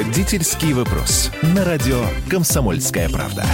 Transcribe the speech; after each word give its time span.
Родительский 0.00 0.72
вопрос. 0.72 1.30
На 1.54 1.62
радио 1.62 2.00
«Комсомольская 2.30 3.10
правда». 3.10 3.44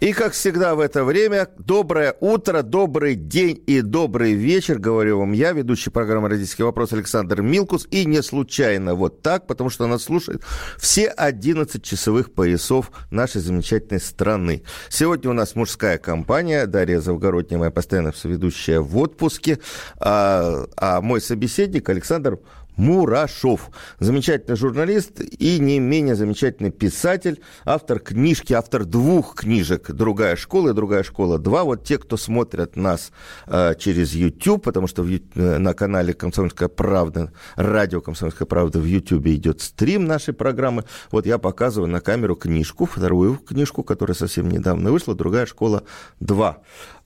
И, 0.00 0.12
как 0.12 0.34
всегда 0.34 0.74
в 0.74 0.80
это 0.80 1.04
время, 1.04 1.48
доброе 1.56 2.14
утро, 2.20 2.60
добрый 2.60 3.14
день 3.14 3.62
и 3.66 3.80
добрый 3.80 4.34
вечер, 4.34 4.78
говорю 4.78 5.20
вам 5.20 5.32
я, 5.32 5.52
ведущий 5.52 5.88
программы 5.88 6.28
«Родительский 6.28 6.64
вопрос» 6.64 6.92
Александр 6.92 7.40
Милкус. 7.40 7.88
И 7.90 8.04
не 8.04 8.22
случайно 8.22 8.94
вот 8.94 9.22
так, 9.22 9.46
потому 9.46 9.70
что 9.70 9.86
нас 9.86 10.02
слушает 10.02 10.42
все 10.76 11.06
11 11.06 11.82
часовых 11.82 12.34
поясов 12.34 12.90
нашей 13.10 13.40
замечательной 13.40 14.00
страны. 14.00 14.64
Сегодня 14.90 15.30
у 15.30 15.34
нас 15.34 15.54
мужская 15.54 15.96
компания, 15.96 16.66
Дарья 16.66 17.00
Завгородняя, 17.00 17.58
моя 17.58 17.70
постоянная 17.70 18.12
соведущая 18.12 18.80
в 18.80 18.98
отпуске, 18.98 19.60
а, 19.98 20.66
а 20.76 21.00
мой 21.00 21.22
собеседник 21.22 21.88
Александр 21.88 22.38
Мурашов. 22.76 23.70
Замечательный 23.98 24.56
журналист 24.56 25.20
и 25.20 25.58
не 25.58 25.78
менее 25.78 26.14
замечательный 26.14 26.70
писатель, 26.70 27.40
автор 27.64 27.98
книжки, 27.98 28.52
автор 28.52 28.84
двух 28.84 29.34
книжек 29.34 29.90
«Другая 29.90 30.36
школа» 30.36 30.70
и 30.70 30.72
«Другая 30.72 31.02
школа 31.02 31.38
2». 31.38 31.64
Вот 31.64 31.84
те, 31.84 31.98
кто 31.98 32.16
смотрят 32.16 32.76
нас 32.76 33.12
э, 33.46 33.74
через 33.78 34.14
YouTube, 34.14 34.62
потому 34.62 34.86
что 34.86 35.02
в, 35.02 35.10
э, 35.10 35.58
на 35.58 35.74
канале 35.74 36.12
«Комсомольская 36.12 36.68
правда», 36.68 37.32
радио 37.56 38.00
«Комсомольская 38.00 38.46
правда» 38.46 38.78
в 38.78 38.84
YouTube 38.84 39.26
идет 39.26 39.60
стрим 39.60 40.04
нашей 40.04 40.34
программы. 40.34 40.84
Вот 41.10 41.26
я 41.26 41.38
показываю 41.38 41.90
на 41.90 42.00
камеру 42.00 42.36
книжку, 42.36 42.84
вторую 42.84 43.36
книжку, 43.36 43.82
которая 43.82 44.14
совсем 44.14 44.48
недавно 44.48 44.92
вышла, 44.92 45.14
«Другая 45.14 45.46
школа 45.46 45.84
2». 46.20 46.56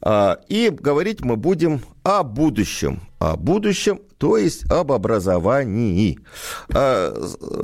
А, 0.02 0.38
и 0.48 0.70
говорить 0.70 1.22
мы 1.22 1.36
будем 1.36 1.80
о 2.02 2.22
будущем. 2.22 3.00
О 3.18 3.36
будущем, 3.36 4.00
то 4.20 4.36
есть 4.36 4.70
об 4.70 4.92
образовании. 4.92 6.18
А, 6.74 7.14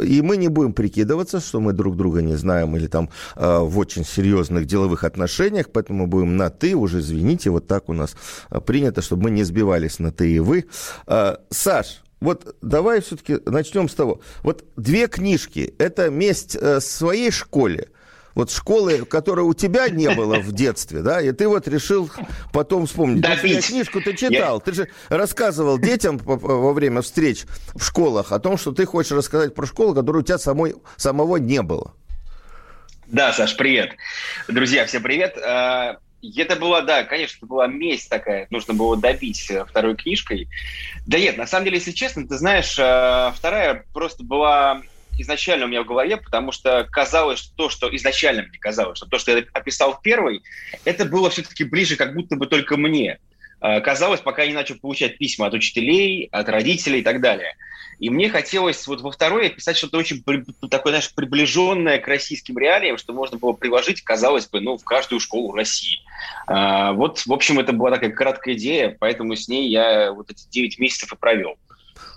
и 0.02 0.22
мы 0.22 0.38
не 0.38 0.48
будем 0.48 0.72
прикидываться, 0.72 1.38
что 1.38 1.60
мы 1.60 1.74
друг 1.74 1.96
друга 1.96 2.22
не 2.22 2.34
знаем 2.36 2.74
или 2.76 2.86
там 2.86 3.10
а, 3.34 3.60
в 3.60 3.78
очень 3.78 4.06
серьезных 4.06 4.64
деловых 4.64 5.04
отношениях, 5.04 5.66
поэтому 5.70 6.06
будем 6.06 6.38
на 6.38 6.48
«ты», 6.48 6.74
уже 6.74 7.00
извините, 7.00 7.50
вот 7.50 7.66
так 7.66 7.90
у 7.90 7.92
нас 7.92 8.16
принято, 8.64 9.02
чтобы 9.02 9.24
мы 9.24 9.30
не 9.32 9.44
сбивались 9.44 9.98
на 9.98 10.12
«ты» 10.12 10.32
и 10.32 10.38
«вы». 10.38 10.64
Саш, 11.50 12.02
вот 12.20 12.56
давай 12.62 13.02
все-таки 13.02 13.38
начнем 13.44 13.90
с 13.90 13.94
того. 13.94 14.22
Вот 14.42 14.64
две 14.76 15.08
книжки. 15.08 15.74
Это 15.78 16.08
«Месть 16.08 16.56
э, 16.58 16.80
своей 16.80 17.30
школе», 17.30 17.88
вот 18.36 18.50
школы, 18.52 19.06
которой 19.06 19.40
у 19.40 19.54
тебя 19.54 19.88
не 19.88 20.10
было 20.10 20.38
в 20.38 20.52
детстве, 20.52 21.00
да, 21.00 21.20
и 21.22 21.32
ты 21.32 21.48
вот 21.48 21.66
решил 21.66 22.10
потом 22.52 22.86
вспомнить. 22.86 23.22
Добить. 23.22 23.66
книжку 23.66 24.00
ты 24.02 24.14
читал, 24.14 24.58
Я... 24.58 24.60
ты 24.60 24.72
же 24.72 24.88
рассказывал 25.08 25.78
детям 25.78 26.18
во 26.18 26.72
время 26.74 27.00
встреч 27.00 27.44
в 27.74 27.82
школах 27.82 28.32
о 28.32 28.38
том, 28.38 28.58
что 28.58 28.72
ты 28.72 28.84
хочешь 28.84 29.12
рассказать 29.12 29.54
про 29.54 29.66
школу, 29.66 29.94
которую 29.94 30.22
у 30.22 30.24
тебя 30.24 30.38
самой, 30.38 30.74
самого 30.96 31.38
не 31.38 31.62
было. 31.62 31.94
Да, 33.06 33.32
Саш, 33.32 33.56
привет. 33.56 33.96
Друзья, 34.48 34.84
всем 34.84 35.02
привет. 35.02 35.38
А, 35.38 35.96
это 36.36 36.56
была, 36.56 36.82
да, 36.82 37.04
конечно, 37.04 37.38
это 37.38 37.46
была 37.46 37.66
месть 37.68 38.10
такая, 38.10 38.48
нужно 38.50 38.74
было 38.74 38.98
добить 38.98 39.50
э, 39.50 39.64
второй 39.64 39.96
книжкой. 39.96 40.48
Да 41.06 41.18
нет, 41.18 41.38
на 41.38 41.46
самом 41.46 41.64
деле, 41.64 41.78
если 41.78 41.92
честно, 41.92 42.28
ты 42.28 42.36
знаешь, 42.36 42.76
э, 42.78 43.32
вторая 43.34 43.86
просто 43.94 44.24
была 44.24 44.82
изначально 45.18 45.66
у 45.66 45.68
меня 45.68 45.82
в 45.82 45.86
голове, 45.86 46.16
потому 46.16 46.52
что 46.52 46.86
казалось, 46.90 47.38
что 47.38 47.56
то, 47.56 47.68
что 47.68 47.94
изначально 47.96 48.42
мне 48.42 48.58
казалось, 48.58 48.98
что 48.98 49.06
то, 49.06 49.18
что 49.18 49.36
я 49.36 49.44
описал 49.52 49.94
в 49.94 50.02
первой, 50.02 50.42
это 50.84 51.04
было 51.04 51.30
все-таки 51.30 51.64
ближе 51.64 51.96
как 51.96 52.14
будто 52.14 52.36
бы 52.36 52.46
только 52.46 52.76
мне. 52.76 53.18
А, 53.60 53.80
казалось, 53.80 54.20
пока 54.20 54.42
я 54.42 54.48
не 54.48 54.54
начал 54.54 54.76
получать 54.76 55.18
письма 55.18 55.46
от 55.46 55.54
учителей, 55.54 56.28
от 56.30 56.48
родителей 56.48 57.00
и 57.00 57.02
так 57.02 57.20
далее. 57.20 57.56
И 57.98 58.10
мне 58.10 58.28
хотелось 58.28 58.86
вот 58.86 59.00
во 59.00 59.10
второй 59.10 59.46
описать 59.46 59.78
что-то 59.78 59.96
очень 59.96 60.22
такое, 60.70 60.92
знаешь, 60.92 61.14
приближенное 61.14 61.98
к 61.98 62.06
российским 62.06 62.58
реалиям, 62.58 62.98
что 62.98 63.14
можно 63.14 63.38
было 63.38 63.52
приложить, 63.52 64.02
казалось 64.02 64.46
бы, 64.46 64.60
ну, 64.60 64.76
в 64.76 64.84
каждую 64.84 65.18
школу 65.18 65.54
России. 65.54 66.00
А, 66.46 66.92
вот, 66.92 67.20
в 67.24 67.32
общем, 67.32 67.58
это 67.58 67.72
была 67.72 67.90
такая 67.90 68.10
краткая 68.10 68.54
идея, 68.54 68.94
поэтому 68.98 69.34
с 69.34 69.48
ней 69.48 69.70
я 69.70 70.12
вот 70.12 70.30
эти 70.30 70.46
9 70.48 70.78
месяцев 70.78 71.12
и 71.12 71.16
провел. 71.16 71.56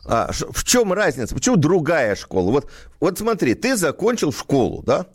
А, 0.06 0.32
в 0.32 0.64
чем 0.64 0.94
разница? 0.94 1.36
Почему 1.36 1.56
другая 1.56 2.16
школа? 2.16 2.52
Вот, 2.52 2.72
вот 3.00 3.18
смотри, 3.18 3.54
ты 3.54 3.76
закончил 3.76 4.32
школу, 4.32 4.84
да? 4.86 5.06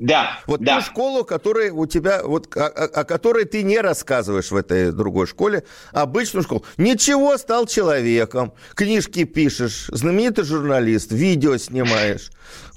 Да. 0.00 0.40
Вот 0.46 0.60
да. 0.62 0.76
ту 0.76 0.86
школу, 0.86 1.24
которая 1.24 1.70
у 1.72 1.86
тебя, 1.86 2.22
вот, 2.24 2.56
о, 2.56 2.66
о, 2.68 3.04
которой 3.04 3.44
ты 3.44 3.62
не 3.62 3.78
рассказываешь 3.78 4.50
в 4.50 4.56
этой 4.56 4.92
другой 4.92 5.26
школе, 5.26 5.64
обычную 5.92 6.42
школу. 6.42 6.64
Ничего, 6.78 7.36
стал 7.36 7.66
человеком, 7.66 8.54
книжки 8.74 9.24
пишешь, 9.24 9.88
знаменитый 9.88 10.44
журналист, 10.44 11.12
видео 11.12 11.58
снимаешь. 11.58 12.30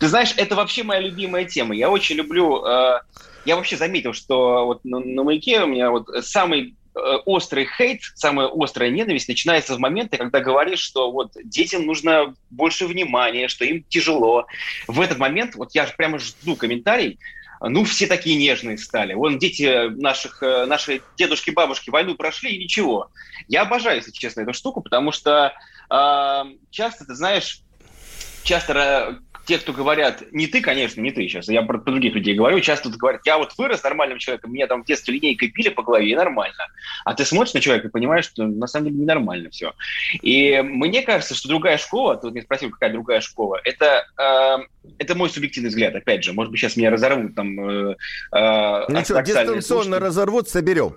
Ты 0.00 0.08
знаешь, 0.08 0.34
это 0.36 0.56
вообще 0.56 0.82
моя 0.82 1.00
любимая 1.00 1.44
тема. 1.44 1.76
Я 1.76 1.88
очень 1.90 2.16
люблю... 2.16 2.64
Э, 2.66 2.98
я 3.44 3.54
вообще 3.54 3.76
заметил, 3.76 4.14
что 4.14 4.66
вот 4.66 4.84
на, 4.84 4.98
на 4.98 5.22
маяке 5.22 5.62
у 5.62 5.68
меня 5.68 5.90
вот 5.92 6.08
самый 6.24 6.74
острый 6.94 7.66
хейт, 7.66 8.02
самая 8.14 8.48
острая 8.52 8.90
ненависть 8.90 9.28
начинается 9.28 9.74
в 9.74 9.78
моменты, 9.78 10.16
когда 10.16 10.40
говоришь, 10.40 10.80
что 10.80 11.10
вот 11.10 11.32
детям 11.42 11.86
нужно 11.86 12.34
больше 12.50 12.86
внимания, 12.86 13.48
что 13.48 13.64
им 13.64 13.84
тяжело. 13.88 14.46
В 14.86 15.00
этот 15.00 15.18
момент, 15.18 15.54
вот 15.56 15.74
я 15.74 15.86
прямо 15.86 16.18
жду 16.18 16.56
комментарий, 16.56 17.18
ну, 17.60 17.84
все 17.84 18.06
такие 18.06 18.36
нежные 18.36 18.78
стали. 18.78 19.14
Вон 19.14 19.38
дети 19.38 19.88
наших, 19.88 20.42
э, 20.42 20.66
наши 20.66 21.00
дедушки, 21.16 21.50
бабушки 21.50 21.90
войну 21.90 22.14
прошли 22.14 22.54
и 22.54 22.62
ничего. 22.62 23.10
Я 23.48 23.62
обожаю, 23.62 23.96
если 23.96 24.10
честно, 24.10 24.42
эту 24.42 24.52
штуку, 24.52 24.80
потому 24.82 25.12
что 25.12 25.52
э, 25.90 26.44
часто, 26.70 27.04
ты 27.06 27.14
знаешь, 27.14 27.60
часто 28.44 29.18
те, 29.46 29.58
кто 29.58 29.72
говорят, 29.72 30.22
не 30.32 30.46
ты, 30.46 30.60
конечно, 30.60 31.00
не 31.00 31.10
ты 31.10 31.22
сейчас, 31.28 31.48
я 31.48 31.62
про, 31.62 31.78
про 31.78 31.90
других 31.92 32.14
людей 32.14 32.34
говорю, 32.34 32.60
часто 32.60 32.88
тут 32.88 32.98
говорят, 32.98 33.20
я 33.24 33.38
вот 33.38 33.52
вырос 33.58 33.82
нормальным 33.82 34.18
человеком, 34.18 34.52
меня 34.52 34.66
там 34.66 34.82
в 34.82 34.86
детстве 34.86 35.14
линейкой 35.14 35.48
пили 35.48 35.68
по 35.68 35.82
голове, 35.82 36.10
и 36.10 36.14
нормально. 36.14 36.66
А 37.04 37.14
ты 37.14 37.24
смотришь 37.24 37.54
на 37.54 37.60
человека 37.60 37.88
и 37.88 37.90
понимаешь, 37.90 38.24
что 38.24 38.44
на 38.44 38.66
самом 38.66 38.86
деле 38.86 38.98
ненормально 38.98 39.50
все. 39.50 39.72
И 40.22 40.60
мне 40.62 41.02
кажется, 41.02 41.34
что 41.34 41.48
другая 41.48 41.78
школа, 41.78 42.16
ты 42.16 42.26
вот 42.26 42.34
меня 42.34 42.44
спросил, 42.44 42.70
какая 42.70 42.92
другая 42.92 43.20
школа, 43.20 43.60
это, 43.64 44.06
э, 44.18 44.84
это 44.98 45.14
мой 45.14 45.28
субъективный 45.28 45.68
взгляд, 45.70 45.94
опять 45.94 46.24
же, 46.24 46.32
может 46.32 46.50
быть, 46.50 46.60
сейчас 46.60 46.76
меня 46.76 46.90
разорвут 46.90 47.34
там... 47.34 47.60
Э, 47.60 47.96
э, 48.32 48.84
ну 48.88 49.04
что, 49.04 49.20
дистанционно 49.22 49.62
слушатели. 49.62 49.94
разорвут, 49.94 50.48
соберем. 50.48 50.96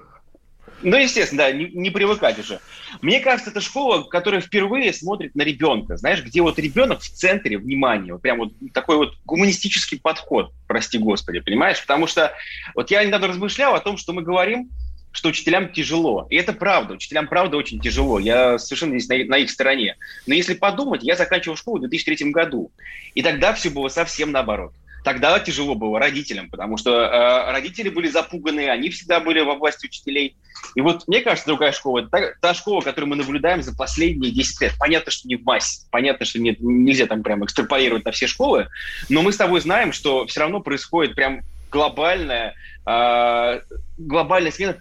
Ну, 0.82 0.96
естественно, 0.96 1.44
да, 1.44 1.52
не, 1.52 1.66
не 1.66 1.90
привыкать 1.90 2.38
уже. 2.38 2.60
Мне 3.02 3.20
кажется, 3.20 3.50
это 3.50 3.62
школа, 3.62 4.04
которая 4.04 4.42
впервые 4.42 4.94
смотрит 4.94 5.34
на 5.36 5.42
ребенка, 5.42 5.98
знаешь, 5.98 6.24
где 6.24 6.42
вот 6.42 6.60
ребенок 6.60 7.02
в 7.02 7.10
центре 7.10 7.58
внимания, 7.58 8.14
вот 8.14 8.22
прям 8.22 8.38
вот 8.38 8.54
такой 8.74 8.98
вот 8.98 9.18
гуманистический 9.26 10.00
подход, 10.00 10.54
прости 10.68 10.98
господи, 10.98 11.40
понимаешь? 11.40 11.82
Потому 11.82 12.06
что 12.06 12.32
вот 12.76 12.92
я 12.92 13.04
недавно 13.04 13.28
размышлял 13.28 13.74
о 13.74 13.80
том, 13.80 13.98
что 13.98 14.14
мы 14.14 14.22
говорим, 14.22 14.70
что 15.12 15.30
учителям 15.30 15.72
тяжело. 15.72 16.28
И 16.30 16.36
это 16.36 16.54
правда, 16.54 16.94
учителям 16.94 17.28
правда 17.28 17.58
очень 17.58 17.80
тяжело. 17.80 18.20
Я 18.20 18.60
совершенно 18.60 19.00
здесь 19.00 19.10
на, 19.10 19.36
на 19.36 19.38
их 19.40 19.50
стороне. 19.50 19.96
Но 20.28 20.36
если 20.36 20.54
подумать, 20.54 21.02
я 21.02 21.16
заканчивал 21.16 21.56
школу 21.56 21.78
в 21.78 21.90
2003 21.90 22.30
году, 22.30 22.72
и 23.16 23.24
тогда 23.24 23.54
все 23.54 23.72
было 23.72 23.88
совсем 23.88 24.32
наоборот 24.32 24.74
тогда 25.08 25.40
тяжело 25.40 25.74
было 25.74 26.00
родителям, 26.00 26.50
потому 26.50 26.76
что 26.76 26.92
э, 26.92 27.52
родители 27.54 27.88
были 27.88 28.10
запуганы, 28.10 28.68
они 28.68 28.90
всегда 28.90 29.22
были 29.22 29.40
во 29.40 29.56
власти 29.56 29.86
учителей. 29.86 30.36
И 30.76 30.82
вот 30.82 31.08
мне 31.08 31.22
кажется, 31.22 31.48
другая 31.48 31.72
школа, 31.72 32.06
та, 32.10 32.34
та 32.42 32.54
школа, 32.54 32.82
которую 32.82 33.12
мы 33.12 33.16
наблюдаем 33.16 33.64
за 33.64 33.74
последние 33.74 34.34
10 34.34 34.60
лет. 34.60 34.74
Понятно, 34.78 35.10
что 35.10 35.26
не 35.30 35.38
в 35.38 35.46
массе, 35.46 35.88
понятно, 35.92 36.26
что 36.26 36.40
нет, 36.40 36.58
нельзя 36.60 37.06
там 37.06 37.24
прямо 37.24 37.46
экстраполировать 37.46 38.04
на 38.04 38.12
все 38.12 38.28
школы, 38.28 38.68
но 39.08 39.22
мы 39.22 39.32
с 39.32 39.38
тобой 39.38 39.62
знаем, 39.62 39.94
что 39.94 40.28
все 40.28 40.42
равно 40.42 40.60
происходит 40.60 41.16
прям 41.16 41.40
глобальная, 41.72 42.54
э, 42.86 43.62
глобальная 43.98 44.52
смена 44.52 44.76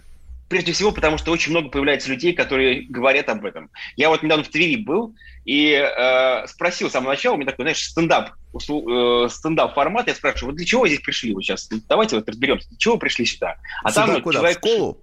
прежде 0.49 0.71
всего 0.71 0.91
потому, 0.91 1.17
что 1.17 1.31
очень 1.31 1.51
много 1.51 1.69
появляется 1.69 2.09
людей, 2.09 2.33
которые 2.33 2.83
говорят 2.87 3.29
об 3.29 3.45
этом. 3.45 3.69
Я 3.95 4.09
вот 4.09 4.23
недавно 4.23 4.43
в 4.43 4.49
Твери 4.49 4.77
был 4.77 5.15
и 5.45 5.71
э, 5.71 6.47
спросил 6.47 6.89
с 6.89 6.93
самого 6.93 7.11
начала, 7.11 7.35
у 7.35 7.37
меня 7.37 7.51
такой, 7.51 7.63
знаешь, 7.63 7.83
стендап, 7.83 8.31
э, 8.53 9.27
стендап 9.29 9.73
формат, 9.73 10.07
я 10.07 10.15
спрашиваю, 10.15 10.51
вот 10.51 10.57
для 10.57 10.65
чего 10.65 10.81
вы 10.81 10.89
здесь 10.89 11.01
пришли 11.01 11.33
вы 11.33 11.41
сейчас? 11.41 11.69
Давайте 11.87 12.15
вот 12.15 12.27
разберемся, 12.27 12.69
для 12.69 12.77
чего 12.77 12.95
вы 12.95 12.99
пришли 12.99 13.25
сюда? 13.25 13.57
А 13.83 13.91
сюда 13.91 14.07
там 14.07 14.21
куда, 14.21 14.39
человек... 14.39 14.57
в 14.57 14.67
школу? 14.67 15.01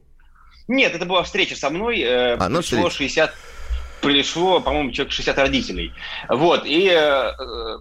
Нет, 0.66 0.94
это 0.94 1.04
была 1.04 1.22
встреча 1.22 1.56
со 1.56 1.70
мной, 1.70 2.00
э, 2.00 2.36
а, 2.36 2.48
ну, 2.48 2.60
пришло 2.60 2.90
60 2.90 3.34
пришло, 4.00 4.60
по-моему, 4.60 4.90
человек 4.92 5.12
60 5.12 5.38
родителей. 5.38 5.92
Вот, 6.28 6.66
и 6.66 6.90
э, 6.90 7.32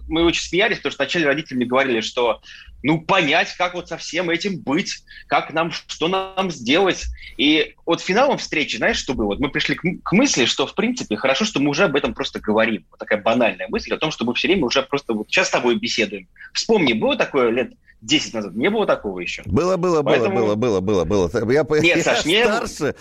мы 0.08 0.24
очень 0.24 0.40
смеялись, 0.40 0.78
потому 0.78 0.92
что 0.92 1.02
вначале 1.02 1.26
родители 1.26 1.56
мне 1.56 1.66
говорили, 1.66 2.00
что 2.00 2.40
ну, 2.84 3.00
понять, 3.00 3.54
как 3.56 3.72
вот 3.72 3.88
со 3.88 3.96
всем 3.96 4.28
этим 4.28 4.60
быть, 4.60 5.02
как 5.26 5.54
нам, 5.54 5.72
что 5.72 6.06
нам 6.06 6.50
сделать. 6.50 7.06
И 7.38 7.74
вот 7.86 8.02
финалом 8.02 8.36
встречи, 8.36 8.76
знаешь, 8.76 8.98
что 8.98 9.14
было? 9.14 9.28
Вот 9.28 9.40
мы 9.40 9.48
пришли 9.48 9.74
к, 9.74 9.82
к 10.02 10.12
мысли, 10.12 10.44
что, 10.44 10.66
в 10.66 10.74
принципе, 10.74 11.16
хорошо, 11.16 11.46
что 11.46 11.60
мы 11.60 11.70
уже 11.70 11.84
об 11.84 11.96
этом 11.96 12.12
просто 12.12 12.40
говорим. 12.40 12.84
Вот 12.90 13.00
такая 13.00 13.22
банальная 13.22 13.68
мысль 13.68 13.94
о 13.94 13.96
том, 13.96 14.10
что 14.10 14.26
мы 14.26 14.34
все 14.34 14.48
время 14.48 14.66
уже 14.66 14.82
просто 14.82 15.14
вот 15.14 15.28
сейчас 15.28 15.48
с 15.48 15.52
тобой 15.52 15.76
беседуем. 15.76 16.28
Вспомни, 16.52 16.92
было 16.92 17.16
такое 17.16 17.48
лет 17.48 17.72
10 18.04 18.34
назад. 18.34 18.54
Не 18.54 18.70
было 18.70 18.86
такого 18.86 19.20
еще. 19.20 19.42
Было, 19.46 19.76
было, 19.76 20.02
Поэтому... 20.02 20.36
было, 20.36 20.54
было, 20.54 20.80
было, 20.80 21.04
было, 21.04 21.28
было. 21.28 21.52
Я, 21.52 21.66
Нет, 21.80 21.96
я 21.96 22.02
Саш, 22.02 22.24
не 22.24 22.44
старше. 22.44 22.94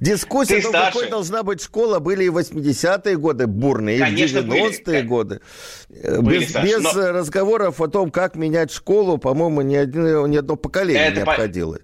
Дискуссия 0.00 0.58
о 0.58 0.62
том, 0.62 0.72
какой 0.72 1.08
должна 1.08 1.42
быть 1.42 1.62
школа, 1.62 1.98
были 1.98 2.24
и 2.24 2.28
80-е 2.28 3.16
годы 3.16 3.46
бурные, 3.46 3.98
Конечно, 3.98 4.38
и 4.38 4.42
90-е 4.42 5.02
годы. 5.02 5.40
Были, 5.88 6.40
без 6.40 6.52
Саш, 6.52 6.64
без 6.64 6.82
но... 6.82 7.12
разговоров 7.12 7.80
о 7.80 7.88
том, 7.88 8.10
как 8.10 8.36
менять 8.36 8.70
школу, 8.70 9.18
по-моему, 9.18 9.62
ни, 9.62 9.76
один, 9.76 10.30
ни 10.30 10.36
одно 10.36 10.56
поколение 10.56 11.06
Это 11.06 11.16
не 11.16 11.22
обходило. 11.22 11.78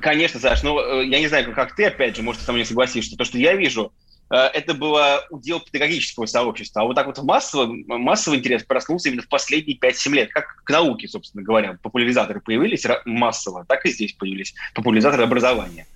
Конечно, 0.00 0.40
Саш, 0.40 0.62
но 0.62 0.80
э, 0.80 1.06
я 1.06 1.20
не 1.20 1.28
знаю, 1.28 1.54
как 1.54 1.74
ты, 1.74 1.84
опять 1.84 2.16
же, 2.16 2.22
может, 2.22 2.40
ты 2.40 2.46
со 2.46 2.52
мной 2.52 2.66
согласишься, 2.66 3.16
то, 3.16 3.24
что 3.24 3.38
я 3.38 3.54
вижу, 3.54 3.92
Э, 3.94 4.03
это 4.34 4.74
было 4.74 5.24
удел 5.30 5.60
педагогического 5.60 6.26
сообщества. 6.26 6.82
А 6.82 6.84
вот 6.84 6.94
так 6.94 7.06
вот 7.06 7.22
массовый, 7.22 7.84
массовый 7.86 8.38
интерес 8.38 8.64
проснулся 8.64 9.08
именно 9.08 9.22
в 9.22 9.28
последние 9.28 9.78
5-7 9.78 10.10
лет. 10.12 10.30
Как 10.32 10.62
к 10.64 10.70
науке, 10.70 11.08
собственно 11.08 11.42
говоря, 11.42 11.78
популяризаторы 11.82 12.40
появились 12.40 12.84
массово, 13.04 13.64
так 13.66 13.86
и 13.86 13.90
здесь 13.90 14.12
появились 14.12 14.54
популяризаторы 14.74 15.24
образования. 15.24 15.86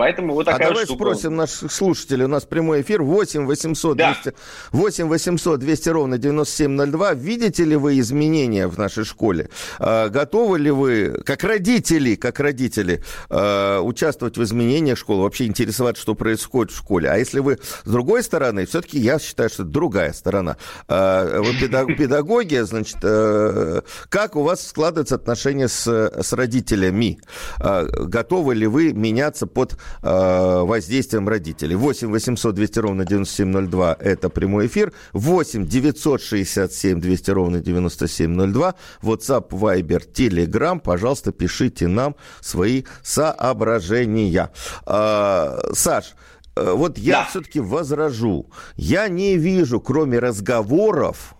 Поэтому 0.00 0.32
вот 0.32 0.46
такая 0.46 0.68
а 0.68 0.70
давай 0.70 0.86
штука. 0.86 1.04
спросим 1.04 1.36
наших 1.36 1.70
слушателей. 1.70 2.24
У 2.24 2.28
нас 2.28 2.46
прямой 2.46 2.80
эфир 2.80 3.02
8 3.02 3.44
800 3.44 3.98
200, 3.98 4.24
да. 4.24 4.32
8 4.72 5.08
800 5.08 5.60
200 5.60 5.88
ровно 5.90 6.16
9702. 6.16 7.12
Видите 7.12 7.64
ли 7.64 7.76
вы 7.76 7.98
изменения 7.98 8.66
в 8.66 8.78
нашей 8.78 9.04
школе? 9.04 9.50
А, 9.78 10.08
готовы 10.08 10.58
ли 10.58 10.70
вы, 10.70 11.20
как 11.26 11.44
родители, 11.44 12.14
как 12.14 12.40
родители, 12.40 13.04
а, 13.28 13.82
участвовать 13.82 14.38
в 14.38 14.42
изменениях 14.42 14.96
школы? 14.96 15.24
Вообще 15.24 15.44
интересоваться, 15.44 16.00
что 16.00 16.14
происходит 16.14 16.72
в 16.72 16.78
школе? 16.78 17.10
А 17.10 17.18
если 17.18 17.40
вы 17.40 17.58
с 17.84 17.90
другой 17.90 18.22
стороны, 18.22 18.64
все-таки 18.64 18.98
я 18.98 19.18
считаю, 19.18 19.50
что 19.50 19.64
это 19.64 19.70
другая 19.70 20.14
сторона. 20.14 20.56
А, 20.88 21.42
вы 21.42 21.52
педагоги, 21.94 22.56
значит, 22.60 22.96
а, 23.02 23.82
как 24.08 24.34
у 24.34 24.44
вас 24.44 24.66
складываются 24.66 25.16
отношения 25.16 25.68
с, 25.68 25.86
с 25.86 26.32
родителями? 26.32 27.20
А, 27.58 27.84
готовы 27.84 28.54
ли 28.54 28.66
вы 28.66 28.94
меняться 28.94 29.46
под 29.46 29.76
Э, 30.02 30.62
воздействием 30.64 31.28
родителей. 31.28 31.76
8 31.76 32.10
800 32.10 32.54
200 32.54 32.78
ровно 32.78 33.04
9702– 33.04 33.96
это 34.00 34.28
прямой 34.28 34.66
эфир. 34.66 34.92
8 35.12 35.66
967 35.66 37.00
200 37.00 37.30
ровно 37.30 37.60
9702. 37.60 38.74
WhatsApp, 39.02 39.48
Viber, 39.50 40.02
Telegram. 40.12 40.80
Пожалуйста, 40.80 41.32
пишите 41.32 41.86
нам 41.88 42.16
свои 42.40 42.84
соображения. 43.02 44.50
А, 44.86 45.58
Саш, 45.72 46.14
э, 46.56 46.72
вот 46.72 46.98
я 46.98 47.20
да. 47.20 47.26
все-таки 47.26 47.60
возражу. 47.60 48.46
Я 48.76 49.08
не 49.08 49.36
вижу, 49.36 49.80
кроме 49.80 50.18
разговоров, 50.18 51.34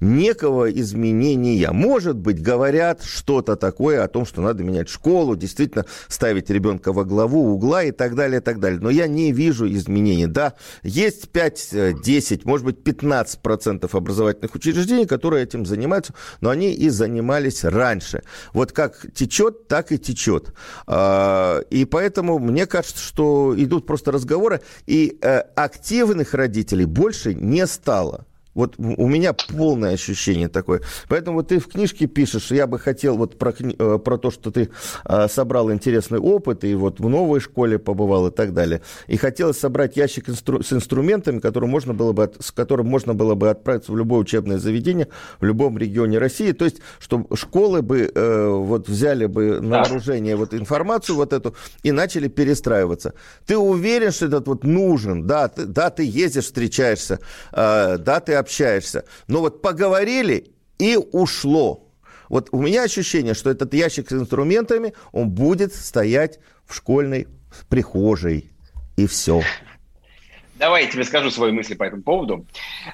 некого 0.00 0.70
изменения. 0.70 1.70
Может 1.72 2.16
быть, 2.16 2.42
говорят 2.42 3.02
что-то 3.02 3.56
такое 3.56 4.02
о 4.02 4.08
том, 4.08 4.26
что 4.26 4.42
надо 4.42 4.62
менять 4.62 4.88
школу, 4.88 5.36
действительно 5.36 5.86
ставить 6.08 6.50
ребенка 6.50 6.92
во 6.92 7.04
главу 7.04 7.52
угла 7.52 7.84
и 7.84 7.90
так 7.90 8.14
далее, 8.14 8.40
и 8.40 8.42
так 8.42 8.60
далее. 8.60 8.80
Но 8.80 8.90
я 8.90 9.06
не 9.06 9.32
вижу 9.32 9.70
изменений. 9.72 10.26
Да, 10.26 10.54
есть 10.82 11.28
5-10, 11.32 12.42
может 12.44 12.66
быть, 12.66 12.78
15% 12.78 13.88
образовательных 13.92 14.54
учреждений, 14.54 15.06
которые 15.06 15.44
этим 15.44 15.66
занимаются, 15.66 16.14
но 16.40 16.50
они 16.50 16.72
и 16.72 16.88
занимались 16.88 17.64
раньше. 17.64 18.22
Вот 18.52 18.72
как 18.72 19.06
течет, 19.14 19.68
так 19.68 19.92
и 19.92 19.98
течет. 19.98 20.52
А, 20.86 21.60
и 21.70 21.84
поэтому 21.84 22.38
мне 22.38 22.66
кажется, 22.66 23.02
что 23.02 23.54
идут 23.56 23.86
просто 23.86 24.12
разговоры, 24.12 24.60
и 24.86 25.18
э, 25.20 25.40
активных 25.56 26.34
родителей 26.34 26.84
больше 26.84 27.34
не 27.34 27.66
стало. 27.66 28.26
Вот 28.54 28.74
у 28.78 29.08
меня 29.08 29.32
полное 29.32 29.94
ощущение 29.94 30.48
такое. 30.48 30.82
Поэтому 31.08 31.38
вот 31.38 31.48
ты 31.48 31.58
в 31.58 31.68
книжке 31.68 32.06
пишешь, 32.06 32.50
я 32.50 32.66
бы 32.66 32.78
хотел 32.78 33.16
вот 33.16 33.38
про, 33.38 33.54
э, 33.58 33.98
про 33.98 34.18
то, 34.18 34.30
что 34.30 34.50
ты 34.50 34.70
э, 35.04 35.28
собрал 35.28 35.72
интересный 35.72 36.18
опыт, 36.18 36.64
и 36.64 36.74
вот 36.74 37.00
в 37.00 37.08
новой 37.08 37.40
школе 37.40 37.78
побывал 37.78 38.28
и 38.28 38.30
так 38.30 38.52
далее. 38.52 38.82
И 39.06 39.16
хотелось 39.16 39.58
собрать 39.58 39.96
ящик 39.96 40.28
инстру- 40.28 40.62
с 40.62 40.72
инструментами, 40.72 41.38
который 41.38 41.68
можно 41.68 41.94
было 41.94 42.12
бы, 42.12 42.30
с 42.40 42.52
которым 42.52 42.86
можно 42.86 43.14
было 43.14 43.34
бы 43.34 43.48
отправиться 43.50 43.92
в 43.92 43.96
любое 43.96 44.20
учебное 44.20 44.58
заведение 44.58 45.08
в 45.40 45.44
любом 45.44 45.78
регионе 45.78 46.18
России. 46.18 46.52
То 46.52 46.64
есть, 46.64 46.78
чтобы 46.98 47.34
школы 47.36 47.82
бы 47.82 48.10
э, 48.14 48.48
вот 48.48 48.88
взяли 48.88 49.26
бы 49.26 49.60
на 49.60 49.82
вооружение 49.82 50.36
вот 50.36 50.52
информацию 50.52 51.16
вот 51.16 51.32
эту 51.32 51.54
и 51.82 51.92
начали 51.92 52.28
перестраиваться. 52.28 53.14
Ты 53.46 53.56
уверен, 53.56 54.12
что 54.12 54.26
этот 54.26 54.46
вот 54.46 54.64
нужен? 54.64 55.26
Да, 55.26 55.48
ты, 55.48 55.64
да, 55.64 55.90
ты 55.90 56.04
ездишь, 56.04 56.44
встречаешься, 56.44 57.18
э, 57.52 57.96
да, 57.98 58.20
ты 58.20 58.34
общаешься. 58.42 59.04
Но 59.26 59.40
вот 59.40 59.62
поговорили 59.62 60.52
и 60.78 60.96
ушло. 60.96 61.88
Вот 62.28 62.48
у 62.52 62.62
меня 62.62 62.84
ощущение, 62.84 63.34
что 63.34 63.50
этот 63.50 63.74
ящик 63.74 64.08
с 64.08 64.12
инструментами, 64.12 64.94
он 65.12 65.30
будет 65.30 65.74
стоять 65.74 66.38
в 66.66 66.74
школьной 66.74 67.28
прихожей. 67.68 68.52
И 68.96 69.06
все. 69.06 69.42
Давай 70.62 70.84
я 70.84 70.88
тебе 70.88 71.02
скажу 71.02 71.28
свои 71.32 71.50
мысли 71.50 71.74
по 71.74 71.82
этому 71.82 72.04
поводу. 72.04 72.46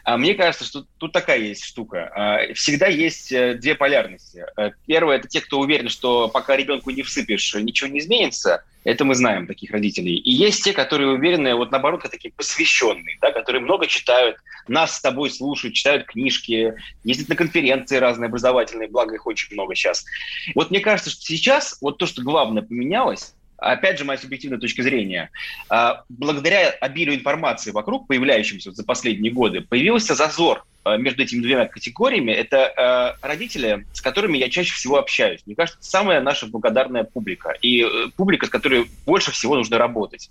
А, 0.03 0.17
мне 0.17 0.33
кажется, 0.33 0.65
что 0.65 0.87
тут 0.97 1.13
такая 1.13 1.37
есть 1.37 1.63
штука. 1.63 2.11
А, 2.17 2.55
всегда 2.55 2.87
есть 2.87 3.31
э, 3.31 3.57
две 3.57 3.75
полярности. 3.75 4.47
Э, 4.57 4.71
первое– 4.87 5.17
это 5.19 5.29
те, 5.29 5.43
кто 5.43 5.61
уверен, 5.61 5.91
что 5.91 6.29
пока 6.29 6.57
ребенку 6.57 6.89
не 6.89 7.03
всыпешь, 7.03 7.55
ничего 7.57 7.91
не 7.91 7.99
изменится. 7.99 8.65
Это 8.85 9.05
мы 9.05 9.15
знаем, 9.15 9.47
таких 9.47 9.71
родителей. 9.71 10.17
И 10.17 10.31
есть 10.31 10.65
те, 10.65 10.73
которые 10.73 11.11
уверены, 11.11 11.55
вот 11.55 11.71
наоборот, 11.71 12.05
такие 12.11 12.33
посвященные, 12.33 13.19
да, 13.21 13.33
которые 13.33 13.61
много 13.61 13.87
читают, 13.87 14.39
нас 14.67 14.97
с 14.97 15.03
тобой 15.03 15.29
слушают, 15.29 15.75
читают 15.75 16.07
книжки, 16.07 16.73
ездят 17.05 17.29
на 17.29 17.37
конференции 17.37 17.99
разные 17.99 18.29
образовательные, 18.29 18.89
благо 18.89 19.15
их 19.15 19.27
очень 19.27 19.53
много 19.53 19.75
сейчас. 19.75 20.07
Вот 20.55 20.71
мне 20.71 20.81
кажется, 20.81 21.11
что 21.11 21.21
сейчас 21.21 21.77
вот 21.83 21.99
то, 21.99 22.07
что 22.07 22.23
главное 22.23 22.63
поменялось, 22.63 23.35
опять 23.59 23.99
же, 23.99 24.05
моя 24.05 24.19
субъективная 24.19 24.59
точка 24.59 24.83
зрения, 24.83 25.31
а, 25.69 26.03
благодаря 26.09 26.71
обилию 26.71 27.17
информации 27.17 27.71
вокруг, 27.71 28.07
появляющимся 28.07 28.73
за 28.73 28.85
последние 28.85 29.33
годы, 29.33 29.61
появился 29.61 30.15
зазор 30.15 30.65
между 30.97 31.23
этими 31.23 31.41
двумя 31.41 31.67
категориями, 31.67 32.33
это 32.33 33.17
э, 33.21 33.27
родители, 33.27 33.87
с 33.93 34.01
которыми 34.01 34.39
я 34.39 34.49
чаще 34.49 34.73
всего 34.73 34.99
общаюсь. 34.99 35.41
Мне 35.47 35.55
кажется, 35.55 35.79
самая 35.83 36.21
наша 36.21 36.47
благодарная 36.47 37.05
публика 37.05 37.51
и 37.61 37.83
э, 37.83 38.09
публика, 38.17 38.47
с 38.47 38.51
которой 38.51 38.87
больше 39.07 39.33
всего 39.33 39.57
нужно 39.57 39.79
работать. 39.79 40.31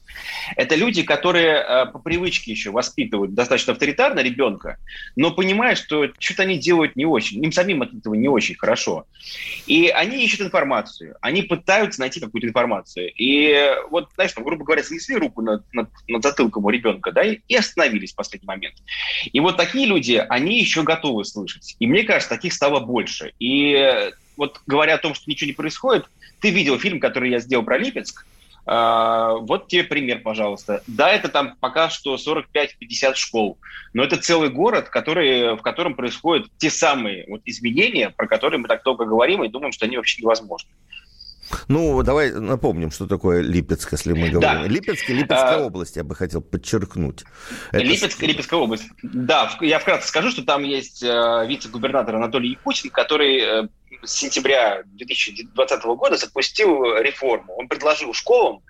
Это 0.55 0.75
люди, 0.75 1.03
которые 1.03 1.58
э, 1.58 1.86
по 1.88 2.00
привычке 2.00 2.51
еще 2.51 2.72
воспитывают 2.72 3.34
достаточно 3.34 3.74
авторитарно 3.74 4.22
ребенка, 4.22 4.77
но 5.15 5.31
понимают, 5.31 5.79
что 5.79 6.08
что-то 6.17 6.43
они 6.43 6.58
делают 6.58 6.96
не 6.96 7.05
очень, 7.05 7.43
им 7.43 7.51
самим 7.51 7.81
от 7.81 7.93
этого 7.93 8.13
не 8.13 8.27
очень 8.27 8.55
хорошо. 8.55 9.05
И 9.65 9.88
они 9.89 10.24
ищут 10.24 10.41
информацию, 10.41 11.15
они 11.22 11.43
пытаются 11.43 12.00
найти 12.00 12.20
какую-то 12.20 12.48
информацию. 12.48 13.12
И 13.15 13.55
вот, 13.89 14.10
знаешь, 14.15 14.34
там, 14.34 14.43
грубо 14.43 14.63
говоря, 14.63 14.84
снесли 14.84 15.15
руку 15.15 15.41
над, 15.41 15.63
над, 15.74 15.89
над 16.08 16.24
затылком 16.24 16.65
у 16.65 16.70
ребенка, 16.70 17.12
да, 17.12 17.24
и 17.24 17.55
остановились 17.55 18.13
в 18.13 18.15
последний 18.15 18.48
момент. 18.48 18.75
И 19.31 19.39
вот 19.39 19.58
такие 19.58 19.86
люди, 19.86 20.24
они 20.29 20.47
они 20.48 20.60
еще 20.60 20.84
готовы 20.84 21.25
слышать. 21.25 21.75
И 21.80 21.88
мне 21.88 22.04
кажется, 22.04 22.34
таких 22.34 22.54
стало 22.54 22.80
больше. 22.80 23.34
И 23.39 24.12
вот 24.36 24.62
говоря 24.66 24.96
о 24.96 25.00
том, 25.00 25.13
что 25.13 25.30
ничего 25.30 25.48
не 25.48 25.54
происходит, 25.54 26.06
ты 26.39 26.50
видел 26.50 26.80
фильм, 26.80 27.00
который 27.00 27.30
я 27.30 27.39
сделал 27.39 27.63
про 27.63 27.77
Липецк, 27.77 28.25
Uh, 28.68 29.38
вот 29.48 29.70
тебе 29.70 29.86
пример, 29.86 30.20
пожалуйста. 30.20 30.84
Да, 30.88 31.10
это 31.10 31.30
там 31.30 31.56
пока 31.62 31.89
что 31.89 32.16
45-50 32.16 33.16
школ, 33.16 33.58
но 33.94 34.04
это 34.04 34.18
целый 34.18 34.50
город, 34.50 34.89
который, 34.89 35.56
в 35.56 35.62
котором 35.62 35.96
происходят 35.96 36.48
те 36.58 36.70
самые 36.70 37.24
вот 37.30 37.39
изменения, 37.46 38.10
про 38.10 38.27
которые 38.27 38.60
мы 38.60 38.68
так 38.68 38.84
долго 38.84 39.06
говорим 39.06 39.42
и 39.42 39.48
думаем, 39.48 39.72
что 39.72 39.86
они 39.86 39.96
вообще 39.96 40.22
невозможны. 40.22 40.70
Ну, 41.68 42.04
давай 42.04 42.32
напомним, 42.32 42.92
что 42.92 43.08
такое 43.08 43.42
Липецк, 43.42 43.92
если 43.92 44.13
мы 44.13 44.30
говорим. 44.30 44.42
Да. 44.63 44.68
Липецк 44.68 45.10
и 45.10 45.13
Липецкая 45.13 45.58
а... 45.58 45.66
область, 45.66 45.96
я 45.96 46.04
бы 46.04 46.16
хотел 46.16 46.42
подчеркнуть. 46.42 47.24
Это... 47.72 47.84
Липецк 47.84 48.22
и 48.22 48.27
Липецкая 48.27 48.60
область. 48.60 48.86
Да, 49.04 49.51
я 49.62 49.80
вкратце 49.80 50.08
скажу, 50.10 50.32
что 50.32 50.44
там 50.44 50.63
есть 50.63 51.04
э, 51.04 51.46
вице-губернатор 51.48 52.16
Анатолий 52.16 52.51
Якутин, 52.51 52.89
который 52.89 53.39
э, 53.39 53.68
с 54.04 54.12
сентября 54.12 54.84
2020 54.86 55.84
года 55.84 56.18
запустил 56.18 56.98
реформу. 56.98 57.54
Он 57.56 57.68
предложил 57.68 58.13
школам, 58.13 58.62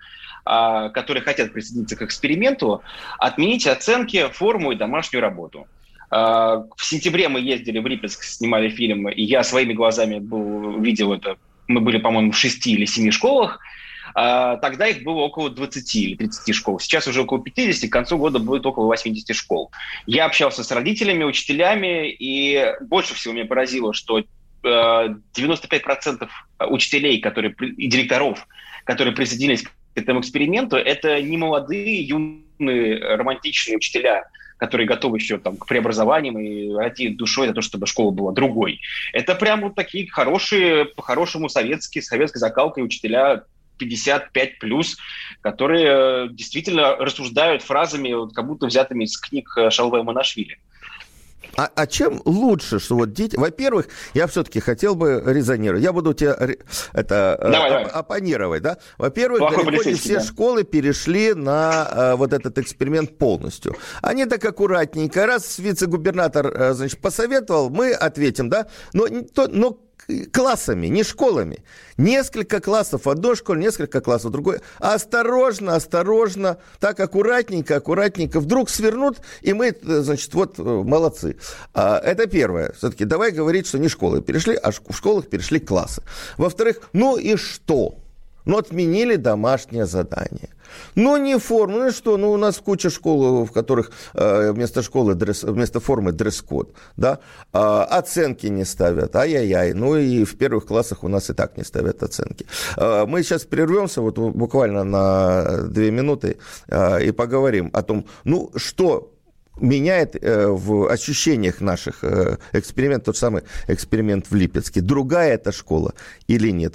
э, 0.46 0.90
которые 0.90 1.22
хотят 1.22 1.52
присоединиться 1.52 1.96
к 1.96 2.02
эксперименту, 2.02 2.82
отменить 3.18 3.66
оценки, 3.66 4.28
форму 4.32 4.72
и 4.72 4.76
домашнюю 4.76 5.22
работу. 5.22 5.66
В 6.10 6.78
сентябре 6.78 7.28
мы 7.28 7.38
ездили 7.38 7.80
в 7.80 7.86
Липецк, 7.86 8.22
снимали 8.22 8.70
фильм, 8.70 9.10
и 9.10 9.22
я 9.22 9.44
своими 9.44 9.74
глазами 9.74 10.20
был, 10.20 10.80
видел 10.80 11.12
это 11.12 11.36
мы 11.68 11.80
были, 11.80 11.98
по-моему, 11.98 12.32
в 12.32 12.38
шести 12.38 12.72
или 12.72 12.86
семи 12.86 13.10
школах, 13.10 13.60
А, 14.14 14.56
тогда 14.56 14.88
их 14.88 15.04
было 15.04 15.20
около 15.20 15.50
20 15.50 15.94
или 15.96 16.16
30 16.16 16.54
школ. 16.54 16.80
Сейчас 16.80 17.06
уже 17.06 17.22
около 17.22 17.40
50, 17.40 17.88
к 17.88 17.92
концу 17.92 18.18
года 18.18 18.38
будет 18.38 18.66
около 18.66 18.86
80 18.86 19.36
школ. 19.36 19.70
Я 20.06 20.24
общался 20.24 20.64
с 20.64 20.72
родителями, 20.72 21.24
учителями, 21.24 22.10
и 22.10 22.74
больше 22.80 23.14
всего 23.14 23.34
меня 23.34 23.44
поразило, 23.44 23.92
что 23.92 24.20
95% 24.64 26.28
э, 26.58 26.66
учителей 26.66 27.20
которые, 27.20 27.54
и 27.60 27.86
директоров, 27.86 28.44
которые 28.84 29.14
присоединились 29.14 29.62
к 29.62 29.70
этому 29.94 30.20
эксперименту, 30.20 30.76
это 30.76 31.22
не 31.22 31.36
молодые, 31.36 32.02
юные, 32.02 32.98
романтичные 33.16 33.76
учителя, 33.76 34.24
которые 34.58 34.86
готовы 34.86 35.16
еще 35.16 35.38
там, 35.38 35.56
к 35.56 35.66
преобразованиям 35.66 36.38
и 36.38 36.72
ради 36.74 37.08
душой 37.08 37.48
за 37.48 37.54
то, 37.54 37.62
чтобы 37.62 37.86
школа 37.86 38.10
была 38.10 38.32
другой. 38.32 38.80
Это 39.12 39.34
прям 39.34 39.62
вот 39.62 39.74
такие 39.74 40.08
хорошие, 40.10 40.84
по-хорошему 40.84 41.48
советские, 41.48 42.02
советской 42.02 42.38
закалкой 42.38 42.84
учителя 42.84 43.44
55 43.78 44.58
плюс, 44.58 44.98
которые 45.40 45.86
э, 45.86 46.28
действительно 46.30 46.96
рассуждают 46.96 47.62
фразами, 47.62 48.12
вот, 48.12 48.34
как 48.34 48.46
будто 48.46 48.66
взятыми 48.66 49.04
из 49.04 49.16
книг 49.16 49.50
э, 49.56 49.70
Шалвая 49.70 50.02
Монашвили. 50.02 50.58
А, 51.56 51.70
а 51.74 51.86
чем 51.86 52.20
лучше, 52.24 52.78
что 52.78 52.96
вот 52.96 53.12
дети... 53.12 53.36
Во-первых, 53.36 53.88
я 54.14 54.26
все-таки 54.26 54.60
хотел 54.60 54.94
бы 54.94 55.22
резонировать. 55.24 55.82
Я 55.82 55.92
буду 55.92 56.14
тебя 56.14 56.36
это, 56.92 57.36
э, 57.40 57.50
давай, 57.50 57.70
оп- 57.70 57.76
давай. 57.78 57.84
оппонировать. 57.86 58.62
Да? 58.62 58.78
Во-первых, 58.96 59.40
Плохой 59.40 59.64
далеко 59.64 59.88
не 59.90 59.94
все 59.94 60.14
да. 60.18 60.24
школы 60.24 60.64
перешли 60.64 61.34
на 61.34 61.86
а, 61.86 62.16
вот 62.16 62.32
этот 62.32 62.58
эксперимент 62.58 63.18
полностью. 63.18 63.76
Они 64.02 64.24
так 64.26 64.44
аккуратненько. 64.44 65.26
Раз 65.26 65.58
вице-губернатор 65.58 66.74
значит, 66.74 67.00
посоветовал, 67.00 67.70
мы 67.70 67.92
ответим. 67.92 68.48
да. 68.48 68.66
Но, 68.92 69.06
то, 69.34 69.48
но 69.48 69.78
классами, 70.32 70.86
не 70.86 71.02
школами. 71.02 71.58
Несколько 71.96 72.60
классов 72.60 73.06
одной 73.06 73.36
школе, 73.36 73.60
несколько 73.60 74.00
классов 74.00 74.32
другой. 74.32 74.60
Осторожно, 74.78 75.74
осторожно, 75.74 76.58
так 76.80 76.98
аккуратненько, 77.00 77.76
аккуратненько. 77.76 78.40
Вдруг 78.40 78.70
свернут, 78.70 79.18
и 79.42 79.52
мы, 79.52 79.76
значит, 79.82 80.32
вот 80.34 80.58
э, 80.58 80.62
молодцы. 80.62 81.36
А, 81.74 81.98
это 81.98 82.26
первое. 82.26 82.72
Все-таки 82.72 83.04
давай 83.04 83.32
говорить, 83.32 83.66
что 83.66 83.78
не 83.78 83.88
школы 83.88 84.22
перешли, 84.22 84.54
а 84.54 84.70
в 84.70 84.96
школах 84.96 85.28
перешли 85.28 85.60
классы. 85.60 86.02
Во-вторых, 86.36 86.80
ну 86.92 87.16
и 87.16 87.36
что? 87.36 87.98
Ну, 88.48 88.56
отменили 88.56 89.16
домашнее 89.16 89.84
задание. 89.86 90.48
Ну, 90.94 91.18
не 91.18 91.38
форму. 91.38 91.78
Ну, 91.78 91.92
что? 91.92 92.16
Ну, 92.16 92.32
у 92.32 92.36
нас 92.38 92.56
куча 92.56 92.88
школ, 92.88 93.44
в 93.44 93.52
которых 93.52 93.92
э, 94.14 94.52
вместо 94.52 94.82
школы, 94.82 95.14
дресс, 95.14 95.42
вместо 95.42 95.80
формы 95.80 96.12
дресс-код, 96.12 96.74
да? 96.96 97.18
А, 97.52 97.84
оценки 97.84 98.46
не 98.46 98.64
ставят, 98.64 99.14
ай-яй-яй. 99.16 99.74
Ну, 99.74 99.96
и 99.96 100.24
в 100.24 100.38
первых 100.38 100.64
классах 100.64 101.04
у 101.04 101.08
нас 101.08 101.28
и 101.28 101.34
так 101.34 101.58
не 101.58 101.64
ставят 101.64 102.02
оценки. 102.02 102.46
А, 102.78 103.04
мы 103.04 103.22
сейчас 103.22 103.44
прервемся 103.44 104.00
вот 104.00 104.18
буквально 104.18 104.82
на 104.82 105.68
две 105.68 105.90
минуты 105.90 106.38
а, 106.70 106.96
и 106.96 107.12
поговорим 107.12 107.68
о 107.74 107.82
том, 107.82 108.06
ну, 108.24 108.50
что 108.56 109.12
меняет 109.60 110.16
э, 110.16 110.46
в 110.46 110.90
ощущениях 110.90 111.60
наших 111.60 112.02
э, 112.02 112.38
эксперимент, 112.54 113.04
тот 113.04 113.16
самый 113.18 113.42
эксперимент 113.66 114.30
в 114.30 114.34
Липецке. 114.34 114.80
Другая 114.80 115.34
эта 115.34 115.52
школа 115.52 115.92
или 116.28 116.50
нет? 116.50 116.74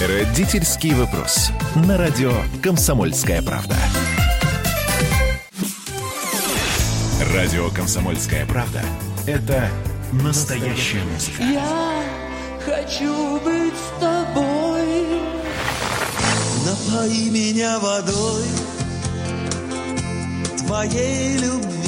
Родительский 0.00 0.94
вопрос. 0.94 1.50
На 1.74 1.98
радио 1.98 2.30
«Комсомольская 2.62 3.42
правда». 3.42 3.74
Радио 7.34 7.68
«Комсомольская 7.70 8.46
правда»— 8.46 8.80
это 9.26 9.68
настоящая 10.12 11.02
музыка. 11.02 11.42
Я 11.42 12.04
хочу 12.64 13.40
быть 13.40 13.74
с 13.74 14.00
тобой. 14.00 15.20
Напои 16.64 17.30
меня 17.30 17.80
водой 17.80 18.44
твоей 20.58 21.38
любви. 21.38 21.87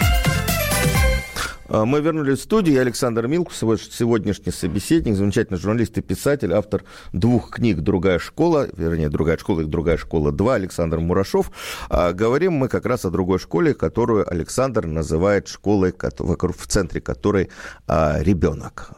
А, 1.71 1.85
мы 1.85 2.01
вернулись 2.01 2.39
в 2.39 2.43
студию. 2.43 2.75
Я 2.75 2.81
Александр 2.81 3.27
Милкус, 3.27 3.57
сегодняшний 3.57 4.51
собеседник, 4.51 5.15
замечательный 5.15 5.57
журналист 5.57 5.97
и 5.97 6.01
писатель, 6.01 6.53
автор 6.53 6.83
двух 7.13 7.49
книг 7.49 7.79
«Другая 7.79 8.19
школа», 8.19 8.67
вернее, 8.75 9.09
«Другая 9.09 9.37
школа» 9.37 9.61
и 9.61 9.65
«Другая 9.65 9.95
школа 9.95 10.31
2», 10.31 10.53
Александр 10.53 10.99
Мурашов. 10.99 11.49
А, 11.89 12.11
говорим 12.11 12.53
мы 12.53 12.67
как 12.67 12.85
раз 12.85 13.05
о 13.05 13.09
другой 13.09 13.39
школе, 13.39 13.73
которую 13.73 14.29
Александр 14.29 14.85
называет 14.85 15.47
школой, 15.47 15.93
в 15.93 16.67
центре 16.67 16.99
которой 16.99 17.49
а, 17.87 18.17
ребенок. 18.19 18.89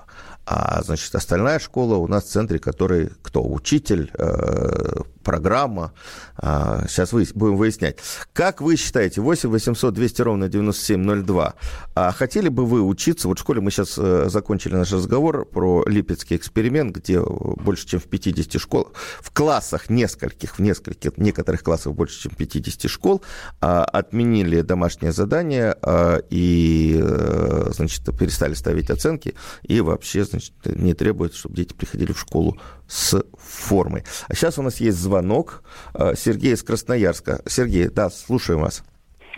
А, 0.46 0.82
значит, 0.82 1.13
остальная 1.13 1.60
школа 1.60 1.98
у 1.98 2.08
нас 2.08 2.24
в 2.24 2.27
центре, 2.27 2.58
который 2.58 3.12
кто? 3.22 3.44
Учитель, 3.44 4.12
э, 4.18 5.01
программа. 5.24 5.94
А, 6.38 6.86
сейчас 6.88 7.13
вы, 7.13 7.25
будем 7.34 7.58
выяснять. 7.58 7.98
Как 8.34 8.62
вы 8.62 8.75
считаете, 8.75 9.22
8 9.22 9.50
800 9.50 9.94
200 9.94 10.22
ровно 10.22 10.50
9702, 10.50 11.53
а 11.96 12.12
хотели 12.12 12.50
бы 12.50 12.65
вы 12.65 12.82
учиться, 12.82 13.27
вот 13.27 13.39
в 13.39 13.42
школе 13.42 13.62
мы 13.62 13.72
сейчас 13.72 13.98
э, 13.98 14.30
закончили 14.30 14.75
наш 14.75 14.92
разговор 14.92 15.46
про 15.46 15.84
Липецкий 15.86 16.36
эксперимент, 16.36 16.96
где 16.96 17.22
больше, 17.22 17.88
чем 17.88 18.00
в 18.00 18.06
50 18.06 18.62
школ, 18.62 18.92
в 19.22 19.32
классах 19.32 19.89
нескольких, 19.89 20.58
в 20.58 20.60
нескольких, 20.60 21.18
некоторых 21.18 21.63
классах 21.63 21.94
больше, 21.94 22.22
чем 22.22 22.36
50 22.36 22.89
школ, 22.89 23.22
а, 23.62 23.84
отменили 23.84 24.62
домашнее 24.62 25.12
задание 25.12 25.75
а, 25.82 26.22
и, 26.30 27.00
э, 27.01 27.72
значит, 27.74 28.03
перестали 28.18 28.53
ставить 28.53 28.89
оценки 28.89 29.36
и 29.63 29.82
вообще, 29.82 30.25
значит, 30.25 30.53
не 30.65 30.94
требуют, 30.94 31.36
чтобы 31.36 31.56
дети 31.56 31.74
приходили 31.74 32.12
в 32.12 32.20
школу 32.20 32.58
с 32.87 33.23
формой. 33.37 34.03
А 34.27 34.35
сейчас 34.35 34.57
у 34.59 34.61
нас 34.61 34.79
есть 34.79 34.97
звонок. 34.97 35.63
Э, 35.93 36.13
Сергей 36.15 36.53
из 36.53 36.63
Красноярска. 36.63 37.41
Сергей, 37.47 37.89
да, 37.89 38.09
слушаем 38.09 38.61
вас. 38.61 38.83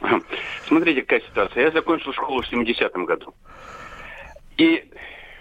Смотрите, 0.67 1.01
какая 1.01 1.21
ситуация. 1.21 1.63
Я 1.63 1.71
закончил 1.71 2.13
школу 2.13 2.41
в 2.41 2.51
70-м 2.51 3.05
году. 3.05 3.33
И 4.57 4.89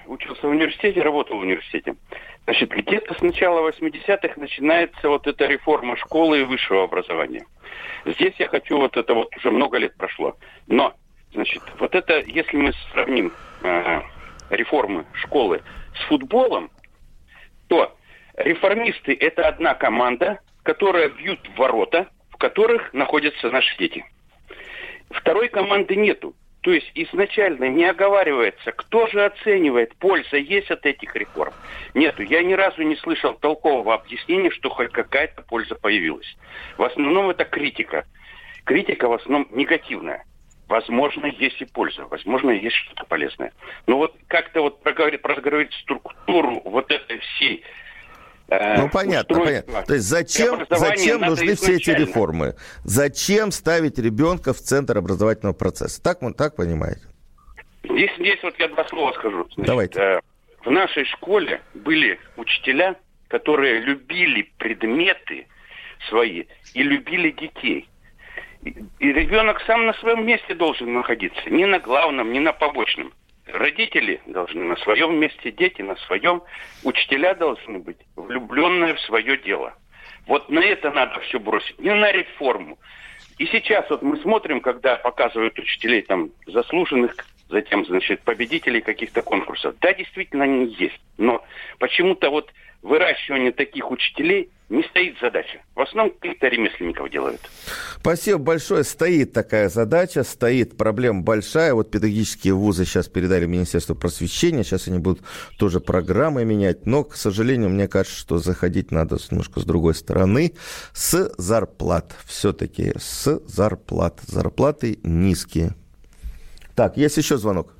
учился 0.06 0.46
в 0.46 0.50
университете, 0.50 1.02
работал 1.02 1.38
в 1.38 1.40
университете. 1.40 1.96
Значит, 2.44 2.70
где-то 2.70 3.14
с 3.14 3.22
начала 3.22 3.68
80-х 3.68 4.34
начинается 4.36 5.08
вот 5.08 5.26
эта 5.26 5.46
реформа 5.46 5.96
школы 5.96 6.40
и 6.40 6.44
высшего 6.44 6.84
образования. 6.84 7.46
Здесь 8.04 8.34
я 8.38 8.48
хочу, 8.48 8.76
вот 8.76 8.96
это 8.96 9.14
вот 9.14 9.34
уже 9.36 9.50
много 9.50 9.78
лет 9.78 9.96
прошло. 9.96 10.36
Но, 10.66 10.94
значит, 11.32 11.62
вот 11.78 11.94
это, 11.94 12.20
если 12.20 12.56
мы 12.56 12.72
сравним 12.92 13.32
э, 13.62 14.02
реформы 14.50 15.06
школы 15.14 15.62
с 15.94 16.08
футболом, 16.08 16.70
то 17.68 17.96
реформисты– 18.36 19.16
это 19.20 19.48
одна 19.48 19.74
команда, 19.74 20.40
которая 20.62 21.08
бьют 21.08 21.40
в 21.48 21.56
ворота, 21.56 22.08
в 22.30 22.36
которых 22.36 22.92
находятся 22.92 23.50
наши 23.50 23.76
дети. 23.78 24.04
Второй 25.10 25.48
команды 25.48 25.96
нету. 25.96 26.34
То 26.62 26.72
есть 26.72 26.90
изначально 26.94 27.68
не 27.68 27.84
оговаривается, 27.84 28.72
кто 28.72 29.06
же 29.08 29.22
оценивает, 29.22 29.94
польза 29.96 30.38
есть 30.38 30.70
от 30.70 30.86
этих 30.86 31.14
реформ. 31.14 31.52
Нету. 31.92 32.22
Я 32.22 32.42
ни 32.42 32.54
разу 32.54 32.82
не 32.82 32.96
слышал 32.96 33.34
толкового 33.34 33.92
объяснения, 33.92 34.50
что 34.50 34.70
хоть 34.70 34.90
какая-то 34.90 35.42
польза 35.42 35.74
появилась. 35.74 36.36
В 36.78 36.82
основном 36.82 37.28
это 37.28 37.44
критика. 37.44 38.06
Критика 38.64 39.08
в 39.08 39.12
основном 39.12 39.46
негативная. 39.50 40.24
Возможно, 40.74 41.26
есть 41.26 41.60
и 41.62 41.66
польза, 41.66 42.04
возможно, 42.10 42.50
есть 42.50 42.74
что-то 42.74 43.04
полезное. 43.04 43.52
Но 43.86 43.96
вот 43.96 44.16
как-то 44.26 44.60
вот 44.60 44.82
проговорить, 44.82 45.22
проговорить 45.22 45.72
структуру 45.82 46.62
вот 46.64 46.90
этой 46.90 47.20
всей 47.20 47.62
э, 48.48 48.78
ну, 48.78 48.88
понятно, 48.90 49.38
понятно. 49.38 49.84
То 49.84 49.94
есть 49.94 50.06
зачем, 50.06 50.66
зачем 50.68 51.20
нужны 51.20 51.54
все 51.54 51.76
эти 51.76 51.90
реформы? 51.90 52.56
Зачем 52.82 53.52
ставить 53.52 54.00
ребенка 54.00 54.52
в 54.52 54.58
центр 54.58 54.98
образовательного 54.98 55.54
процесса? 55.54 56.02
Так, 56.02 56.18
так 56.36 56.56
понимаете? 56.56 57.02
Здесь, 57.84 58.10
здесь 58.18 58.42
вот 58.42 58.58
я 58.58 58.66
два 58.66 58.84
слова 58.88 59.12
скажу. 59.12 59.46
Значит, 59.54 59.66
Давайте. 59.66 60.00
Э, 60.00 60.20
в 60.64 60.72
нашей 60.72 61.04
школе 61.04 61.62
были 61.74 62.18
учителя, 62.36 62.96
которые 63.28 63.78
любили 63.78 64.50
предметы 64.58 65.46
свои 66.08 66.46
и 66.74 66.82
любили 66.82 67.30
детей. 67.30 67.88
И, 68.64 69.12
ребенок 69.12 69.60
сам 69.66 69.86
на 69.86 69.92
своем 69.94 70.26
месте 70.26 70.54
должен 70.54 70.92
находиться, 70.94 71.50
не 71.50 71.66
на 71.66 71.78
главном, 71.78 72.32
не 72.32 72.40
на 72.40 72.52
побочном. 72.52 73.12
Родители 73.46 74.22
должны 74.26 74.64
на 74.64 74.76
своем 74.76 75.18
месте, 75.18 75.52
дети 75.52 75.82
на 75.82 75.96
своем, 75.96 76.42
учителя 76.82 77.34
должны 77.34 77.78
быть 77.78 77.98
влюбленные 78.16 78.94
в 78.94 79.00
свое 79.00 79.36
дело. 79.36 79.74
Вот 80.26 80.48
на 80.48 80.60
это 80.60 80.90
надо 80.90 81.20
все 81.20 81.38
бросить, 81.38 81.78
не 81.78 81.94
на 81.94 82.10
реформу. 82.10 82.78
И 83.38 83.46
сейчас 83.46 83.88
вот 83.90 84.00
мы 84.02 84.16
смотрим, 84.18 84.60
когда 84.60 84.96
показывают 84.96 85.58
учителей 85.58 86.02
там 86.02 86.30
заслуженных, 86.46 87.14
затем, 87.48 87.86
значит, 87.86 88.22
победителей 88.22 88.80
каких-то 88.80 89.22
конкурсов. 89.22 89.74
Да, 89.80 89.92
действительно, 89.94 90.44
они 90.44 90.74
есть. 90.78 91.00
Но 91.18 91.44
почему-то 91.78 92.30
вот 92.30 92.50
выращивание 92.82 93.52
таких 93.52 93.90
учителей 93.90 94.50
не 94.68 94.82
стоит 94.84 95.18
задача. 95.20 95.60
В 95.74 95.80
основном 95.80 96.14
каких-то 96.18 96.48
ремесленников 96.48 97.10
делают. 97.10 97.40
Спасибо 97.98 98.38
большое. 98.38 98.84
Стоит 98.84 99.32
такая 99.32 99.68
задача, 99.68 100.22
стоит 100.22 100.76
проблема 100.76 101.22
большая. 101.22 101.74
Вот 101.74 101.90
педагогические 101.90 102.54
вузы 102.54 102.84
сейчас 102.84 103.08
передали 103.08 103.46
Министерству 103.46 103.94
просвещения, 103.94 104.64
сейчас 104.64 104.88
они 104.88 104.98
будут 104.98 105.22
тоже 105.58 105.80
программы 105.80 106.44
менять. 106.44 106.86
Но, 106.86 107.04
к 107.04 107.16
сожалению, 107.16 107.70
мне 107.70 107.88
кажется, 107.88 108.18
что 108.18 108.38
заходить 108.38 108.90
надо 108.90 109.18
немножко 109.30 109.60
с 109.60 109.64
другой 109.64 109.94
стороны. 109.94 110.54
С 110.92 111.32
зарплат. 111.38 112.14
Все-таки 112.26 112.92
с 112.96 113.40
зарплат. 113.46 114.20
Зарплаты 114.26 114.98
низкие. 115.02 115.74
Так, 116.74 116.96
есть 116.96 117.16
еще 117.16 117.36
звонок. 117.36 117.72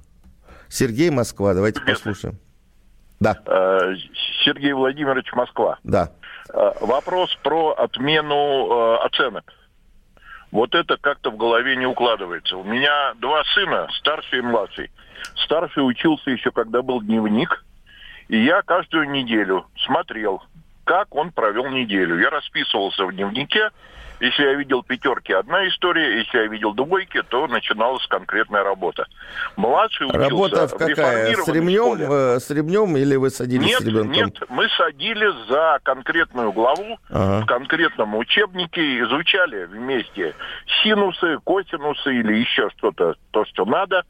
Сергей 0.69 1.11
Москва, 1.11 1.55
давайте 1.55 1.81
Привет. 1.81 1.97
послушаем. 1.99 2.39
Да, 3.21 3.39
Э, 3.47 3.95
Сергей 4.45 4.73
Владимирович, 4.73 5.33
Москва. 5.33 5.79
да. 5.85 6.11
Э, 6.53 6.73
Вопрос 6.81 7.35
про 7.43 7.71
отмену 7.73 8.69
э, 8.71 8.97
оценок. 9.07 9.53
Вот 10.51 10.75
это 10.75 10.97
как-то 10.99 11.31
в 11.31 11.37
голове 11.37 11.77
не 11.77 11.87
укладывается. 11.87 12.57
У 12.57 12.65
меня 12.65 13.15
два 13.15 13.43
сына, 13.55 13.89
старший 13.99 14.39
и 14.39 14.43
младший. 14.43 14.91
Старший 15.45 15.87
учился 15.89 16.31
еще, 16.31 16.51
когда 16.53 16.83
был 16.83 17.01
дневник, 17.03 17.65
и 18.29 18.45
я 18.45 18.63
каждую 18.63 19.11
неделю 19.11 19.67
смотрел, 19.85 20.43
как 20.85 21.15
он 21.15 21.33
провел 21.33 21.69
неделю. 21.71 22.19
Я 22.21 22.31
расписывался 22.31 23.05
в 23.07 23.13
дневнике. 23.13 23.71
Если 24.21 24.43
я 24.45 24.55
видел 24.55 24.83
пятерки, 24.83 25.33
одна 25.33 25.67
история. 25.69 26.19
Если 26.21 26.39
я 26.39 26.47
видел 26.47 26.73
двойки, 26.73 27.23
то 27.29 27.47
начиналась 27.47 28.07
конкретная 28.07 28.63
работа. 28.63 29.07
Младший 29.57 30.07
учился 30.07 30.29
Работа 30.31 30.69
в 30.69 30.73
в 30.73 30.77
какая? 30.79 31.35
С 31.35 31.49
ремнем, 31.49 31.83
школе. 31.97 32.41
с 32.41 32.51
ремнем 32.51 32.97
или 32.97 33.17
вы 33.17 33.31
садились 33.31 33.67
Нет, 33.67 33.81
с 33.81 33.85
ребенком? 33.85 34.13
нет, 34.13 34.37
мы 34.49 34.69
садили 34.79 35.29
за 35.49 35.79
конкретную 35.83 36.53
главу 36.53 36.99
Ага. 37.11 37.43
в 37.43 37.47
конкретном 37.47 38.15
учебнике, 38.17 39.01
изучали 39.01 39.65
вместе 39.65 40.35
синусы, 40.83 41.39
косинусы 41.45 42.15
или 42.15 42.35
еще 42.39 42.71
что-то, 42.79 43.17
то, 43.33 43.45
что 43.47 43.65
надо, 43.65 44.05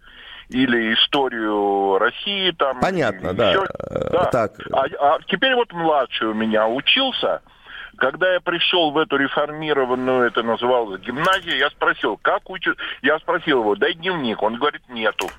или 0.51 0.93
историю 0.95 1.99
России 1.99 2.51
там. 2.53 2.79
Понятно, 2.81 3.33
да. 3.33 3.51
еще- 3.51 3.65
Э, 3.91 4.11
да. 4.13 4.25
так. 4.27 4.53
А, 4.73 4.85
а 5.01 5.19
теперь 5.27 5.55
вот 5.55 5.73
младший 5.73 6.29
у 6.29 6.35
меня 6.35 6.69
учился. 6.69 7.41
Когда 7.99 8.33
я 8.33 8.41
пришел 8.41 8.91
в 8.91 8.99
эту 8.99 9.17
реформированную, 9.17 10.27
это 10.27 10.43
называлось 10.43 11.01
гимназия, 11.01 11.57
я 11.57 11.71
спросил, 11.71 12.17
как 12.17 12.49
учат? 12.51 12.77
Я 13.03 13.19
спросил 13.19 13.61
его, 13.61 13.77
дай 13.77 13.95
дневник. 13.95 14.43
Он 14.43 14.57
говорит, 14.57 14.83
нету. 14.89 15.31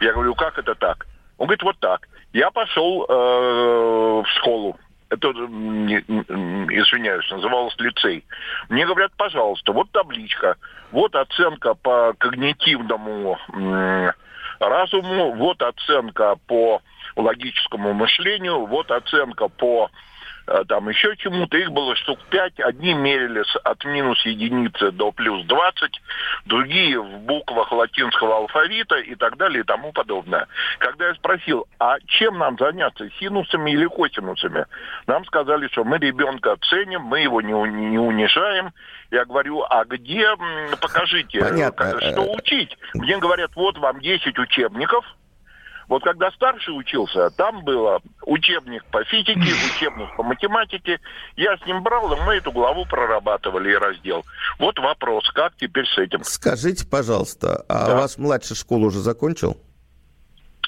Я 0.00 0.12
говорю, 0.12 0.34
как 0.34 0.58
это 0.58 0.74
так? 0.74 1.06
Он 1.38 1.46
говорит, 1.46 1.62
вот 1.62 1.78
так. 1.78 2.08
Я 2.32 2.50
пошел 2.50 3.06
э, 3.08 4.22
в 4.22 4.26
школу. 4.38 4.78
Это, 5.08 5.28
извиняюсь, 5.28 7.30
называлось 7.30 7.76
лицей. 7.78 8.24
Мне 8.68 8.86
говорят, 8.86 9.12
пожалуйста, 9.16 9.72
вот 9.72 9.90
табличка, 9.92 10.56
вот 10.90 11.14
оценка 11.14 11.74
по 11.74 12.12
когнитивному 12.18 13.38
м, 13.52 14.10
разуму, 14.58 15.32
вот 15.34 15.62
оценка 15.62 16.34
по 16.46 16.82
логическому 17.14 17.92
мышлению, 17.92 18.66
вот 18.66 18.90
оценка 18.90 19.46
по 19.48 19.86
э, 19.86 19.88
там 20.68 20.88
еще 20.88 21.16
чему-то. 21.16 21.56
Их 21.56 21.70
было 21.72 21.94
штук 21.96 22.18
пять. 22.30 22.58
Одни 22.60 22.94
мерили 22.94 23.42
от 23.64 23.84
минус 23.84 24.24
единицы 24.24 24.92
до 24.92 25.12
плюс 25.12 25.44
20, 25.46 26.00
другие 26.46 27.00
в 27.00 27.18
буквах 27.20 27.72
латинского 27.72 28.36
алфавита 28.36 28.96
и 28.96 29.14
так 29.14 29.36
далее 29.36 29.60
и 29.60 29.64
тому 29.64 29.92
подобное. 29.92 30.46
Когда 30.78 31.08
я 31.08 31.14
спросил, 31.14 31.66
а 31.78 31.96
чем 32.06 32.38
нам 32.38 32.56
заняться, 32.58 33.08
синусами 33.18 33.72
или 33.72 33.86
косинусами? 33.86 34.66
Нам 35.06 35.24
сказали, 35.26 35.68
что 35.68 35.84
мы 35.84 35.98
ребенка 35.98 36.56
ценим, 36.68 37.02
мы 37.02 37.20
его 37.20 37.40
не, 37.40 37.52
не 37.52 37.98
унижаем. 37.98 38.72
Я 39.10 39.24
говорю, 39.24 39.62
а 39.68 39.84
где, 39.84 40.28
покажите, 40.80 41.40
Понятно. 41.40 41.84
э, 41.84 42.12
что 42.12 42.32
учить? 42.32 42.76
Мне 42.94 43.18
говорят, 43.18 43.50
вот 43.54 43.78
вам 43.78 44.00
10 44.00 44.38
учебников, 44.38 45.04
вот 45.88 46.02
когда 46.02 46.30
старший 46.32 46.76
учился, 46.76 47.30
там 47.30 47.64
было 47.64 48.00
учебник 48.22 48.84
по 48.86 49.04
физике, 49.04 49.38
учебник 49.76 50.14
по 50.16 50.22
математике. 50.22 51.00
Я 51.36 51.56
с 51.56 51.66
ним 51.66 51.82
брал, 51.82 52.12
и 52.12 52.20
мы 52.22 52.34
эту 52.34 52.50
главу 52.52 52.84
прорабатывали 52.86 53.70
и 53.72 53.74
раздел. 53.76 54.24
Вот 54.58 54.78
вопрос, 54.78 55.28
как 55.30 55.54
теперь 55.56 55.86
с 55.86 55.98
этим? 55.98 56.24
Скажите, 56.24 56.86
пожалуйста, 56.86 57.64
а 57.68 57.86
Да. 57.86 57.96
ваш 58.00 58.18
младший 58.18 58.56
школу 58.56 58.86
уже 58.88 58.98
закончил? 59.00 59.56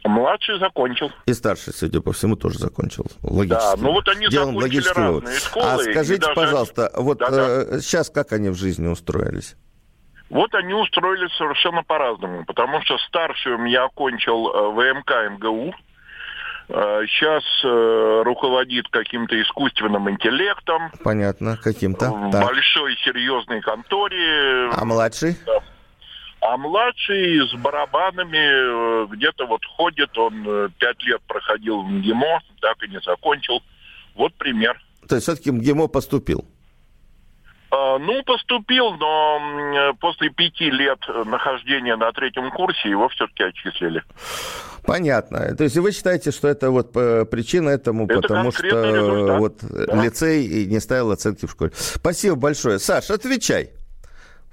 Младший 0.04 0.58
закончил. 0.60 1.10
И 1.26 1.32
старший, 1.34 1.72
судя 1.74 2.00
по 2.00 2.12
всему, 2.12 2.36
тоже 2.36 2.58
закончил. 2.58 3.04
Логически. 3.22 3.60
Да, 3.60 3.74
ну 3.76 3.92
вот 3.92 4.08
они 4.08 4.28
Делаем 4.28 4.54
закончили 4.54 4.62
логический 4.62 5.00
вывод. 5.00 5.24
разные 5.24 5.40
школы, 5.40 5.66
А 5.66 5.78
скажите, 5.78 6.20
даже- 6.20 6.34
пожалуйста, 6.34 6.92
вот 6.94 7.18
Да-да. 7.18 7.36
э, 7.76 7.80
сейчас 7.80 8.08
как 8.08 8.32
они 8.32 8.48
в 8.50 8.54
жизни 8.54 8.86
устроились? 8.86 9.56
Вот 10.30 10.54
они 10.54 10.74
устроились 10.74 11.32
совершенно 11.36 11.82
по-разному, 11.82 12.44
потому 12.44 12.82
что 12.82 12.98
старший 12.98 13.54
у 13.54 13.58
меня 13.58 13.84
окончил 13.84 14.48
э, 14.48 14.70
ВМК 14.72 15.10
МГУ, 15.32 15.74
э, 16.68 17.02
сейчас 17.08 17.42
э, 17.64 18.22
руководит 18.24 18.88
каким-то 18.88 19.40
искусственным 19.40 20.10
интеллектом 20.10 20.90
Понятно, 21.02 21.56
каким-то. 21.56 22.10
в 22.10 22.30
Так. 22.30 22.44
большой 22.44 22.94
серьезной 22.96 23.62
конторе. 23.62 24.70
А 24.76 24.84
младший? 24.84 25.36
А 26.40 26.56
младший 26.56 27.40
с 27.48 27.54
барабанами 27.54 29.04
э, 29.04 29.06
где-то 29.10 29.46
вот 29.46 29.64
ходит, 29.64 30.16
он 30.18 30.44
э, 30.46 30.68
пять 30.78 31.02
лет 31.04 31.22
проходил 31.26 31.82
в 31.82 31.88
МГИМО, 31.90 32.40
так 32.60 32.82
и 32.84 32.88
не 32.88 33.00
закончил. 33.00 33.62
Вот 34.14 34.34
пример. 34.34 34.78
То 35.08 35.14
есть 35.14 35.24
все-таки 35.26 35.50
МГИМО 35.50 35.88
поступил? 35.88 36.44
А, 37.70 37.98
Ну, 37.98 38.22
поступил, 38.24 38.92
но 38.92 39.94
после 40.00 40.30
пяти 40.30 40.70
лет 40.70 40.98
э, 41.08 41.24
нахождения 41.24 41.96
на 41.96 42.10
третьем 42.12 42.50
курсе 42.50 42.88
его 42.90 43.08
все-таки 43.10 43.42
отчислили. 43.44 44.02
Понятно. 44.84 45.54
То 45.54 45.64
есть 45.64 45.76
вы 45.76 45.92
считаете, 45.92 46.30
что 46.30 46.48
это 46.48 46.70
вот 46.70 46.96
э, 46.96 47.26
причина 47.26 47.68
этому, 47.70 48.06
Это 48.06 48.20
потому 48.22 48.52
что 48.52 48.62
результат. 48.62 49.38
вот 49.38 49.62
э, 49.62 49.86
Да. 49.86 50.02
лицей 50.02 50.46
и 50.46 50.66
не 50.66 50.80
ставил 50.80 51.10
оценки 51.10 51.44
в 51.46 51.50
школе. 51.50 51.72
Спасибо 51.74 52.36
большое. 52.36 52.78
Саш, 52.78 53.10
отвечай. 53.10 53.70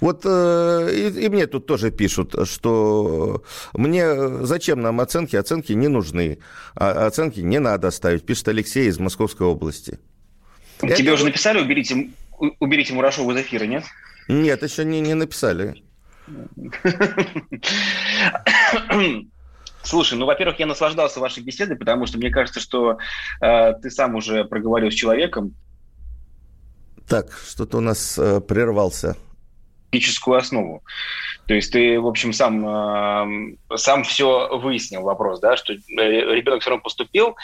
Вот 0.02 0.24
э, 0.26 0.90
и, 0.94 1.26
и 1.26 1.30
мне 1.30 1.48
тут 1.48 1.68
тоже 1.68 1.90
пишут, 1.92 2.36
что 2.50 3.44
мне 3.74 4.44
зачем 4.46 4.82
нам 4.82 5.00
оценки? 5.00 5.38
Оценки 5.38 5.72
не 5.72 5.88
нужны. 5.88 6.40
А 6.76 7.06
оценки 7.08 7.40
не 7.40 7.60
надо 7.60 7.92
ставить, 7.92 8.26
пишет 8.26 8.50
Алексей 8.50 8.90
из 8.90 9.00
Московской 9.00 9.48
области. 9.48 10.00
Тебе 10.82 10.94
Это- 10.96 11.14
уже 11.14 11.24
написали, 11.24 11.62
уберите, 11.62 12.10
уберите 12.60 12.94
Мурашову 12.94 13.32
из 13.32 13.42
эфира, 13.42 13.66
нет? 13.66 13.84
Нет, 14.28 14.64
еще 14.64 14.86
не, 14.86 15.02
не 15.02 15.14
написали. 15.14 15.84
Слушай, 19.84 20.18
ну, 20.18 20.26
во-первых, 20.26 20.60
я 20.60 20.66
наслаждался 20.66 21.20
вашей 21.20 21.44
беседой, 21.44 21.78
потому 21.78 22.08
что 22.08 22.18
мне 22.18 22.32
кажется, 22.32 22.60
что 22.60 22.98
э, 23.40 23.74
ты 23.74 23.92
сам 23.92 24.16
уже 24.16 24.44
проговорил 24.44 24.90
с 24.90 24.96
человеком 24.96 25.54
Так, 27.08 27.28
что-то 27.48 27.78
у 27.78 27.82
нас 27.82 28.18
э, 28.18 28.42
прервался. 28.42 29.16
логическую 29.92 30.38
основу. 30.38 30.84
То 31.48 31.54
есть 31.54 31.72
ты, 31.72 32.00
в 32.00 32.08
общем, 32.08 32.34
сам, 32.34 32.68
э, 32.68 33.78
сам 33.78 34.04
все 34.04 34.58
выяснил 34.58 35.04
вопрос, 35.04 35.40
да, 35.40 35.56
что 35.56 35.74
э, 35.74 35.78
ребенок 35.88 36.62
все 36.62 36.72
равно 36.72 36.82
поступил. 36.82 37.36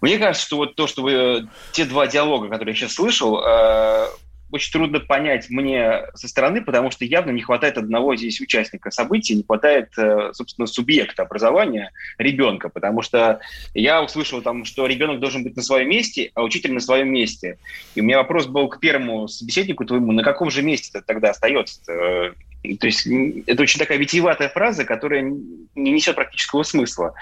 Мне 0.00 0.18
кажется, 0.18 0.46
что 0.46 0.56
вот 0.56 0.74
то, 0.74 0.86
что 0.86 1.02
вы, 1.02 1.48
те 1.72 1.84
два 1.84 2.06
диалога, 2.06 2.48
которые 2.48 2.74
я 2.74 2.80
сейчас 2.80 2.94
слышал, 2.94 3.40
э, 3.44 4.06
очень 4.52 4.72
трудно 4.72 5.00
понять 5.00 5.48
мне 5.48 6.02
со 6.14 6.28
стороны, 6.28 6.62
потому 6.62 6.90
что 6.90 7.04
явно 7.04 7.30
не 7.30 7.42
хватает 7.42 7.78
одного 7.78 8.16
здесь 8.16 8.40
участника 8.40 8.90
событий, 8.90 9.34
не 9.34 9.44
хватает, 9.44 9.90
э, 9.96 10.32
собственно, 10.32 10.66
субъекта 10.66 11.22
образования 11.22 11.92
ребенка, 12.18 12.68
потому 12.68 13.02
что 13.02 13.40
я 13.74 14.02
услышал 14.02 14.42
там, 14.42 14.64
что 14.64 14.86
ребенок 14.86 15.20
должен 15.20 15.44
быть 15.44 15.56
на 15.56 15.62
своем 15.62 15.88
месте, 15.88 16.30
а 16.34 16.42
учитель 16.42 16.72
на 16.72 16.80
своем 16.80 17.12
месте. 17.12 17.58
И 17.94 18.00
у 18.00 18.04
меня 18.04 18.18
вопрос 18.18 18.46
был 18.46 18.68
к 18.68 18.80
первому 18.80 19.28
собеседнику 19.28 19.84
твоему, 19.84 20.12
на 20.12 20.22
каком 20.22 20.50
же 20.50 20.62
месте 20.62 20.90
это 20.94 21.06
тогда 21.06 21.30
остается? 21.30 21.80
Э, 21.92 22.32
То 22.78 22.86
есть 22.86 23.06
это 23.46 23.62
очень 23.62 23.78
такая 23.78 23.98
витиеватая 23.98 24.48
фраза, 24.48 24.84
которая 24.84 25.22
не 25.22 25.92
несет 25.92 26.16
практического 26.16 26.62
смысла. 26.64 27.14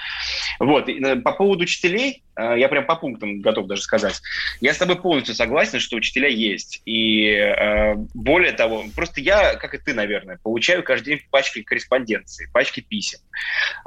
Вот. 0.58 0.88
Э, 0.88 1.16
По 1.16 1.32
поводу 1.32 1.64
учителей, 1.64 2.22
э, 2.27 2.27
я 2.38 2.68
прям 2.68 2.86
по 2.86 2.96
пунктам 2.96 3.40
готов 3.40 3.66
даже 3.66 3.82
сказать. 3.82 4.20
Я 4.60 4.72
с 4.72 4.78
тобой 4.78 4.96
полностью 4.96 5.34
согласен, 5.34 5.80
что 5.80 5.96
учителя 5.96 6.28
есть. 6.28 6.82
И 6.84 7.24
э, 7.26 7.94
более 8.14 8.52
того, 8.52 8.84
просто 8.94 9.20
я, 9.20 9.54
как 9.54 9.74
и 9.74 9.78
ты, 9.78 9.94
наверное, 9.94 10.38
получаю 10.42 10.82
каждый 10.82 11.16
день 11.16 11.20
пачки 11.30 11.62
корреспонденции, 11.62 12.48
пачки 12.52 12.80
писем. 12.80 13.18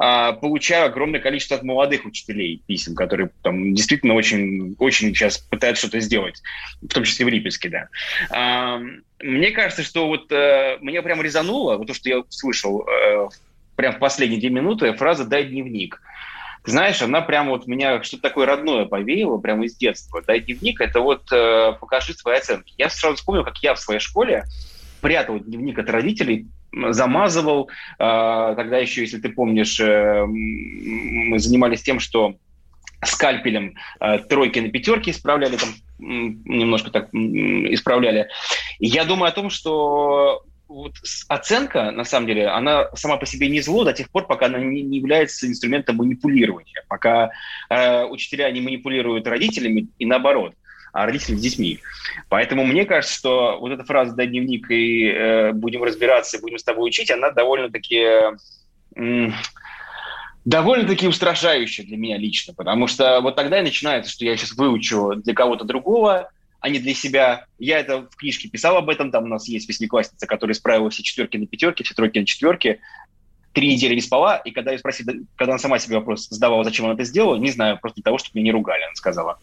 Э, 0.01 0.33
получаю 0.33 0.87
огромное 0.87 1.19
количество 1.19 1.57
от 1.57 1.63
молодых 1.63 2.05
учителей 2.05 2.61
писем, 2.67 2.95
которые 2.95 3.29
там 3.41 3.73
действительно 3.73 4.15
очень, 4.15 4.75
очень 4.79 5.15
сейчас 5.15 5.37
пытаются 5.37 5.87
что-то 5.87 5.99
сделать, 5.99 6.41
в 6.81 6.87
том 6.87 7.03
числе 7.03 7.25
в 7.25 7.29
Липецке, 7.29 7.69
да. 7.69 7.87
Э, 8.31 8.79
мне 9.23 9.51
кажется, 9.51 9.83
что 9.83 10.07
вот 10.07 10.31
э, 10.31 10.77
мне 10.81 11.01
прям 11.01 11.21
резануло, 11.21 11.77
вот 11.77 11.87
то, 11.87 11.93
что 11.93 12.09
я 12.09 12.23
слышал 12.29 12.87
э, 12.87 13.29
прям 13.75 13.95
в 13.95 13.99
последние 13.99 14.39
две 14.39 14.49
минуты, 14.49 14.93
фраза 14.93 15.25
«дай 15.25 15.45
дневник». 15.45 16.01
Знаешь, 16.63 17.01
она 17.01 17.21
прям 17.21 17.49
вот 17.49 17.65
меня 17.65 18.03
что-то 18.03 18.23
такое 18.23 18.45
родное 18.45 18.85
повеяло, 18.85 19.39
прямо 19.39 19.65
из 19.65 19.75
детства. 19.75 20.21
«Дай 20.21 20.41
дневник»— 20.41 20.79
это 20.81 20.99
вот 20.99 21.31
э, 21.31 21.73
покажи 21.79 22.13
свои 22.13 22.37
оценки. 22.37 22.73
Я 22.77 22.89
сразу 22.89 23.15
вспомнил, 23.15 23.43
как 23.43 23.57
я 23.59 23.73
в 23.73 23.79
своей 23.79 23.99
школе 23.99 24.43
прятал 25.01 25.39
дневник 25.39 25.79
от 25.79 25.89
родителей, 25.89 26.47
замазывал. 26.71 27.69
Э, 27.97 28.53
тогда 28.55 28.77
еще, 28.77 29.01
если 29.01 29.17
ты 29.17 29.29
помнишь, 29.29 29.79
э, 29.79 30.25
мы 30.25 31.39
занимались 31.39 31.81
тем, 31.81 31.99
что 31.99 32.35
скальпелем 33.03 33.75
э, 33.99 34.19
тройки 34.19 34.59
на 34.59 34.69
пятерки 34.69 35.09
исправляли, 35.09 35.57
там 35.57 35.69
немножко 35.97 36.91
так 36.91 37.09
исправляли. 37.13 38.27
Я 38.79 39.05
думаю 39.05 39.29
о 39.29 39.33
том, 39.33 39.49
что 39.49 40.43
вот 40.71 40.93
оценка, 41.27 41.91
на 41.91 42.03
самом 42.03 42.27
деле, 42.27 42.47
она 42.47 42.87
сама 42.95 43.17
по 43.17 43.25
себе 43.25 43.49
не 43.49 43.61
зло 43.61 43.83
до 43.83 43.93
тех 43.93 44.09
пор, 44.09 44.25
пока 44.25 44.45
она 44.45 44.59
не, 44.59 44.81
не 44.81 44.97
является 44.97 45.47
инструментом 45.47 45.97
манипулирования, 45.97 46.83
пока 46.87 47.31
э, 47.69 48.05
учителя 48.05 48.49
не 48.51 48.61
манипулируют 48.61 49.27
родителями 49.27 49.87
и 49.99 50.05
наоборот, 50.05 50.53
а 50.93 51.05
родители 51.05 51.35
с 51.35 51.41
детьми. 51.41 51.79
Поэтому 52.29 52.65
мне 52.65 52.85
кажется, 52.85 53.15
что 53.15 53.57
вот 53.59 53.71
эта 53.71 53.83
фраза 53.83 54.15
«дай 54.15 54.27
дневник 54.27 54.71
и 54.71 55.07
э, 55.07 55.51
будем 55.51 55.83
разбираться, 55.83 56.39
будем 56.39 56.57
с 56.57 56.63
тобой 56.63 56.87
учить», 56.87 57.11
она 57.11 57.31
довольно-таки... 57.31 58.07
Э, 58.95 59.31
довольно-таки 60.43 61.07
устрашающая 61.07 61.85
для 61.85 61.97
меня 61.97 62.17
лично, 62.17 62.53
потому 62.53 62.87
что 62.87 63.21
вот 63.21 63.35
тогда 63.35 63.59
и 63.59 63.63
начинается, 63.63 64.11
что 64.11 64.25
я 64.25 64.35
сейчас 64.35 64.53
выучу 64.53 65.15
для 65.17 65.35
кого-то 65.35 65.65
другого, 65.65 66.31
а 66.61 66.69
не 66.69 66.79
для 66.79 66.93
себя. 66.93 67.45
Я 67.59 67.79
это 67.79 68.03
в 68.03 68.15
книжке 68.15 68.47
писал 68.47 68.77
об 68.77 68.89
этом, 68.89 69.11
там 69.11 69.25
у 69.25 69.27
нас 69.27 69.47
есть 69.47 69.67
восьмиклассница, 69.67 70.27
которая 70.27 70.53
исправила 70.53 70.89
все 70.89 71.03
четверки 71.03 71.37
на 71.37 71.47
пятерки, 71.47 71.83
все 71.83 71.95
тройки 71.95 72.19
на 72.19 72.25
четверки, 72.25 72.79
три 73.53 73.73
недели 73.73 73.95
не 73.95 74.01
спала, 74.01 74.37
и 74.37 74.51
когда 74.51 74.71
я 74.71 74.79
спросили, 74.79 75.23
когда 75.35 75.53
она 75.53 75.59
сама 75.59 75.79
себе 75.79 75.97
вопрос 75.97 76.27
задавала, 76.29 76.63
зачем 76.63 76.85
она 76.85 76.95
это 76.95 77.03
сделала, 77.03 77.35
не 77.35 77.51
знаю, 77.51 77.79
просто 77.79 77.97
для 77.97 78.03
того, 78.03 78.17
чтобы 78.17 78.39
меня 78.39 78.45
не 78.45 78.51
ругали, 78.51 78.83
она 78.83 78.95
сказала. 78.95 79.39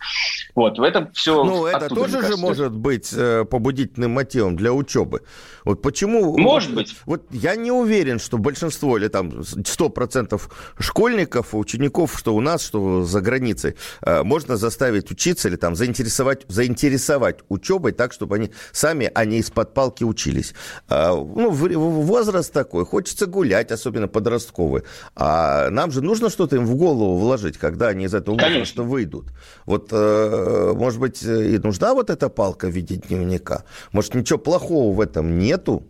Вот, 0.55 0.79
в 0.79 0.83
этом 0.83 1.13
все 1.13 1.45
Ну, 1.45 1.67
это 1.67 1.89
тоже 1.89 2.27
же 2.27 2.37
может 2.37 2.73
быть 2.73 3.13
э, 3.13 3.45
побудительным 3.45 4.13
мотивом 4.13 4.57
для 4.57 4.73
учебы. 4.73 5.23
Вот 5.65 5.83
почему... 5.83 6.37
Может 6.39 6.75
быть. 6.75 6.97
Вот 7.07 7.27
я 7.31 7.57
не 7.57 7.71
уверен, 7.71 8.19
что 8.19 8.39
большинство 8.39 8.97
или 8.97 9.09
там 9.09 9.29
100% 9.29 10.41
школьников, 10.79 11.55
учеников, 11.55 12.19
что 12.19 12.35
у 12.35 12.41
нас, 12.41 12.65
что 12.65 13.05
за 13.05 13.21
границей, 13.21 13.75
э, 14.03 14.23
можно 14.23 14.57
заставить 14.57 15.11
учиться 15.11 15.49
или 15.49 15.57
там 15.57 15.75
заинтересовать, 15.75 16.45
заинтересовать 16.49 17.41
учебой 17.49 17.93
так, 17.93 18.13
чтобы 18.13 18.37
они 18.37 18.51
сами, 18.73 19.11
а 19.15 19.25
не 19.25 19.39
из-под 19.39 19.75
палки 19.75 20.05
учились. 20.05 20.55
Э, 20.89 21.11
ну, 21.11 21.51
возраст 21.51 22.53
такой, 22.53 22.85
хочется 22.85 23.27
гулять, 23.27 23.71
особенно 23.71 23.98
особенно 23.99 24.09
подростковые. 24.09 24.85
А 25.15 25.71
нам 25.71 25.91
же 25.91 26.01
нужно 26.01 26.31
что-то 26.31 26.57
им 26.57 26.67
в 26.67 26.75
голову 26.77 27.17
вложить, 27.19 27.59
когда 27.59 27.89
они 27.89 28.05
из 28.05 28.15
этого 28.15 28.39
возраста 28.39 28.83
выйдут. 28.83 29.27
Вот, 29.67 29.89
э, 29.93 30.73
может 30.75 31.01
быть, 31.01 31.23
и 31.23 31.59
нужна 31.59 31.95
вот 31.95 32.11
эта 32.11 32.29
палка 32.29 32.69
в 32.69 32.71
виде 32.71 32.97
дневника. 32.97 33.65
Может, 33.93 34.15
ничего 34.15 34.39
плохого 34.39 34.95
в 34.95 35.01
этом 35.01 35.39
нету? 35.39 35.83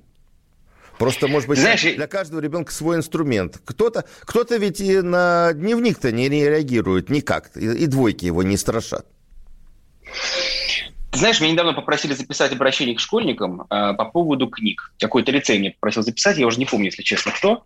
Просто, 0.99 1.29
может 1.29 1.49
быть, 1.49 1.61
Знаешь, 1.61 1.83
для 1.83 2.09
каждого 2.09 2.41
ребенка 2.41 2.73
свой 2.73 2.97
инструмент. 2.97 3.61
Кто-то 3.65 4.05
кто 4.23 4.45
ведь 4.57 4.81
и 4.81 5.01
на 5.01 5.53
дневник-то 5.53 6.11
не 6.11 6.29
реагирует 6.29 7.09
никак, 7.09 7.57
и, 7.57 7.85
и 7.85 7.87
двойки 7.87 8.27
его 8.27 8.43
не 8.43 8.57
страшат. 8.57 9.07
Знаешь, 11.13 11.41
меня 11.41 11.53
недавно 11.53 11.73
попросили 11.73 12.13
записать 12.13 12.53
обращение 12.53 12.95
к 12.95 13.01
школьникам 13.01 13.63
э, 13.63 13.95
по 13.95 14.05
поводу 14.05 14.47
книг. 14.49 14.93
Какой-то 14.99 15.33
лицей 15.33 15.59
мне 15.59 15.71
попросил 15.71 16.03
записать, 16.03 16.37
я 16.37 16.47
уже 16.47 16.59
не 16.59 16.67
помню, 16.67 16.87
если 16.87 17.03
честно, 17.03 17.33
кто. 17.33 17.65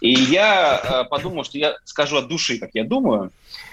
И 0.00 0.12
я 0.12 0.80
э, 0.82 1.04
подумал, 1.08 1.44
что 1.44 1.58
я 1.58 1.76
скажу 1.84 2.16
от 2.16 2.28
души, 2.28 2.58
как 2.58 2.70
я 2.74 2.84
думаю. 2.84 3.32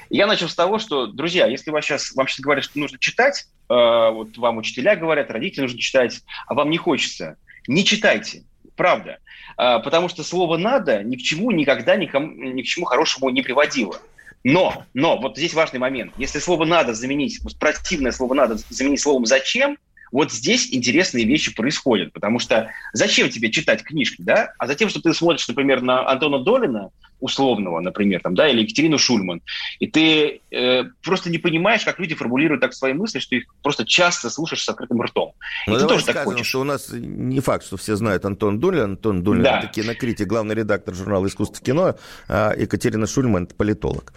И 0.09 0.17
я 0.17 0.25
начал 0.25 0.49
с 0.49 0.55
того, 0.55 0.79
что, 0.79 1.05
друзья, 1.05 1.45
если 1.45 1.69
вас 1.69 1.85
сейчас, 1.85 2.13
вам 2.15 2.27
сейчас 2.27 2.41
говорят, 2.41 2.63
что 2.63 2.79
нужно 2.79 2.97
читать, 2.97 3.45
э, 3.69 3.73
вот 4.11 4.37
вам 4.37 4.57
учителя 4.57 4.95
говорят, 4.95 5.29
родители 5.29 5.61
нужно 5.61 5.79
читать, 5.79 6.21
а 6.47 6.55
вам 6.55 6.71
не 6.71 6.77
хочется, 6.77 7.37
не 7.67 7.85
читайте. 7.85 8.43
Правда. 8.75 9.19
Э, 9.57 9.79
потому 9.83 10.09
что 10.09 10.23
слово 10.23 10.57
«надо» 10.57 11.03
ни 11.03 11.15
к 11.15 11.21
чему 11.21 11.51
никогда 11.51 11.95
никому, 11.95 12.27
ни 12.27 12.63
к 12.63 12.65
чему 12.65 12.85
хорошему 12.85 13.29
не 13.29 13.43
приводило. 13.43 13.99
Но, 14.43 14.85
но, 14.93 15.19
вот 15.19 15.37
здесь 15.37 15.53
важный 15.53 15.79
момент. 15.79 16.13
Если 16.17 16.39
слово 16.39 16.65
«надо» 16.65 16.93
заменить, 16.93 17.39
противное 17.59 18.11
слово 18.11 18.33
«надо» 18.33 18.57
заменить 18.69 19.01
словом 19.01 19.25
«зачем», 19.25 19.77
вот 20.11 20.31
здесь 20.31 20.73
интересные 20.73 21.25
вещи 21.25 21.55
происходят, 21.55 22.13
потому 22.13 22.39
что 22.39 22.69
зачем 22.93 23.29
тебе 23.29 23.51
читать 23.51 23.83
книжки, 23.83 24.21
да? 24.21 24.53
А 24.57 24.67
затем, 24.67 24.89
что 24.89 25.01
ты 25.01 25.13
смотришь, 25.13 25.47
например, 25.47 25.81
на 25.81 26.09
Антона 26.09 26.39
Долина, 26.39 26.89
условного, 27.21 27.79
например, 27.79 28.19
там, 28.21 28.35
да, 28.35 28.49
или 28.49 28.61
Екатерину 28.61 28.97
Шульман, 28.97 29.41
и 29.79 29.87
ты 29.87 30.41
э, 30.51 30.83
просто 31.03 31.29
не 31.29 31.37
понимаешь, 31.37 31.85
как 31.85 31.99
люди 31.99 32.15
формулируют 32.15 32.61
так 32.61 32.73
свои 32.73 32.93
мысли, 32.93 33.19
что 33.19 33.35
их 33.35 33.45
просто 33.61 33.85
часто 33.85 34.29
слушаешь 34.29 34.63
с 34.63 34.69
открытым 34.69 35.01
ртом. 35.03 35.33
Ну, 35.67 35.75
и 35.75 35.79
ты 35.79 35.87
тоже 35.87 36.01
скажем, 36.01 36.23
так 36.23 36.25
хочешь. 36.25 36.47
что 36.47 36.61
у 36.61 36.63
нас 36.63 36.89
не 36.91 37.39
факт, 37.39 37.65
что 37.65 37.77
все 37.77 37.95
знают 37.95 38.25
Антон 38.25 38.59
Долин. 38.59 38.81
Антон 38.81 39.23
Долин 39.23 39.43
да.– 39.43 39.59
это 39.63 39.67
кинокритик, 39.67 40.27
главный 40.27 40.55
редактор 40.55 40.95
журнала 40.95 41.27
«Искусство 41.27 41.63
кино», 41.63 41.95
а 42.27 42.53
Екатерина 42.57 43.05
Шульман– 43.05 43.43
это 43.45 43.55
политолог. 43.55 44.13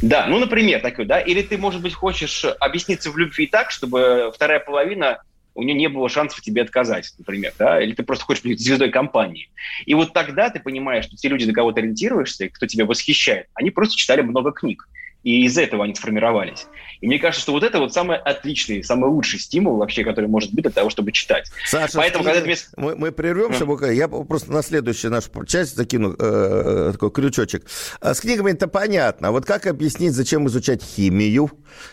Да, 0.00 0.26
ну, 0.26 0.38
например, 0.38 0.80
такой, 0.80 1.06
да, 1.06 1.20
или 1.20 1.42
ты, 1.42 1.58
может 1.58 1.82
быть, 1.82 1.94
хочешь 1.94 2.44
объясниться 2.60 3.10
в 3.10 3.16
любви 3.16 3.46
так, 3.46 3.70
чтобы 3.70 4.30
вторая 4.34 4.60
половина 4.60 5.22
у 5.54 5.62
нее 5.62 5.74
не 5.74 5.88
было 5.88 6.08
шансов 6.08 6.40
тебе 6.40 6.62
отказать, 6.62 7.12
например, 7.18 7.54
да, 7.58 7.82
или 7.82 7.94
ты 7.94 8.02
просто 8.02 8.24
хочешь 8.24 8.42
быть 8.42 8.60
звездой 8.60 8.90
компании. 8.90 9.50
И 9.84 9.94
вот 9.94 10.12
тогда 10.12 10.50
ты 10.50 10.60
понимаешь, 10.60 11.04
что 11.04 11.16
те 11.16 11.28
люди, 11.28 11.44
на 11.44 11.52
кого 11.52 11.72
ты 11.72 11.80
ориентируешься, 11.80 12.48
кто 12.48 12.66
тебя 12.66 12.86
восхищает, 12.86 13.46
они 13.54 13.70
просто 13.70 13.96
читали 13.96 14.22
много 14.22 14.52
книг. 14.52 14.88
И 15.22 15.44
из 15.44 15.56
этого 15.56 15.84
они 15.84 15.94
сформировались. 15.94 16.66
И 17.00 17.06
мне 17.06 17.18
кажется, 17.18 17.42
что 17.42 17.52
вот 17.52 17.62
это 17.62 17.78
вот 17.78 17.92
самый 17.92 18.16
отличный, 18.16 18.82
самый 18.82 19.10
лучший 19.10 19.38
стимул 19.38 19.76
вообще, 19.76 20.04
который 20.04 20.26
может 20.28 20.52
быть 20.52 20.62
для 20.62 20.72
того, 20.72 20.90
чтобы 20.90 21.12
читать. 21.12 21.50
Саша, 21.66 21.98
Поэтому, 21.98 22.24
когда 22.24 22.40
ты... 22.40 22.56
мы, 22.76 22.96
мы 22.96 23.12
прервемся, 23.12 23.64
mm. 23.64 23.94
я 23.94 24.08
просто 24.08 24.52
на 24.52 24.62
следующую 24.62 25.10
нашу 25.10 25.30
часть 25.46 25.76
закину 25.76 26.14
э, 26.18 26.90
такой 26.92 27.10
крючочек. 27.10 27.66
А 28.00 28.14
с 28.14 28.20
книгами 28.20 28.52
это 28.52 28.68
понятно. 28.68 29.32
Вот 29.32 29.46
как 29.46 29.66
объяснить, 29.66 30.12
зачем 30.12 30.46
изучать 30.48 30.82
химию, 30.82 31.50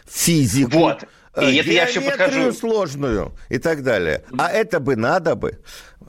физику? 0.07 0.77
Вот. 0.77 1.03
И 1.39 1.55
это 1.55 1.71
я 1.71 1.85
все 1.85 2.01
подхожу. 2.01 2.51
сложную 2.51 3.33
и 3.49 3.59
так 3.59 3.83
далее. 3.83 4.23
А 4.37 4.49
это 4.49 4.79
бы 4.79 4.95
надо 4.95 5.35
бы. 5.35 5.59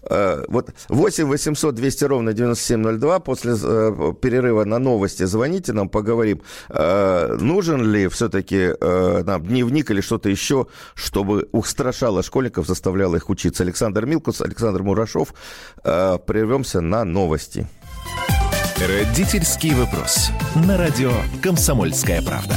Э, 0.09 0.45
вот 0.49 0.71
8 0.89 1.25
800 1.27 1.75
200 1.75 2.05
ровно 2.05 2.33
9702. 2.33 3.19
После 3.21 3.55
э, 3.63 4.13
перерыва 4.21 4.65
на 4.65 4.79
новости 4.79 5.25
звоните 5.25 5.73
нам, 5.73 5.89
поговорим. 5.89 6.43
Э, 6.69 7.37
нужен 7.41 7.83
ли 7.93 8.09
все-таки 8.09 8.75
нам 8.81 9.47
дневник 9.47 9.91
или 9.91 10.01
что-то 10.01 10.29
еще, 10.29 10.67
чтобы 10.95 11.49
устрашало 11.53 12.23
школьников, 12.23 12.67
заставляло 12.67 13.17
их 13.17 13.31
учиться? 13.31 13.63
Александр 13.63 14.07
Милкус, 14.07 14.41
Александр 14.41 14.83
Мурашов. 14.83 15.35
Прервемся 15.83 16.81
на 16.81 17.05
новости. 17.05 17.67
Родительский 18.79 19.75
вопрос. 19.75 20.31
На 20.67 20.77
радио 20.77 21.13
«Комсомольская 21.43 22.23
правда». 22.23 22.57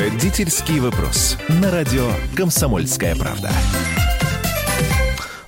Родительский 0.00 0.80
вопрос. 0.80 1.36
На 1.48 1.70
радио 1.70 2.10
«Комсомольская 2.34 3.14
правда». 3.14 3.52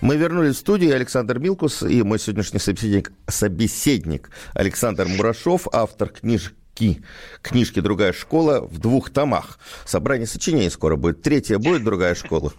Мы 0.01 0.17
вернулись 0.17 0.55
в 0.55 0.59
студию. 0.61 0.95
Александр 0.95 1.41
Милкус 1.41 1.83
и 1.83 2.05
мой 2.05 2.21
сегодняшний 2.21 2.61
собеседник, 2.61 3.11
собеседник 3.27 4.31
Александр 4.55 5.07
Мурашов, 5.09 5.67
автор 5.73 6.11
книжки 6.11 7.03
книжки 7.43 7.81
«Другая 7.81 8.13
школа» 8.13 8.61
в 8.61 8.79
двух 8.79 9.11
томах. 9.11 9.59
Собрание 9.85 10.29
сочинений 10.29 10.71
скоро 10.71 10.95
будет. 10.95 11.23
Третья 11.23 11.59
будет 11.59 11.83
«Другая 11.83 12.15
школа». 12.15 12.53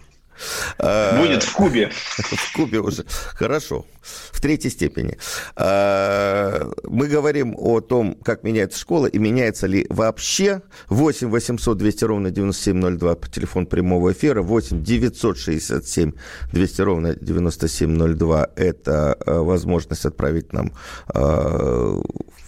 Будет 0.78 1.42
в 1.42 1.52
Кубе. 1.54 1.90
В 2.18 2.52
Кубе 2.54 2.80
уже. 2.80 3.04
Хорошо. 3.34 3.86
В 4.02 4.40
третьей 4.40 4.70
степени. 4.70 5.18
А, 5.56 6.70
мы 6.84 7.08
говорим 7.08 7.54
о 7.56 7.80
том, 7.80 8.14
как 8.14 8.44
меняется 8.44 8.78
школа 8.78 9.06
и 9.06 9.18
меняется 9.18 9.66
ли 9.66 9.86
вообще. 9.88 10.62
8 10.88 11.28
800 11.28 11.76
200 11.78 12.04
ровно 12.04 12.30
9702 12.30 13.14
по 13.14 13.28
телефону 13.28 13.66
прямого 13.66 14.12
эфира. 14.12 14.42
8 14.42 14.82
967 14.82 16.12
200 16.52 16.80
ровно 16.82 17.14
9702– 17.14 18.48
это 18.56 19.14
а, 19.14 19.42
возможность 19.42 20.04
отправить 20.04 20.52
нам 20.52 20.72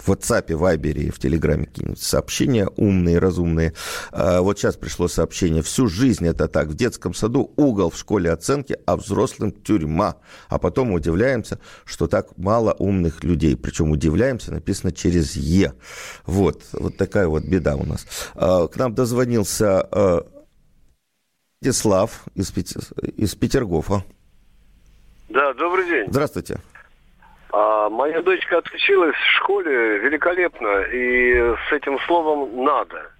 в 0.00 0.08
WhatsApp, 0.10 0.46
Viber 0.46 0.92
и 0.92 1.10
в 1.10 1.18
Телеграме 1.18 1.66
какие-нибудь 1.66 2.00
сообщения 2.00 2.68
умные, 2.76 3.18
разумные. 3.18 3.74
Вот 4.12 4.58
сейчас 4.58 4.76
пришло 4.76 5.08
сообщение. 5.08 5.62
Всю 5.62 5.86
жизнь 5.88 6.26
это 6.26 6.48
так. 6.48 6.68
В 6.68 6.74
детском 6.74 7.14
саду 7.14 7.52
угол 7.56 7.90
в 7.90 7.98
школе 7.98 8.30
оценки, 8.30 8.76
а 8.86 8.96
взрослым 8.96 9.52
тюрьма. 9.52 10.16
А 10.48 10.58
потом 10.58 10.92
удивляемся, 10.92 11.58
что 11.84 12.06
так 12.06 12.36
мало 12.38 12.72
умных 12.78 13.24
людей. 13.24 13.56
Причем 13.56 13.90
удивляемся, 13.90 14.52
написано 14.52 14.92
через 14.92 15.36
«е». 15.36 15.74
Вот, 16.26 16.62
вот 16.72 16.96
такая 16.96 17.28
вот 17.28 17.44
беда 17.44 17.76
у 17.76 17.84
нас. 17.84 18.06
К 18.34 18.70
нам 18.76 18.94
дозвонился 18.94 19.86
Владислав 21.62 22.24
из, 22.34 22.52
из 23.16 23.34
Петергофа. 23.34 24.04
Да, 25.28 25.52
добрый 25.54 25.84
день. 25.86 26.06
Здравствуйте. 26.08 26.58
А, 27.52 27.88
моя 27.90 28.22
дочка 28.22 28.58
отучилась 28.58 29.16
в 29.16 29.36
школе 29.36 29.98
великолепно, 29.98 30.82
и 30.82 31.34
с 31.68 31.72
этим 31.72 31.98
словом 32.00 32.64
«надо». 32.64 33.10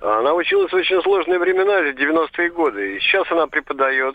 Она 0.00 0.32
училась 0.32 0.72
в 0.72 0.76
очень 0.76 1.02
сложные 1.02 1.38
времена, 1.38 1.90
90-е 1.90 2.50
годы, 2.50 2.96
и 2.96 3.00
сейчас 3.00 3.30
она 3.30 3.46
преподает, 3.46 4.14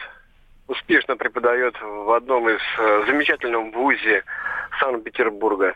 успешно 0.67 1.15
преподает 1.15 1.75
в 1.79 2.11
одном 2.11 2.49
из 2.49 2.59
э, 2.79 3.03
замечательном 3.05 3.71
вузе 3.71 4.23
Санкт-Петербурга. 4.79 5.75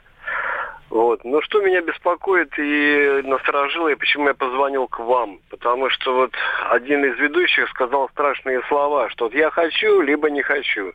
Вот. 0.89 1.23
Но 1.23 1.41
что 1.41 1.61
меня 1.61 1.81
беспокоит 1.81 2.57
и 2.57 3.21
насторожило, 3.23 3.89
и 3.89 3.95
почему 3.95 4.27
я 4.27 4.33
позвонил 4.33 4.87
к 4.87 4.99
вам? 4.99 5.39
Потому 5.49 5.89
что 5.89 6.15
вот 6.15 6.31
один 6.69 7.05
из 7.05 7.17
ведущих 7.19 7.69
сказал 7.69 8.09
страшные 8.09 8.61
слова, 8.67 9.09
что 9.09 9.25
вот 9.25 9.33
я 9.35 9.51
хочу, 9.51 10.01
либо 10.01 10.31
не 10.31 10.41
хочу. 10.41 10.93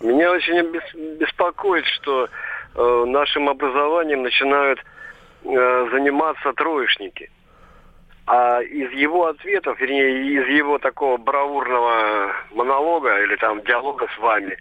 Меня 0.00 0.30
очень 0.30 0.72
беспокоит, 1.18 1.84
что 1.86 2.28
э, 2.74 3.04
нашим 3.06 3.50
образованием 3.50 4.22
начинают 4.22 4.80
э, 5.44 5.88
заниматься 5.92 6.54
троечники. 6.54 7.30
А 8.26 8.62
из 8.62 8.90
его 8.92 9.26
ответов, 9.26 9.78
вернее, 9.78 10.24
из 10.38 10.48
его 10.48 10.78
такого 10.78 11.18
бравурного 11.18 12.32
монолога 12.52 13.22
или 13.22 13.36
там 13.36 13.62
диалога 13.62 14.08
с 14.16 14.18
вами, 14.18 14.56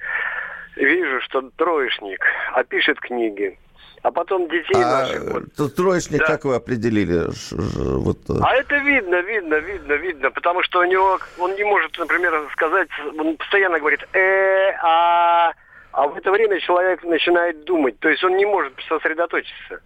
вижу, 0.75 1.21
что 1.21 1.49
троечник 1.55 2.25
опишет 2.51 2.99
книги, 2.99 3.57
а 4.03 4.11
потом 4.11 4.47
детей 4.49 4.75
а 4.75 5.01
наших. 5.01 5.23
Вот. 5.23 5.75
Троечник, 5.75 6.19
да. 6.19 6.25
как 6.27 6.43
вы 6.43 6.55
определили? 6.55 7.23
Вот. 7.51 8.17
Э. 8.29 8.33
А 8.43 8.55
это 8.55 8.77
видно, 8.77 9.21
видно, 9.21 9.55
видно, 9.55 9.93
видно, 9.93 10.29
потому 10.29 10.61
что 10.63 10.79
у 10.79 10.83
него, 10.83 11.19
он 11.39 11.55
не 11.55 11.63
может, 11.63 11.97
например, 11.97 12.47
сказать, 12.51 12.89
он 13.17 13.37
постоянно 13.37 13.79
говорит 13.79 14.01
э, 14.13 14.71
а, 14.83 15.53
а 15.93 16.07
в 16.07 16.17
это 16.17 16.31
время 16.31 16.59
человек 16.59 17.01
начинает 17.03 17.63
думать, 17.63 17.97
то 17.99 18.09
есть 18.09 18.21
он 18.25 18.35
не 18.35 18.45
может 18.45 18.73
сосредоточиться. 18.89 19.81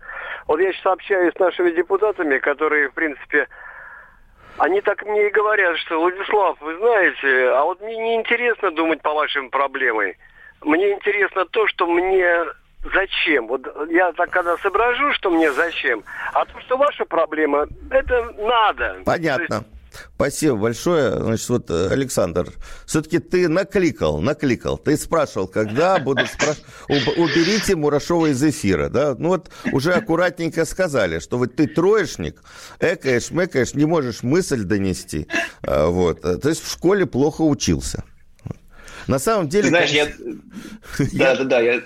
Вот 0.48 0.60
я 0.60 0.74
сейчас 0.74 0.94
общаюсь 0.94 1.34
с 1.36 1.40
нашими 1.40 1.70
депутатами, 1.70 2.40
которые, 2.40 2.90
в 2.90 2.94
принципе, 2.94 3.48
они 4.58 4.82
так 4.82 5.06
мне 5.06 5.28
и 5.28 5.32
говорят, 5.32 5.78
что, 5.78 6.00
Владислав, 6.00 6.60
вы 6.62 6.76
знаете, 6.78 7.50
а 7.50 7.64
вот 7.66 7.80
мне 7.82 7.96
не 7.96 8.16
интересно 8.16 8.72
думать 8.72 9.04
по 9.04 9.14
вашим 9.14 9.52
проблемам. 9.52 10.14
Мне 10.62 10.94
интересно 10.94 11.46
то, 11.46 11.68
что 11.68 11.86
мне 11.86 12.48
зачем. 12.84 13.48
Вот 13.48 13.66
я 13.90 14.12
так 14.14 14.30
когда 14.30 14.58
соображу, 14.58 15.14
что 15.14 15.30
мне 15.30 15.52
зачем, 15.52 16.04
а 16.34 16.46
то, 16.46 16.60
что 16.62 16.78
ваша 16.78 17.06
проблема, 17.06 17.68
это 17.90 18.34
надо. 18.38 18.98
Понятно. 19.06 19.66
Спасибо 20.16 20.56
большое. 20.58 21.20
Значит, 21.20 21.50
вот, 21.50 21.72
э, 21.72 21.88
Александр, 21.90 22.50
все-таки 22.86 23.20
ты 23.20 23.48
накликал, 23.48 24.20
накликал. 24.20 24.78
Ты 24.78 24.98
спрашивал, 24.98 25.48
когда 25.48 26.00
будут 26.00 26.30
спрашивать. 26.30 26.66
Уберите 27.18 27.76
Мурашова 27.76 28.28
из 28.28 28.44
эфира. 28.44 28.90
Да? 28.90 29.16
Ну 29.18 29.30
вот 29.30 29.50
уже 29.72 29.94
аккуратненько 29.94 30.66
сказали, 30.66 31.20
что 31.20 31.38
вот 31.38 31.56
ты 31.56 31.68
троечник, 31.68 32.42
экаешь, 32.80 33.32
мекаешь, 33.32 33.74
не 33.74 33.86
можешь 33.86 34.24
мысль 34.24 34.64
донести. 34.64 35.28
А, 35.64 35.88
вот. 35.88 36.22
То 36.22 36.50
есть 36.50 36.64
в 36.64 36.72
школе 36.72 37.06
плохо 37.06 37.42
учился. 37.42 38.04
На 39.08 39.20
самом 39.20 39.48
деле... 39.48 39.64
Ты 39.64 39.70
знаешь, 39.70 39.92
я... 39.92 40.08
Да, 41.14 41.36
да, 41.36 41.44
да. 41.44 41.60
Я, 41.60 41.82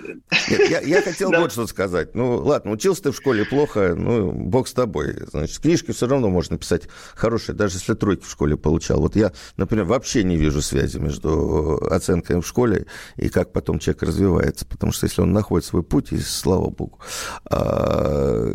я, 0.48 0.80
я 0.80 1.02
хотел 1.02 1.30
вот 1.30 1.52
что 1.52 1.66
сказать. 1.66 2.14
Ну, 2.14 2.36
ладно, 2.36 2.72
учился 2.72 3.04
ты 3.04 3.12
в 3.12 3.16
школе 3.16 3.44
плохо, 3.44 3.94
ну, 3.96 4.32
бог 4.32 4.68
с 4.68 4.72
тобой. 4.72 5.16
Значит, 5.30 5.58
книжки 5.60 5.92
все 5.92 6.06
равно 6.06 6.28
можно 6.28 6.58
писать 6.58 6.88
хорошие, 7.14 7.54
даже 7.54 7.76
если 7.76 7.94
тройки 7.94 8.24
в 8.24 8.30
школе 8.30 8.56
получал. 8.56 9.00
Вот 9.00 9.16
я, 9.16 9.32
например, 9.56 9.84
вообще 9.84 10.24
не 10.24 10.36
вижу 10.36 10.62
связи 10.62 10.98
между 10.98 11.76
оценками 11.90 12.40
в 12.40 12.46
школе 12.46 12.86
и 13.16 13.28
как 13.28 13.52
потом 13.52 13.78
человек 13.78 14.02
развивается. 14.02 14.66
Потому 14.66 14.92
что 14.92 15.06
если 15.06 15.22
он 15.22 15.32
находит 15.32 15.66
свой 15.66 15.82
путь, 15.82 16.12
и 16.12 16.18
слава 16.18 16.70
богу, 16.70 16.98
а, 17.44 18.52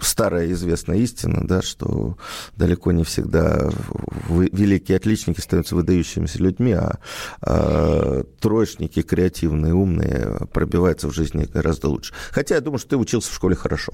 старая 0.00 0.50
известная 0.52 0.98
истина, 0.98 1.46
да, 1.46 1.62
что 1.62 2.16
далеко 2.56 2.92
не 2.92 3.04
всегда 3.04 3.70
великие 4.28 4.96
отличники 4.96 5.40
становятся 5.40 5.76
выдающимися 5.76 6.38
людьми, 6.38 6.72
а, 6.72 6.98
а 7.40 8.24
троечники, 8.40 9.02
креативные, 9.02 9.74
умные 9.74 10.38
пробиваются 10.52 11.08
в 11.08 11.14
жизни 11.14 11.48
гораздо 11.52 11.88
лучше. 11.88 12.14
Хотя 12.30 12.56
я 12.56 12.60
думаю, 12.60 12.78
что 12.78 12.90
ты 12.90 12.96
учился 12.96 13.30
в 13.30 13.34
школе 13.34 13.54
хорошо. 13.54 13.92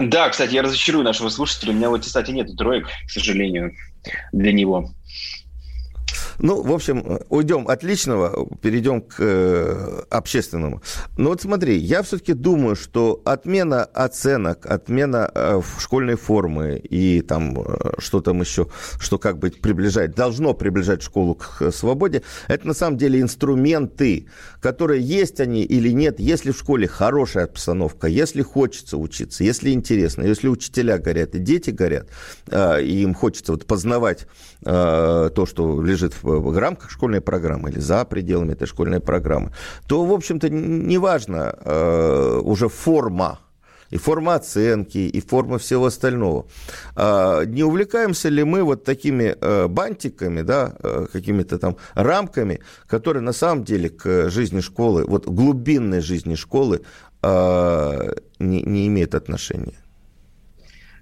Да, 0.00 0.28
кстати, 0.28 0.54
я 0.54 0.62
разочарую 0.62 1.04
нашего 1.04 1.28
слушателя. 1.28 1.72
У 1.72 1.76
меня 1.76 1.88
вот, 1.88 2.02
кстати, 2.02 2.30
нет 2.32 2.48
троек, 2.56 2.88
к 3.06 3.10
сожалению, 3.10 3.72
для 4.32 4.52
него. 4.52 4.90
Ну, 6.38 6.62
в 6.62 6.72
общем, 6.72 7.20
уйдем 7.28 7.68
от 7.68 7.82
личного, 7.82 8.48
перейдем 8.60 9.00
к 9.00 9.16
э, 9.18 10.02
общественному. 10.10 10.82
Ну 11.16 11.30
вот 11.30 11.42
смотри, 11.42 11.76
я 11.76 12.02
все-таки 12.02 12.32
думаю, 12.32 12.76
что 12.76 13.20
отмена 13.24 13.84
оценок, 13.84 14.66
отмена 14.66 15.30
э, 15.34 15.60
школьной 15.78 16.16
формы 16.16 16.76
и 16.76 17.20
там 17.20 17.60
э, 17.60 17.94
что 17.98 18.20
там 18.20 18.40
еще, 18.40 18.68
что 19.00 19.18
как 19.18 19.38
бы 19.38 19.50
приближает, 19.50 20.14
должно 20.14 20.54
приближать 20.54 21.02
школу 21.02 21.34
к 21.34 21.70
свободе, 21.70 22.22
это 22.48 22.66
на 22.66 22.74
самом 22.74 22.96
деле 22.96 23.20
инструменты, 23.20 24.26
которые 24.60 25.02
есть 25.02 25.40
они 25.40 25.62
или 25.62 25.90
нет, 25.90 26.20
если 26.20 26.50
в 26.50 26.58
школе 26.58 26.88
хорошая 26.88 27.44
обстановка, 27.44 28.06
если 28.06 28.42
хочется 28.42 28.96
учиться, 28.96 29.44
если 29.44 29.70
интересно, 29.70 30.22
если 30.22 30.48
учителя 30.48 30.98
горят 30.98 31.34
и 31.34 31.38
дети 31.38 31.70
горят, 31.70 32.08
э, 32.46 32.82
и 32.82 33.02
им 33.02 33.14
хочется 33.14 33.52
вот 33.52 33.66
познавать 33.66 34.26
э, 34.64 35.30
то, 35.34 35.46
что 35.46 35.82
лежит 35.82 36.14
в 36.24 36.58
рамках 36.58 36.90
школьной 36.90 37.20
программы 37.20 37.70
или 37.70 37.80
за 37.80 38.04
пределами 38.04 38.52
этой 38.52 38.66
школьной 38.66 39.00
программы, 39.00 39.52
то, 39.86 40.04
в 40.04 40.12
общем-то, 40.12 40.48
неважно 40.48 41.54
э, 41.64 42.40
уже 42.42 42.68
форма 42.68 43.38
и 43.94 43.96
форма 43.96 44.34
оценки, 44.34 44.98
и 44.98 45.20
форма 45.20 45.58
всего 45.58 45.86
остального. 45.86 46.46
А, 46.96 47.44
не 47.44 47.62
увлекаемся 47.62 48.28
ли 48.28 48.42
мы 48.42 48.62
вот 48.62 48.84
такими 48.84 49.36
э, 49.40 49.68
бантиками, 49.68 50.42
да, 50.42 50.74
э, 50.82 51.06
какими-то 51.12 51.58
там 51.58 51.76
рамками, 51.94 52.60
которые 52.88 53.22
на 53.22 53.32
самом 53.32 53.64
деле 53.64 53.88
к 53.88 54.30
жизни 54.30 54.60
школы, 54.60 55.04
вот 55.06 55.26
глубинной 55.26 56.00
жизни 56.00 56.34
школы 56.34 56.80
э, 57.22 58.12
не, 58.40 58.62
не 58.62 58.86
имеют 58.88 59.14
отношения? 59.14 59.83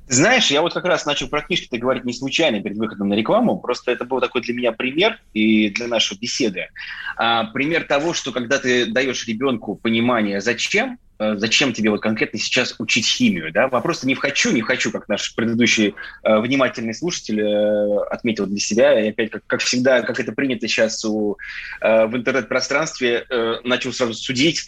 Знаешь, 0.08 0.50
я 0.50 0.62
вот 0.62 0.74
как 0.74 0.84
раз 0.84 1.06
начал 1.06 1.28
про 1.28 1.42
книжки-то 1.42 1.78
говорить 1.78 2.04
не 2.04 2.12
случайно 2.12 2.60
перед 2.60 2.76
выходом 2.76 3.08
на 3.08 3.14
рекламу, 3.14 3.58
просто 3.58 3.92
это 3.92 4.04
был 4.04 4.20
такой 4.20 4.42
для 4.42 4.54
меня 4.54 4.72
пример 4.72 5.18
и 5.32 5.70
для 5.70 5.86
нашей 5.86 6.18
беседы. 6.18 6.68
А, 7.16 7.44
пример 7.44 7.84
того, 7.84 8.12
что 8.12 8.32
когда 8.32 8.58
ты 8.58 8.86
даешь 8.86 9.26
ребенку 9.26 9.76
понимание, 9.76 10.40
зачем, 10.40 10.98
зачем 11.36 11.72
тебе 11.72 11.90
вот 11.90 12.00
конкретно 12.00 12.38
сейчас 12.38 12.74
учить 12.78 13.06
химию, 13.06 13.52
да? 13.52 13.68
Вопрос 13.68 14.02
не 14.04 14.14
в 14.14 14.18
хочу, 14.18 14.52
не 14.52 14.62
хочу, 14.62 14.90
как 14.90 15.08
наш 15.08 15.34
предыдущий 15.34 15.94
э, 16.22 16.38
внимательный 16.40 16.94
слушатель 16.94 17.40
э, 17.40 18.04
отметил 18.10 18.46
для 18.46 18.58
себя. 18.58 19.00
И 19.00 19.08
опять, 19.10 19.30
как, 19.30 19.42
как 19.46 19.60
всегда, 19.60 20.02
как 20.02 20.20
это 20.20 20.32
принято 20.32 20.68
сейчас 20.68 21.04
у, 21.04 21.36
э, 21.80 22.06
в 22.06 22.16
интернет-пространстве, 22.16 23.26
э, 23.28 23.54
начал 23.64 23.92
сразу 23.92 24.14
судить 24.14 24.66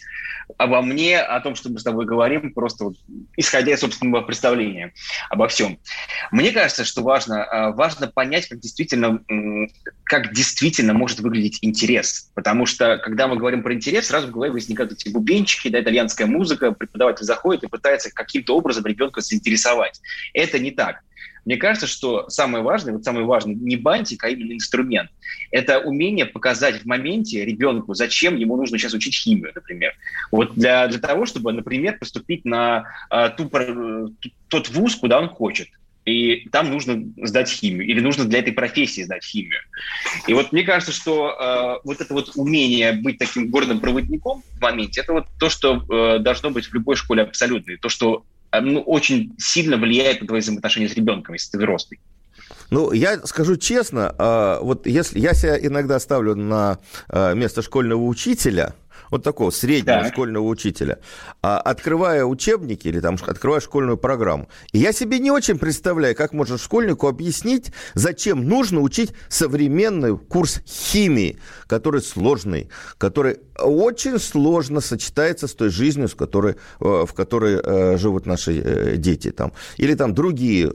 обо 0.57 0.81
мне, 0.81 1.19
о 1.19 1.39
том, 1.39 1.55
что 1.55 1.69
мы 1.69 1.79
с 1.79 1.83
тобой 1.83 2.05
говорим, 2.05 2.53
просто 2.53 2.85
вот, 2.85 2.97
исходя 3.35 3.73
из 3.73 3.79
собственного 3.79 4.21
представления 4.21 4.93
обо 5.29 5.47
всем. 5.47 5.79
Мне 6.31 6.51
кажется, 6.51 6.85
что 6.85 7.01
важно, 7.01 7.35
э, 7.35 7.71
важно 7.71 8.07
понять, 8.07 8.47
как 8.47 8.59
действительно, 8.59 9.21
как 10.03 10.33
действительно 10.33 10.93
может 10.93 11.19
выглядеть 11.19 11.59
интерес. 11.61 12.31
Потому 12.35 12.65
что, 12.65 12.97
когда 12.97 13.27
мы 13.27 13.37
говорим 13.37 13.63
про 13.63 13.73
интерес, 13.73 14.07
сразу 14.07 14.27
в 14.27 14.31
голове 14.31 14.51
возникают 14.51 14.91
эти 14.91 15.09
бубенчики, 15.09 15.69
да, 15.69 15.81
итальянская 15.81 16.27
музыка, 16.27 16.44
преподаватель 16.47 17.25
заходит 17.25 17.63
и 17.63 17.67
пытается 17.67 18.11
каким-то 18.11 18.55
образом 18.55 18.85
ребенка 18.85 19.21
заинтересовать. 19.21 20.01
Это 20.33 20.59
не 20.59 20.71
так. 20.71 21.01
Мне 21.45 21.57
кажется, 21.57 21.85
что 21.85 22.27
самое 22.29 22.63
важное, 22.63 22.93
вот 22.93 23.03
самый 23.03 23.23
важный 23.23 23.53
не 23.53 23.75
бантик, 23.75 24.23
а 24.23 24.29
именно 24.29 24.53
инструмент. 24.53 25.11
Это 25.51 25.79
умение 25.79 26.25
показать 26.25 26.81
в 26.81 26.85
моменте 26.85 27.45
ребенку, 27.45 27.93
зачем 27.93 28.35
ему 28.35 28.57
нужно 28.57 28.79
сейчас 28.79 28.93
учить 28.93 29.15
химию, 29.15 29.51
например. 29.53 29.93
Вот 30.31 30.55
для, 30.55 30.87
для 30.87 30.99
того, 30.99 31.27
чтобы, 31.27 31.53
например, 31.53 31.99
поступить 31.99 32.45
на 32.45 32.85
а, 33.09 33.29
ту, 33.29 33.49
тот 34.47 34.69
вуз, 34.69 34.95
куда 34.95 35.19
он 35.19 35.29
хочет 35.29 35.69
и 36.05 36.47
там 36.49 36.69
нужно 36.69 37.03
сдать 37.23 37.49
химию, 37.49 37.87
или 37.87 37.99
нужно 37.99 38.25
для 38.25 38.39
этой 38.39 38.53
профессии 38.53 39.01
сдать 39.01 39.23
химию. 39.23 39.59
И 40.27 40.33
вот 40.33 40.51
мне 40.51 40.63
кажется, 40.63 40.93
что 40.93 41.31
э, 41.31 41.81
вот 41.83 41.99
это 41.99 42.13
вот 42.13 42.31
умение 42.35 42.93
быть 42.93 43.17
таким 43.17 43.49
гордым 43.49 43.79
проводником 43.79 44.43
в 44.57 44.61
моменте, 44.61 45.01
это 45.01 45.13
вот 45.13 45.25
то, 45.39 45.49
что 45.49 45.83
э, 45.89 46.19
должно 46.19 46.51
быть 46.51 46.67
в 46.67 46.73
любой 46.73 46.95
школе 46.95 47.23
абсолютно, 47.23 47.71
и 47.71 47.77
то, 47.77 47.89
что 47.89 48.23
э, 48.51 48.61
ну, 48.61 48.81
очень 48.81 49.33
сильно 49.39 49.77
влияет 49.77 50.21
на 50.21 50.27
твои 50.27 50.41
взаимоотношения 50.41 50.89
с 50.89 50.93
ребенком, 50.93 51.33
если 51.33 51.51
ты 51.51 51.57
взрослый. 51.57 51.99
Ну, 52.69 52.91
я 52.91 53.25
скажу 53.25 53.57
честно, 53.57 54.13
э, 54.17 54.59
вот 54.61 54.85
если 54.85 55.19
я 55.19 55.33
себя 55.33 55.57
иногда 55.57 55.99
ставлю 55.99 56.35
на 56.35 56.77
э, 57.09 57.33
место 57.33 57.63
школьного 57.63 58.03
учителя– 58.03 58.75
вот 59.15 59.23
такого 59.23 59.49
среднего 59.49 60.01
так. 60.01 60.13
школьного 60.13 60.45
учителя, 60.45 60.99
а, 61.41 61.57
открывая 61.59 62.25
учебники 62.25 62.89
или 62.89 62.99
там 62.99 63.17
открывая 63.25 63.61
школьную 63.61 63.97
программу. 63.97 64.49
И 64.73 64.79
я 64.79 64.91
себе 64.91 65.19
не 65.19 65.31
очень 65.31 65.57
представляю, 65.57 66.15
как 66.15 66.33
можно 66.33 66.57
школьнику 66.57 67.07
объяснить, 67.07 67.71
зачем 67.93 68.45
нужно 68.45 68.81
учить 68.81 69.13
современный 69.29 70.17
курс 70.17 70.59
химии, 70.67 71.39
который 71.67 72.01
сложный, 72.01 72.69
который 72.97 73.37
очень 73.57 74.19
сложно 74.19 74.81
сочетается 74.81 75.47
с 75.47 75.53
той 75.53 75.69
жизнью, 75.69 76.09
с 76.09 76.13
которой, 76.13 76.55
э, 76.81 77.05
в 77.07 77.13
которой 77.13 77.61
э, 77.63 77.97
живут 77.97 78.25
наши 78.25 78.59
э, 78.59 78.97
дети 78.97 79.31
там, 79.31 79.53
или 79.77 79.95
там 79.95 80.13
другие 80.13 80.69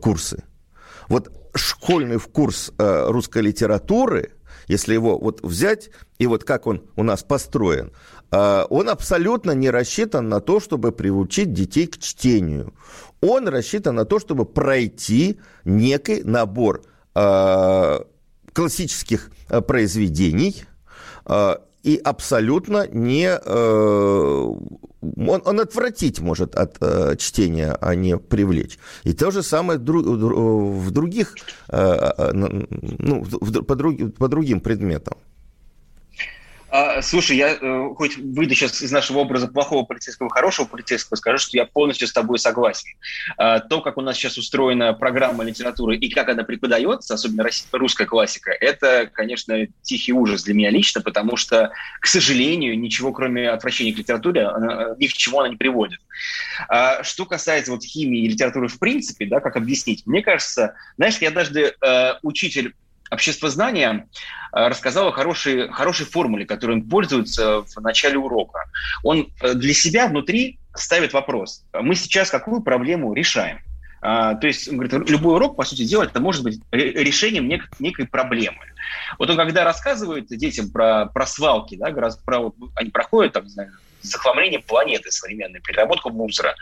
курсы. 0.00 0.42
Вот 1.08 1.30
школьный 1.54 2.18
курс 2.18 2.72
русской 2.78 3.42
литературы– 3.42 4.32
если 4.68 4.94
его 4.94 5.18
вот 5.18 5.42
взять, 5.42 5.90
и 6.18 6.26
вот 6.26 6.44
как 6.44 6.66
он 6.66 6.82
у 6.96 7.02
нас 7.02 7.22
построен, 7.22 7.92
а, 8.30 8.66
он 8.70 8.88
абсолютно 8.88 9.52
не 9.52 9.70
рассчитан 9.70 10.28
на 10.28 10.40
то, 10.40 10.60
чтобы 10.60 10.92
приучить 10.92 11.52
детей 11.52 11.86
к 11.86 11.98
чтению. 11.98 12.74
Он 13.20 13.48
рассчитан 13.48 13.94
на 13.94 14.04
то, 14.04 14.18
чтобы 14.18 14.44
пройти 14.44 15.38
некий 15.64 16.22
набор 16.22 16.82
а, 17.14 18.06
классических 18.52 19.30
а, 19.48 19.60
произведений, 19.60 20.64
и 21.84 22.00
абсолютно 22.02 22.88
не... 22.88 23.28
Э, 23.28 24.54
он, 25.16 25.42
он 25.44 25.60
отвратить 25.60 26.20
может 26.20 26.54
от 26.54 26.76
э, 26.80 27.16
чтения, 27.18 27.76
а 27.80 27.94
не 27.94 28.16
привлечь. 28.16 28.78
И 29.04 29.12
то 29.12 29.30
же 29.30 29.42
самое 29.42 29.78
в 29.78 30.90
других, 30.90 31.34
э, 31.68 32.30
ну, 32.32 33.24
по, 33.66 33.76
друг, 33.76 34.14
по 34.14 34.28
другим 34.28 34.60
предметам. 34.60 35.18
А, 36.74 37.02
слушай, 37.02 37.36
я 37.36 37.50
э, 37.52 37.88
хоть 37.94 38.16
выйду 38.16 38.52
сейчас 38.56 38.82
из 38.82 38.90
нашего 38.90 39.18
образа 39.18 39.46
плохого 39.46 39.84
полицейского, 39.84 40.28
хорошего 40.28 40.66
полицейского, 40.66 41.14
скажу, 41.14 41.38
что 41.38 41.56
я 41.56 41.66
полностью 41.66 42.08
с 42.08 42.12
тобой 42.12 42.40
согласен. 42.40 42.88
А, 43.36 43.60
то, 43.60 43.80
как 43.80 43.96
у 43.96 44.00
нас 44.00 44.16
сейчас 44.16 44.38
устроена 44.38 44.92
программа 44.92 45.44
литературы 45.44 45.96
и 45.96 46.10
как 46.10 46.30
она 46.30 46.42
преподается, 46.42 47.14
особенно 47.14 47.48
русская 47.70 48.06
классика, 48.06 48.50
это, 48.50 49.08
конечно, 49.12 49.68
тихий 49.82 50.12
ужас 50.12 50.42
для 50.42 50.54
меня 50.54 50.70
лично, 50.70 51.00
потому 51.00 51.36
что, 51.36 51.70
к 52.00 52.08
сожалению, 52.08 52.76
ничего, 52.76 53.12
кроме 53.12 53.50
отвращения 53.50 53.94
к 53.94 53.98
литературе, 53.98 54.44
она, 54.44 54.96
ни 54.98 55.06
к 55.06 55.12
чему 55.12 55.38
она 55.38 55.50
не 55.50 55.56
приводит. 55.56 56.00
А, 56.68 57.04
что 57.04 57.24
касается 57.24 57.70
вот 57.70 57.84
химии 57.84 58.24
и 58.24 58.28
литературы 58.28 58.66
в 58.66 58.80
принципе, 58.80 59.26
да, 59.26 59.38
как 59.38 59.54
объяснить, 59.54 60.04
мне 60.06 60.22
кажется, 60.22 60.74
знаешь, 60.96 61.18
я 61.18 61.28
однажды 61.28 61.72
э, 61.80 62.14
учитель 62.22 62.74
общество 63.10 63.48
знания 63.50 64.08
э, 64.52 64.68
рассказал 64.68 65.08
о 65.08 65.12
хорошей, 65.12 65.68
хорошей 65.68 66.06
формуле, 66.06 66.46
которой 66.46 66.72
он 66.72 66.88
пользуется 66.88 67.62
в 67.62 67.80
начале 67.80 68.18
урока. 68.18 68.64
Он 69.02 69.28
э, 69.40 69.54
для 69.54 69.74
себя 69.74 70.06
внутри 70.06 70.58
ставит 70.74 71.12
вопрос. 71.12 71.64
Мы 71.72 71.94
сейчас 71.94 72.30
какую 72.30 72.62
проблему 72.62 73.14
решаем? 73.14 73.60
А, 74.06 74.34
то 74.34 74.46
есть, 74.46 74.68
он 74.68 74.76
говорит, 74.76 75.08
любой 75.08 75.36
урок, 75.36 75.56
по 75.56 75.64
сути 75.64 75.84
дела, 75.84 76.02
это 76.02 76.20
может 76.20 76.42
быть 76.42 76.60
решением 76.70 77.48
нек- 77.48 77.70
некой 77.78 78.06
проблемы. 78.06 78.58
Вот 79.18 79.30
он 79.30 79.36
когда 79.38 79.64
рассказывает 79.64 80.26
детям 80.26 80.70
про, 80.70 81.06
про 81.06 81.26
свалки, 81.26 81.76
да, 81.76 81.90
про, 82.24 82.52
они 82.74 82.90
проходят, 82.90 83.32
там, 83.32 83.44
не 83.44 83.50
знаю, 83.50 83.70
захламлением 84.04 84.62
планеты 84.62 85.10
современной, 85.10 85.60
переработку 85.60 86.10
мусора. 86.10 86.54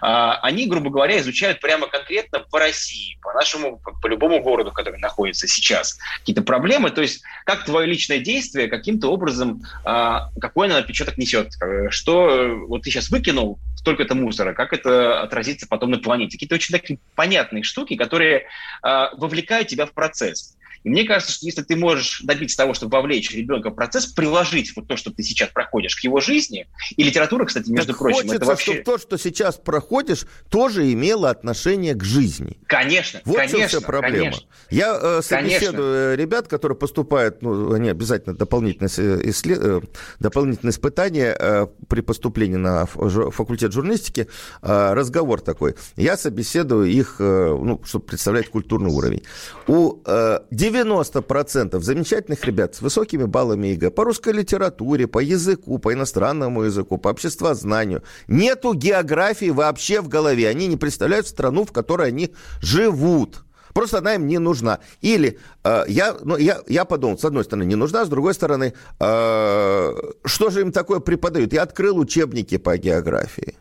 А, 0.00 0.38
они, 0.42 0.66
грубо 0.66 0.90
говоря, 0.90 1.18
изучают 1.18 1.60
прямо 1.60 1.88
конкретно 1.88 2.40
по 2.40 2.58
России, 2.58 3.18
по 3.22 3.32
нашему, 3.32 3.78
по 3.78 4.06
любому 4.06 4.40
городу, 4.40 4.72
который 4.72 4.98
находится 4.98 5.48
сейчас, 5.48 5.98
какие-то 6.20 6.42
проблемы, 6.42 6.90
то 6.90 7.02
есть 7.02 7.22
как 7.44 7.64
твое 7.64 7.86
личное 7.86 8.18
действие 8.18 8.68
каким-то 8.68 9.08
образом, 9.08 9.62
а, 9.84 10.30
какой 10.40 10.68
оно 10.68 10.76
отпечаток 10.76 11.16
несет, 11.18 11.52
что 11.90 12.56
вот 12.68 12.82
ты 12.82 12.90
сейчас 12.90 13.10
выкинул 13.10 13.58
столько-то 13.76 14.14
мусора, 14.14 14.52
как 14.52 14.72
это 14.72 15.22
отразится 15.22 15.66
потом 15.66 15.90
на 15.90 15.98
планете. 15.98 16.32
Какие-то 16.32 16.54
очень 16.54 16.72
такие 16.72 16.98
понятные 17.14 17.62
штуки, 17.62 17.96
которые 17.96 18.46
а, 18.82 19.10
вовлекают 19.16 19.68
тебя 19.68 19.86
в 19.86 19.92
процесс. 19.92 20.56
И 20.84 20.88
мне 20.88 21.04
кажется, 21.04 21.32
что 21.32 21.46
если 21.46 21.62
ты 21.62 21.76
можешь 21.76 22.22
добиться 22.22 22.56
того, 22.56 22.74
чтобы 22.74 22.96
вовлечь 22.96 23.32
ребенка 23.32 23.70
в 23.70 23.74
процесс, 23.74 24.06
приложить 24.06 24.74
вот 24.76 24.88
то, 24.88 24.96
что 24.96 25.10
ты 25.10 25.22
сейчас 25.22 25.50
проходишь 25.50 25.96
к 25.96 26.00
его 26.00 26.20
жизни, 26.20 26.66
и 26.96 27.02
литература, 27.02 27.44
кстати, 27.44 27.70
между 27.70 27.92
так 27.92 27.98
прочим, 27.98 28.16
хочется, 28.16 28.36
это 28.36 28.46
вообще... 28.46 28.72
чтобы 28.72 28.84
то, 28.84 28.98
что 28.98 29.18
сейчас 29.18 29.56
проходишь, 29.56 30.26
тоже 30.48 30.92
имело 30.92 31.30
отношение 31.30 31.94
к 31.94 32.04
жизни. 32.04 32.58
Конечно, 32.66 33.20
вот 33.24 33.36
конечно, 33.36 33.66
вся 33.68 33.80
проблема. 33.80 34.24
Конечно. 34.24 34.46
Я 34.70 34.98
э, 35.00 35.20
собеседую 35.22 36.16
конечно. 36.16 36.22
ребят, 36.22 36.48
которые 36.48 36.78
поступают, 36.78 37.42
ну, 37.42 37.72
они 37.72 37.88
обязательно 37.88 38.34
дополнительное, 38.34 38.88
исслед... 38.88 39.58
Э, 39.60 39.80
дополнительное 40.18 40.72
испытание 40.72 41.36
э, 41.38 41.66
при 41.88 42.00
поступлении 42.00 42.56
на 42.56 42.86
факультет 42.86 43.72
журналистики, 43.72 44.28
э, 44.62 44.92
разговор 44.94 45.40
такой. 45.40 45.74
Я 45.96 46.16
собеседую 46.16 46.86
их, 46.86 47.16
э, 47.18 47.58
ну, 47.60 47.80
чтобы 47.84 48.06
представлять 48.06 48.48
культурный 48.48 48.90
уровень. 48.90 49.22
У 49.66 50.00
э, 50.04 50.40
90% 50.70 51.80
замечательных 51.80 52.44
ребят 52.44 52.74
с 52.74 52.80
высокими 52.80 53.24
баллами 53.24 53.68
ЕГЭ 53.68 53.90
по 53.90 54.04
русской 54.04 54.32
литературе, 54.32 55.06
по 55.06 55.18
языку, 55.18 55.78
по 55.78 55.92
иностранному 55.92 56.62
языку, 56.62 56.98
по 56.98 57.08
обществознанию. 57.08 58.02
Нету 58.28 58.74
географии 58.74 59.50
вообще 59.50 60.00
в 60.00 60.08
голове. 60.08 60.48
Они 60.48 60.66
не 60.66 60.76
представляют 60.76 61.26
страну, 61.26 61.64
в 61.64 61.72
которой 61.72 62.08
они 62.08 62.34
живут. 62.60 63.44
Просто 63.72 63.98
она 63.98 64.14
им 64.14 64.26
не 64.26 64.38
нужна. 64.38 64.80
Или 65.00 65.38
э, 65.64 65.84
я, 65.88 66.16
ну, 66.22 66.36
я, 66.36 66.60
я 66.66 66.84
подумал, 66.84 67.18
с 67.18 67.24
одной 67.24 67.44
стороны, 67.44 67.64
не 67.64 67.76
нужна, 67.76 68.04
с 68.04 68.08
другой 68.08 68.34
стороны, 68.34 68.74
э, 68.98 69.92
что 70.24 70.50
же 70.50 70.60
им 70.60 70.72
такое 70.72 71.00
преподают? 71.00 71.52
Я 71.52 71.62
открыл 71.62 71.98
учебники 71.98 72.58
по 72.58 72.76
географии, 72.76 73.56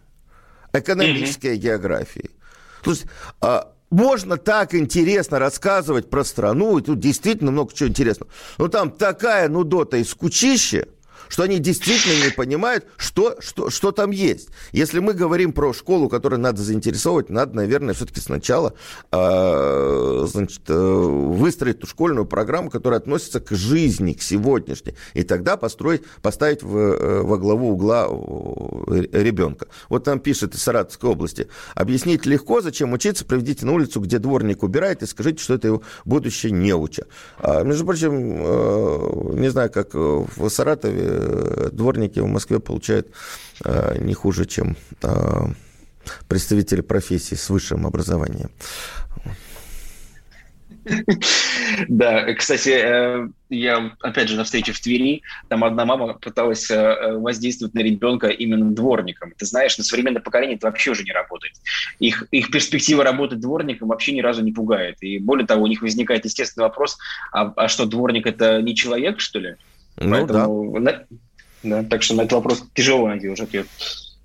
экономической 0.74 1.56
mm-hmm. 1.56 1.62
географии. 1.62 2.30
То 2.84 2.92
есть, 2.92 3.06
э, 3.42 3.62
можно 3.90 4.38
так 4.38 4.76
интересно 4.76 5.40
рассказывать 5.40 6.10
про 6.10 6.24
страну, 6.24 6.78
и 6.78 6.82
тут 6.82 7.00
действительно 7.00 7.52
много 7.52 7.74
чего 7.74 7.90
интересного. 7.90 8.32
Но 8.58 8.68
там 8.68 8.92
такая 8.92 9.50
нудота 9.50 9.98
и 9.98 10.04
скучище– 10.04 10.88
что 11.30 11.44
они 11.44 11.60
действительно 11.60 12.26
не 12.26 12.32
понимают, 12.32 12.86
что, 12.98 13.38
что, 13.40 13.70
что 13.70 13.92
там 13.92 14.12
есть. 14.12 14.50
Если 14.74 15.00
мы 15.00 15.14
говорим 15.14 15.54
про 15.54 15.72
школу, 15.74 16.10
которую 16.10 16.40
надо 16.40 16.62
заинтересовывать, 16.62 17.30
надо, 17.30 17.56
наверное, 17.56 17.94
все-таки 17.94 18.20
сначала 18.20 18.74
э, 19.12 20.26
значит, 20.28 20.64
э, 20.68 20.74
выстроить 20.74 21.80
ту 21.80 21.88
школьную 21.88 22.26
программу, 22.26 22.70
которая 22.70 23.00
относится 23.00 23.40
к 23.40 23.52
жизни, 23.52 24.14
к 24.14 24.22
сегодняшней, 24.22 24.96
и 25.14 25.24
тогда 25.24 25.56
построить, 25.56 26.04
поставить 26.22 26.64
в, 26.64 26.76
э, 26.76 27.22
во 27.22 27.38
главу 27.38 27.72
угла 27.72 28.08
э, 28.10 29.06
ребенка. 29.12 29.68
Вот 29.88 30.04
там 30.04 30.20
пишет 30.20 30.56
из 30.56 30.64
Саратовской 30.64 31.12
области. 31.12 31.48
Объяснить 31.76 32.26
легко, 32.26 32.62
зачем 32.62 32.92
учиться, 32.94 33.24
проведите 33.24 33.66
на 33.66 33.74
улицу, 33.74 34.02
где 34.02 34.18
дворник 34.18 34.64
убирает, 34.64 35.04
и 35.04 35.06
скажите, 35.06 35.44
что 35.44 35.54
это 35.54 35.68
его 35.68 35.84
будущее 36.06 36.52
неуча. 36.52 37.06
А, 37.38 37.64
между 37.64 37.86
прочим, 37.86 38.42
э, 38.42 39.40
не 39.40 39.50
знаю, 39.50 39.70
как 39.72 39.94
в 39.94 40.50
Саратове 40.50 41.19
дворники 41.72 42.20
в 42.20 42.28
Москве 42.28 42.60
получают 42.60 43.08
э, 43.64 43.98
не 44.00 44.14
хуже, 44.14 44.46
чем 44.46 44.78
э, 45.02 45.08
представители 46.28 46.82
профессии 46.82 47.36
с 47.36 47.50
высшим 47.50 47.86
образованием. 47.86 48.50
Да, 51.88 52.34
кстати, 52.34 52.70
э, 52.70 53.28
я, 53.50 53.92
опять 54.02 54.30
же, 54.30 54.36
на 54.36 54.44
встрече 54.44 54.72
в 54.72 54.80
Твери, 54.80 55.22
там 55.48 55.64
одна 55.64 55.86
мама 55.86 56.14
пыталась 56.14 56.70
э, 56.70 57.14
воздействовать 57.18 57.74
на 57.74 57.80
ребенка 57.80 58.28
именно 58.28 58.72
дворником. 58.72 59.34
Ты 59.38 59.46
знаешь, 59.46 59.78
на 59.78 59.84
современное 59.84 60.22
поколение 60.22 60.58
это 60.58 60.68
вообще 60.68 60.92
уже 60.92 61.04
не 61.04 61.12
работает. 61.12 61.54
Их, 62.00 62.28
их 62.32 62.52
перспектива 62.52 63.04
работать 63.04 63.40
дворником 63.40 63.90
вообще 63.90 64.14
ни 64.14 64.22
разу 64.22 64.44
не 64.44 64.52
пугает. 64.52 64.98
И 65.02 65.20
более 65.20 65.46
того, 65.46 65.64
у 65.64 65.68
них 65.68 65.82
возникает 65.82 66.26
естественный 66.26 66.68
вопрос, 66.68 66.98
а, 67.32 67.54
а 67.56 67.68
что, 67.68 67.86
дворник 67.86 68.26
это 68.26 68.62
не 68.62 68.76
человек, 68.76 69.20
что 69.20 69.40
ли? 69.40 69.56
Ну 70.00 70.12
Поэтому, 70.12 70.80
да. 70.80 71.06
На, 71.64 71.82
да. 71.82 71.90
Так 71.90 72.04
что 72.04 72.16
на 72.16 72.22
этот 72.22 72.34
вопрос 72.34 72.64
тяжело 72.74 73.06
уже 73.06 73.44
ответ. 73.44 73.68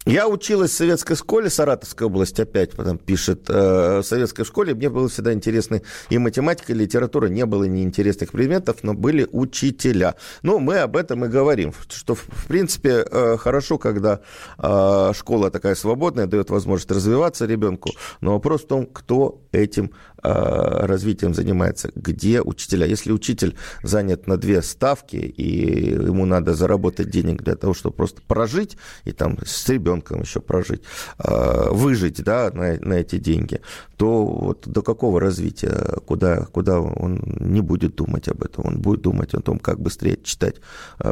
Я 0.07 0.29
училась 0.29 0.73
в 0.73 0.75
советской 0.75 1.15
школе, 1.17 1.49
Саратовская 1.49 2.07
область 2.07 2.39
опять 2.39 2.73
потом 2.73 2.99
пишет, 2.99 3.49
э, 3.49 4.01
в 4.01 4.03
советской 4.03 4.45
школе 4.45 4.75
мне 4.75 4.91
было 4.91 5.09
всегда 5.09 5.33
интересно 5.33 5.81
и 6.11 6.19
математика, 6.19 6.73
и 6.73 6.77
литература, 6.77 7.29
не 7.29 7.47
было 7.47 7.65
неинтересных 7.65 8.33
предметов, 8.33 8.79
но 8.83 8.93
были 8.93 9.27
учителя. 9.33 10.15
Ну, 10.43 10.59
мы 10.59 10.81
об 10.81 10.97
этом 10.97 11.25
и 11.25 11.29
говорим, 11.29 11.73
что, 11.89 12.15
в 12.15 12.47
принципе, 12.47 13.07
э, 13.11 13.39
хорошо, 13.39 13.79
когда 13.79 14.21
э, 14.59 15.13
школа 15.15 15.51
такая 15.51 15.75
свободная, 15.75 16.27
дает 16.27 16.51
возможность 16.51 16.91
развиваться 16.91 17.47
ребенку, 17.47 17.91
но 18.21 18.33
вопрос 18.35 18.65
в 18.65 18.67
том, 18.67 18.85
кто 18.85 19.41
этим 19.53 19.91
развитием 20.25 21.35
занимается, 21.35 21.91
где 21.95 22.41
учителя. 22.41 22.87
Если 22.87 23.13
учитель 23.13 23.57
занят 23.83 24.27
на 24.27 24.37
две 24.39 24.63
ставки, 24.63 25.17
и 25.17 25.91
ему 25.91 26.25
надо 26.25 26.55
заработать 26.55 27.11
денег 27.11 27.43
для 27.43 27.57
того, 27.57 27.75
чтобы 27.75 27.95
просто 27.97 28.23
прожить, 28.27 28.79
и 29.05 29.13
там 29.13 29.39
с 29.45 29.69
ребенком 29.69 30.23
еще 30.23 30.41
прожить, 30.41 30.83
выжить 31.19 32.23
да, 32.25 32.51
на, 32.53 32.79
на 32.81 32.95
эти 32.95 33.19
деньги, 33.19 33.61
то 33.97 34.25
вот 34.25 34.67
до 34.67 34.83
какого 34.83 35.21
развития, 35.21 35.99
куда, 36.07 36.47
куда 36.47 36.81
он 36.81 37.21
не 37.41 37.61
будет 37.61 37.97
думать 37.97 38.29
об 38.29 38.43
этом, 38.43 38.67
он 38.67 38.81
будет 38.81 39.03
думать 39.03 39.35
о 39.35 39.41
том, 39.41 39.59
как 39.59 39.79
быстрее 39.81 40.19
читать 40.23 40.57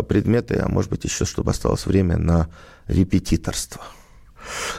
предметы, 0.09 0.55
а 0.57 0.69
может 0.69 0.91
быть 0.91 1.05
еще, 1.05 1.25
чтобы 1.25 1.51
осталось 1.51 1.87
время 1.87 2.17
на 2.17 2.49
репетиторство. 2.87 3.83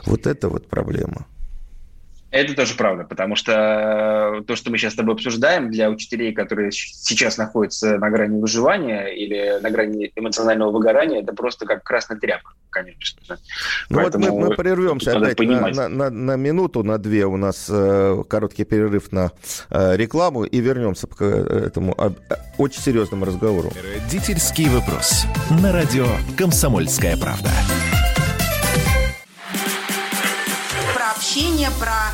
Вот 0.05 0.27
это 0.27 0.49
вот 0.49 0.67
проблема. 0.67 1.27
Это 2.33 2.55
тоже 2.55 2.73
правда, 2.73 3.03
потому 3.03 3.35
что 3.35 4.41
то, 4.47 4.55
что 4.55 4.71
мы 4.71 4.79
сейчас 4.79 4.93
с 4.93 4.95
тобой 4.95 5.13
обсуждаем, 5.13 5.69
для 5.69 5.91
учителей, 5.91 6.33
которые 6.33 6.71
сейчас 6.71 7.37
находятся 7.37 7.99
на 7.99 8.09
грани 8.09 8.41
выживания 8.41 9.05
или 9.05 9.59
на 9.61 9.69
грани 9.69 10.11
эмоционального 10.15 10.71
выгорания, 10.71 11.21
это 11.21 11.33
просто 11.33 11.67
как 11.67 11.83
красная 11.83 12.17
тряпка, 12.17 12.53
конечно. 12.71 13.21
Ну 13.91 13.97
Поэтому 13.97 14.31
вот 14.31 14.41
мы, 14.41 14.49
мы 14.49 14.55
прервемся 14.55 15.15
опять 15.15 15.39
на, 15.39 15.67
на, 15.67 15.89
на, 15.89 16.09
на 16.09 16.35
минуту, 16.35 16.83
на 16.83 16.97
две. 16.97 17.27
У 17.27 17.37
нас 17.37 17.67
э, 17.69 18.23
короткий 18.27 18.63
перерыв 18.63 19.11
на 19.11 19.31
э, 19.69 19.95
рекламу 19.95 20.43
и 20.43 20.59
вернемся 20.59 21.05
к 21.05 21.21
этому 21.21 21.93
э, 21.99 22.09
очень 22.57 22.81
серьезному 22.81 23.25
разговору. 23.25 23.71
Родительский 23.95 24.69
вопрос. 24.69 25.27
На 25.61 25.71
радио 25.71 26.07
«Комсомольская 26.35 27.15
правда». 27.15 27.51
Общение, 31.33 31.71
про 31.79 32.13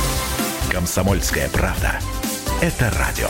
Комсомольская 0.71 1.49
правда. 1.49 1.99
Это 2.61 2.89
радио. 2.97 3.27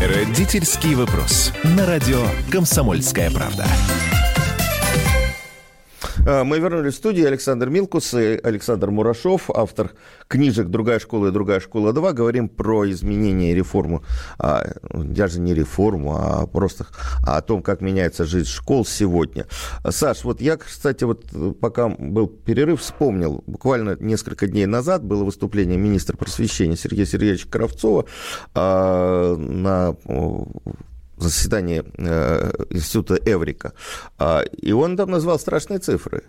Родительский 0.00 0.94
вопрос. 0.94 1.52
На 1.64 1.84
радио 1.84 2.24
«Комсомольская 2.50 3.30
правда». 3.30 3.66
А, 6.24 6.44
мы 6.44 6.60
вернулись 6.60 6.94
в 6.94 6.96
студию. 6.98 7.26
Александр 7.26 7.68
Милкус 7.68 8.14
и 8.14 8.38
Александр 8.42 8.90
Мурашов, 8.90 9.50
автор 9.50 9.90
книжек 10.28 10.68
«Другая 10.68 11.00
школа» 11.00 11.28
и 11.28 11.30
«Другая 11.32 11.58
школа 11.58 11.92
2». 11.92 12.12
Говорим 12.12 12.48
про 12.48 12.88
изменения 12.90 13.52
и 13.52 13.54
реформу. 13.54 14.04
А, 14.38 14.64
даже 14.92 15.40
не 15.40 15.52
реформу, 15.52 16.16
а 16.16 16.46
просто 16.46 16.86
о 17.26 17.40
том, 17.42 17.62
как 17.62 17.80
меняется 17.80 18.24
жизнь 18.24 18.48
школ 18.48 18.84
сегодня. 18.86 19.46
Саш, 19.88 20.22
вот 20.22 20.40
я, 20.40 20.56
кстати, 20.56 21.02
вот 21.04 21.24
пока 21.60 21.88
был 21.88 22.28
перерыв, 22.28 22.80
вспомнил. 22.80 23.42
Буквально 23.46 23.96
несколько 23.98 24.46
дней 24.46 24.66
назад 24.66 25.02
было 25.02 25.24
выступление 25.24 25.76
министра 25.76 26.16
просвещения 26.16 26.76
Сергея 26.76 27.06
Сергеевича 27.06 27.48
Кравцова 27.48 28.04
а, 28.54 29.36
на 29.36 29.96
заседании 31.28 31.84
э, 31.98 32.52
института 32.70 33.18
Эврика, 33.24 33.72
а, 34.18 34.42
и 34.42 34.72
он 34.72 34.96
там 34.96 35.10
назвал 35.10 35.38
страшные 35.38 35.78
цифры. 35.78 36.24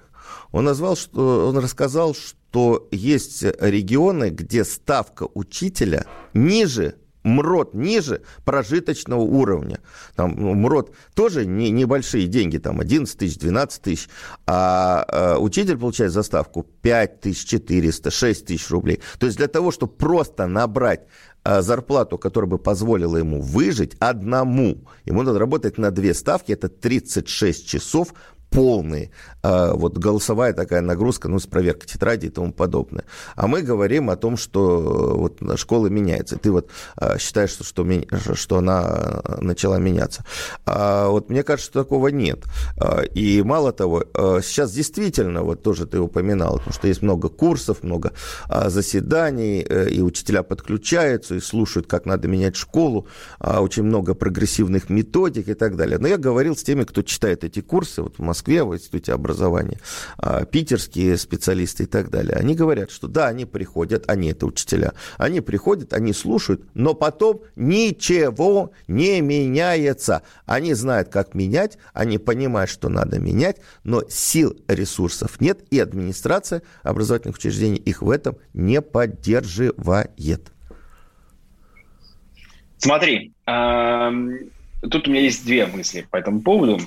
Он 0.51 0.65
назвал, 0.65 0.95
что 0.95 1.49
он 1.49 1.57
рассказал, 1.57 2.13
что 2.15 2.87
есть 2.91 3.43
регионы, 3.43 4.29
где 4.29 4.63
ставка 4.63 5.27
учителя 5.33 6.05
ниже 6.33 6.95
МРОД 7.23 7.73
ниже 7.73 8.21
прожиточного 8.45 9.21
уровня. 9.21 9.79
Там 10.15 10.35
ну, 10.37 10.53
МРОД 10.53 10.93
тоже 11.15 11.45
не, 11.45 11.69
небольшие 11.71 12.27
деньги, 12.27 12.57
там 12.57 12.79
11 12.79 13.17
тысяч, 13.17 13.37
12 13.39 13.81
тысяч, 13.81 14.09
а, 14.45 15.05
а 15.07 15.37
учитель 15.39 15.77
получает 15.77 16.11
заставку 16.11 16.63
5 16.63 17.21
тысяч 17.21 17.45
400, 17.45 18.11
6 18.11 18.45
тысяч 18.45 18.69
рублей. 18.69 19.01
То 19.19 19.25
есть 19.25 19.37
для 19.37 19.47
того, 19.47 19.71
чтобы 19.71 19.93
просто 19.93 20.47
набрать 20.47 21.07
зарплату, 21.45 22.17
которая 22.17 22.49
бы 22.49 22.57
позволила 22.57 23.17
ему 23.17 23.41
выжить 23.41 23.95
одному, 23.99 24.85
ему 25.05 25.23
надо 25.23 25.39
работать 25.39 25.77
на 25.77 25.91
две 25.91 26.13
ставки, 26.13 26.51
это 26.51 26.69
36 26.69 27.67
часов 27.67 28.13
полные, 28.53 29.09
а, 29.41 29.73
вот 29.73 29.97
голосовая 29.97 30.53
такая 30.53 30.81
нагрузка, 30.81 31.27
ну, 31.27 31.37
с 31.37 31.45
проверкой 31.45 31.89
тетради 31.89 32.27
и 32.27 32.29
тому 32.29 32.53
подобное. 32.53 33.03
А 33.35 33.47
мы 33.47 33.61
говорим 33.61 34.09
о 34.09 34.15
том, 34.15 34.37
что 34.37 34.79
э, 34.79 35.17
вот 35.17 35.59
школа 35.59 35.87
меняется. 35.87 36.37
Ты 36.37 36.51
вот 36.51 36.69
а, 36.95 37.17
считаешь, 37.17 37.49
что, 37.51 37.63
что, 37.63 38.35
что 38.35 38.57
она 38.57 39.21
начала 39.41 39.79
меняться. 39.79 40.23
А 40.65 41.09
вот 41.09 41.29
мне 41.29 41.43
кажется, 41.43 41.71
что 41.71 41.83
такого 41.83 42.07
нет. 42.07 42.45
И 43.13 43.41
мало 43.43 43.73
того, 43.73 44.03
сейчас 44.41 44.71
действительно, 44.71 45.43
вот 45.43 45.61
тоже 45.61 45.85
ты 45.85 45.99
упоминал, 45.99 46.57
потому 46.57 46.73
что 46.73 46.87
есть 46.87 47.01
много 47.01 47.29
курсов, 47.29 47.83
много 47.83 48.13
заседаний, 48.67 49.65
э, 49.67 49.89
и 49.89 50.01
учителя 50.01 50.43
подключаются 50.43 51.35
и 51.35 51.39
слушают, 51.39 51.87
как 51.87 52.05
надо 52.05 52.27
менять 52.27 52.55
школу, 52.55 53.07
очень 53.39 53.83
много 53.83 54.13
прогрессивных 54.13 54.89
методик 54.89 55.49
и 55.49 55.53
так 55.53 55.75
далее. 55.75 55.97
Но 55.97 56.07
я 56.07 56.17
говорил 56.17 56.55
с 56.55 56.63
теми, 56.63 56.83
кто 56.83 57.01
читает 57.01 57.43
эти 57.43 57.59
курсы, 57.59 58.01
вот 58.01 58.17
в 58.17 58.21
Москве, 58.21 58.42
Москве, 58.43 58.63
в 58.63 58.75
Институте 58.75 59.13
образования, 59.13 59.79
а, 60.17 60.43
питерские 60.43 61.17
специалисты 61.17 61.83
и 61.83 61.85
так 61.85 62.09
далее, 62.09 62.35
они 62.35 62.55
говорят, 62.55 62.91
что 62.91 63.07
да, 63.07 63.27
они 63.27 63.45
приходят, 63.45 64.03
они 64.09 64.31
это 64.31 64.45
учителя, 64.45 64.93
они 65.17 65.39
приходят, 65.39 65.93
они 65.93 66.11
слушают, 66.11 66.63
но 66.73 66.93
потом 66.93 67.41
ничего 67.55 68.71
не 68.87 69.21
меняется. 69.21 70.23
Они 70.45 70.73
знают, 70.73 71.07
как 71.07 71.35
менять, 71.35 71.77
они 71.93 72.17
понимают, 72.17 72.69
что 72.69 72.89
надо 72.89 73.17
менять, 73.17 73.57
но 73.85 74.03
сил, 74.09 74.57
ресурсов 74.67 75.39
нет, 75.39 75.61
и 75.71 75.79
администрация 75.79 76.63
образовательных 76.83 77.37
учреждений 77.37 77.77
их 77.77 78.01
в 78.01 78.09
этом 78.09 78.35
не 78.53 78.81
поддерживает. 78.81 80.51
Смотри, 82.77 83.31
тут 83.45 85.07
у 85.07 85.11
меня 85.11 85.21
есть 85.21 85.45
две 85.45 85.65
мысли 85.65 86.05
по 86.11 86.17
этому 86.17 86.41
поводу. 86.41 86.79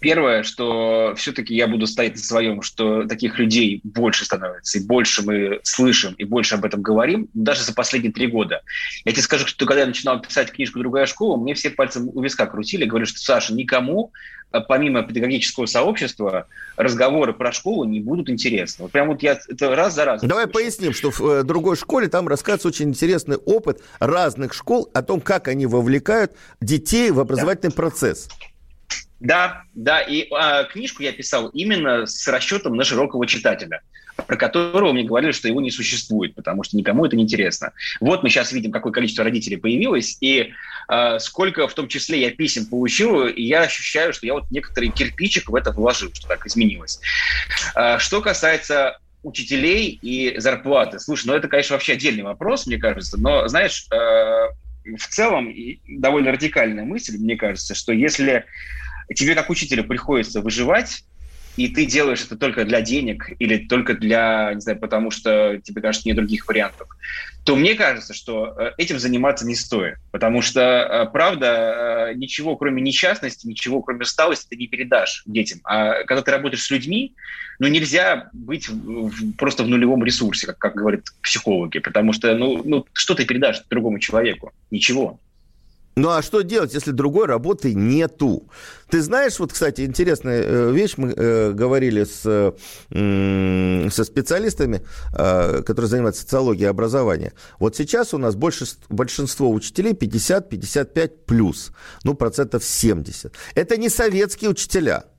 Первое, 0.00 0.42
что 0.42 1.14
все-таки 1.16 1.54
я 1.54 1.66
буду 1.66 1.86
стоять 1.86 2.14
на 2.14 2.20
своем, 2.20 2.62
что 2.62 3.04
таких 3.04 3.38
людей 3.38 3.80
больше 3.84 4.24
становится, 4.24 4.78
и 4.78 4.84
больше 4.84 5.22
мы 5.22 5.60
слышим, 5.62 6.14
и 6.14 6.24
больше 6.24 6.54
об 6.54 6.64
этом 6.64 6.82
говорим, 6.82 7.28
даже 7.34 7.62
за 7.62 7.74
последние 7.74 8.12
три 8.12 8.26
года. 8.26 8.62
Я 9.04 9.12
тебе 9.12 9.22
скажу, 9.22 9.46
что 9.46 9.66
когда 9.66 9.80
я 9.80 9.86
начинал 9.86 10.20
писать 10.20 10.52
книжку 10.52 10.78
«Другая 10.78 11.06
школа», 11.06 11.36
мне 11.36 11.54
все 11.54 11.70
пальцем 11.70 12.10
у 12.12 12.22
виска 12.22 12.46
крутили, 12.46 12.84
говорю, 12.84 13.06
что, 13.06 13.18
Саша, 13.18 13.54
никому 13.54 14.12
а, 14.52 14.60
помимо 14.60 15.02
педагогического 15.02 15.66
сообщества, 15.66 16.46
разговоры 16.76 17.32
про 17.32 17.52
школу 17.52 17.84
не 17.84 18.00
будут 18.00 18.28
интересны. 18.28 18.84
Вот 18.84 18.92
прям 18.92 19.08
вот 19.08 19.22
я 19.22 19.38
это 19.48 19.74
раз 19.74 19.94
за 19.94 20.04
разом. 20.04 20.28
Давай 20.28 20.44
слышу. 20.44 20.54
поясним, 20.54 20.92
что 20.92 21.10
в 21.10 21.20
э, 21.20 21.42
другой 21.42 21.76
школе 21.76 22.08
там 22.08 22.28
рассказывается 22.28 22.68
очень 22.68 22.90
интересный 22.90 23.36
опыт 23.36 23.82
разных 23.98 24.52
школ 24.52 24.90
о 24.92 25.02
том, 25.02 25.20
как 25.20 25.48
они 25.48 25.66
вовлекают 25.66 26.32
детей 26.60 27.10
в 27.10 27.20
образовательный 27.20 27.70
да. 27.70 27.76
процесс. 27.76 28.28
Да, 29.22 29.62
да, 29.72 30.00
и 30.00 30.26
а, 30.32 30.64
книжку 30.64 31.02
я 31.02 31.12
писал 31.12 31.48
именно 31.48 32.06
с 32.06 32.26
расчетом 32.26 32.74
на 32.74 32.82
широкого 32.82 33.26
читателя 33.26 33.80
про 34.26 34.36
которого 34.36 34.92
мне 34.92 35.04
говорили, 35.04 35.32
что 35.32 35.48
его 35.48 35.60
не 35.60 35.70
существует, 35.70 36.34
потому 36.34 36.62
что 36.62 36.76
никому 36.76 37.06
это 37.06 37.16
не 37.16 37.22
интересно. 37.22 37.72
Вот 37.98 38.22
мы 38.22 38.28
сейчас 38.28 38.52
видим, 38.52 38.70
какое 38.70 38.92
количество 38.92 39.24
родителей 39.24 39.56
появилось, 39.56 40.18
и 40.20 40.52
э, 40.88 41.18
сколько 41.18 41.66
в 41.66 41.74
том 41.74 41.88
числе 41.88 42.20
я 42.20 42.30
писем 42.30 42.66
получил, 42.66 43.26
и 43.26 43.42
я 43.42 43.62
ощущаю, 43.62 44.12
что 44.12 44.26
я 44.26 44.34
вот 44.34 44.50
некоторый 44.50 44.90
кирпичик 44.90 45.48
в 45.48 45.54
это 45.54 45.72
вложил, 45.72 46.10
что 46.12 46.28
так 46.28 46.46
изменилось. 46.46 47.00
Э, 47.74 47.98
что 47.98 48.20
касается 48.20 48.98
учителей 49.22 49.98
и 50.02 50.38
зарплаты. 50.38 50.98
Слушай, 50.98 51.28
ну 51.28 51.34
это, 51.34 51.48
конечно, 51.48 51.74
вообще 51.74 51.94
отдельный 51.94 52.22
вопрос, 52.24 52.66
мне 52.66 52.76
кажется, 52.76 53.18
но, 53.18 53.48
знаешь, 53.48 53.86
э, 53.90 53.96
в 53.96 55.08
целом 55.08 55.52
довольно 55.86 56.32
радикальная 56.32 56.84
мысль, 56.84 57.16
мне 57.16 57.36
кажется, 57.36 57.74
что 57.74 57.92
если 57.92 58.44
тебе 59.14 59.34
как 59.34 59.50
учителю 59.50 59.84
приходится 59.84 60.40
выживать, 60.40 61.04
и 61.56 61.68
ты 61.68 61.84
делаешь 61.84 62.24
это 62.24 62.36
только 62.36 62.64
для 62.64 62.80
денег 62.80 63.30
или 63.38 63.58
только 63.58 63.94
для, 63.94 64.52
не 64.54 64.60
знаю, 64.60 64.78
потому 64.78 65.10
что 65.10 65.60
тебе 65.62 65.82
кажется 65.82 66.08
нет 66.08 66.16
других 66.16 66.48
вариантов, 66.48 66.88
то 67.44 67.56
мне 67.56 67.74
кажется, 67.74 68.14
что 68.14 68.54
э, 68.58 68.72
этим 68.78 68.98
заниматься 68.98 69.46
не 69.46 69.54
стоит. 69.54 69.96
Потому 70.12 70.42
что, 70.42 70.60
э, 70.60 71.12
правда, 71.12 72.10
э, 72.10 72.14
ничего 72.14 72.56
кроме 72.56 72.80
несчастности, 72.80 73.46
ничего 73.46 73.82
кроме 73.82 74.02
усталости 74.02 74.48
ты 74.48 74.56
не 74.56 74.68
передашь 74.68 75.24
детям. 75.26 75.60
А 75.64 76.04
когда 76.04 76.22
ты 76.22 76.30
работаешь 76.30 76.62
с 76.62 76.70
людьми, 76.70 77.14
ну, 77.58 77.66
нельзя 77.66 78.30
быть 78.32 78.68
в, 78.68 79.32
просто 79.34 79.64
в 79.64 79.68
нулевом 79.68 80.04
ресурсе, 80.04 80.46
как, 80.46 80.58
как 80.58 80.74
говорят 80.76 81.02
психологи. 81.22 81.78
Потому 81.80 82.12
что, 82.12 82.34
ну, 82.34 82.62
ну, 82.64 82.86
что 82.92 83.14
ты 83.14 83.26
передашь 83.26 83.62
другому 83.68 83.98
человеку? 83.98 84.52
Ничего. 84.70 85.18
Ну 85.94 86.08
а 86.08 86.22
что 86.22 86.40
делать, 86.40 86.72
если 86.72 86.90
другой 86.90 87.26
работы 87.26 87.74
нету? 87.74 88.48
Ты 88.88 89.02
знаешь, 89.02 89.38
вот, 89.38 89.52
кстати, 89.52 89.82
интересная 89.82 90.42
э, 90.42 90.72
вещь, 90.72 90.94
мы 90.96 91.12
э, 91.14 91.52
говорили 91.52 92.04
с, 92.04 92.22
э, 92.24 93.90
со 93.90 94.04
специалистами, 94.04 94.82
э, 95.12 95.62
которые 95.62 95.88
занимаются 95.90 96.22
социологией 96.22 96.70
образования. 96.70 97.32
Вот 97.58 97.76
сейчас 97.76 98.14
у 98.14 98.18
нас 98.18 98.34
больше, 98.34 98.64
большинство 98.88 99.50
учителей 99.50 99.92
50-55 99.92 101.08
плюс, 101.26 101.72
ну, 102.04 102.14
процентов 102.14 102.64
70. 102.64 103.34
Это 103.54 103.76
не 103.76 103.90
советские 103.90 104.50
учителя– 104.50 105.04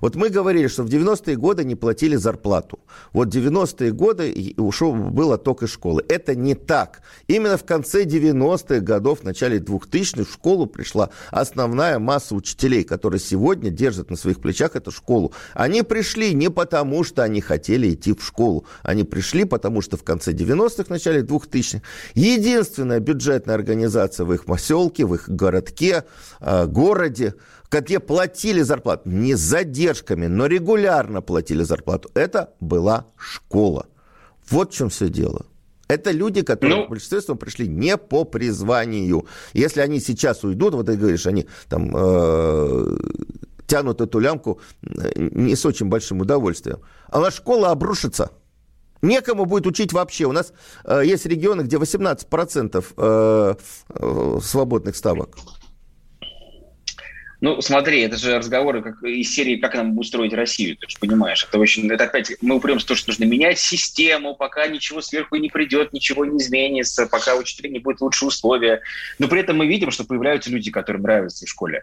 вот 0.00 0.16
мы 0.16 0.28
говорили, 0.28 0.68
что 0.68 0.82
в 0.82 0.86
90-е 0.86 1.36
годы 1.36 1.64
не 1.64 1.74
платили 1.74 2.16
зарплату. 2.16 2.80
Вот 3.12 3.28
90-е 3.28 3.92
годы 3.92 4.54
ушел, 4.56 4.92
был 4.94 5.32
отток 5.32 5.62
из 5.62 5.70
школы. 5.70 6.04
Это 6.08 6.34
не 6.34 6.54
так. 6.54 7.02
Именно 7.26 7.56
в 7.56 7.64
конце 7.64 8.04
90-х 8.04 8.80
годов, 8.80 9.20
в 9.20 9.24
начале 9.24 9.58
2000-х 9.58 10.24
в 10.30 10.32
школу 10.32 10.66
пришла 10.66 11.10
основная 11.30 11.98
масса 11.98 12.34
учителей, 12.34 12.84
которые 12.84 13.20
сегодня 13.20 13.70
держат 13.70 14.10
на 14.10 14.16
своих 14.16 14.40
плечах 14.40 14.76
эту 14.76 14.90
школу. 14.90 15.32
Они 15.54 15.82
пришли 15.82 16.34
не 16.34 16.50
потому, 16.50 17.04
что 17.04 17.22
они 17.22 17.40
хотели 17.40 17.94
идти 17.94 18.12
в 18.12 18.24
школу. 18.24 18.66
Они 18.82 19.04
пришли, 19.04 19.44
потому 19.44 19.80
что 19.80 19.96
в 19.96 20.04
конце 20.04 20.32
90-х, 20.32 20.84
в 20.84 20.90
начале 20.90 21.22
2000-х 21.22 21.82
единственная 22.14 23.00
бюджетная 23.00 23.54
организация 23.54 24.26
в 24.26 24.32
их 24.32 24.44
поселке, 24.44 25.06
в 25.06 25.14
их 25.14 25.28
городке, 25.28 26.04
э, 26.40 26.66
городе, 26.66 27.34
где 27.80 28.00
платили 28.00 28.62
зарплату, 28.62 29.08
не 29.08 29.34
с 29.34 29.40
задержками, 29.40 30.26
но 30.26 30.46
регулярно 30.46 31.22
платили 31.22 31.62
зарплату, 31.62 32.10
это 32.14 32.54
была 32.60 33.06
школа. 33.16 33.86
Вот 34.50 34.72
в 34.72 34.76
чем 34.76 34.88
все 34.88 35.08
дело. 35.08 35.46
Это 35.88 36.10
люди, 36.12 36.42
которые 36.42 36.86
ну, 36.88 36.98
своем 36.98 37.38
пришли 37.38 37.68
не 37.68 37.96
по 37.96 38.24
призванию. 38.24 39.26
Если 39.52 39.80
они 39.80 40.00
сейчас 40.00 40.44
уйдут, 40.44 40.74
вот 40.74 40.86
ты 40.86 40.96
говоришь, 40.96 41.26
они 41.26 41.46
там 41.68 41.94
э, 41.94 42.96
тянут 43.66 44.00
эту 44.00 44.18
лямку 44.18 44.60
э, 44.82 45.12
не 45.16 45.54
с 45.54 45.66
очень 45.66 45.86
большим 45.86 46.20
удовольствием. 46.20 46.80
А 47.08 47.30
школа 47.30 47.70
обрушится. 47.70 48.30
Некому 49.02 49.44
будет 49.44 49.66
учить 49.66 49.92
вообще. 49.92 50.24
У 50.24 50.32
нас 50.32 50.52
э, 50.84 51.02
есть 51.04 51.26
регионы, 51.26 51.62
где 51.62 51.76
18% 51.76 52.84
э, 52.96 53.54
э, 53.88 54.38
свободных 54.42 54.96
ставок. 54.96 55.36
Ну, 57.44 57.60
смотри, 57.60 58.00
это 58.00 58.16
же 58.16 58.38
разговоры 58.38 58.80
как 58.80 59.02
из 59.02 59.34
серии, 59.34 59.56
как 59.56 59.74
нам 59.74 59.92
будет 59.92 60.06
строить 60.06 60.32
Россию, 60.32 60.78
ты 60.78 60.88
же 60.88 60.96
понимаешь. 60.98 61.44
Это 61.46 61.58
очень, 61.58 61.92
это 61.92 62.04
опять, 62.04 62.32
мы 62.40 62.54
упремся 62.54 62.86
в 62.86 62.88
то, 62.88 62.94
что 62.94 63.10
нужно 63.10 63.24
менять 63.24 63.58
систему, 63.58 64.34
пока 64.34 64.66
ничего 64.66 65.02
сверху 65.02 65.36
не 65.36 65.50
придет, 65.50 65.92
ничего 65.92 66.24
не 66.24 66.38
изменится, 66.38 67.06
пока 67.06 67.36
учителя 67.36 67.68
не 67.68 67.80
будет 67.80 68.00
лучше 68.00 68.24
условия. 68.24 68.80
Но 69.18 69.28
при 69.28 69.40
этом 69.40 69.58
мы 69.58 69.66
видим, 69.66 69.90
что 69.90 70.04
появляются 70.04 70.48
люди, 70.48 70.70
которым 70.70 71.02
нравятся 71.02 71.44
в 71.44 71.48
школе. 71.50 71.82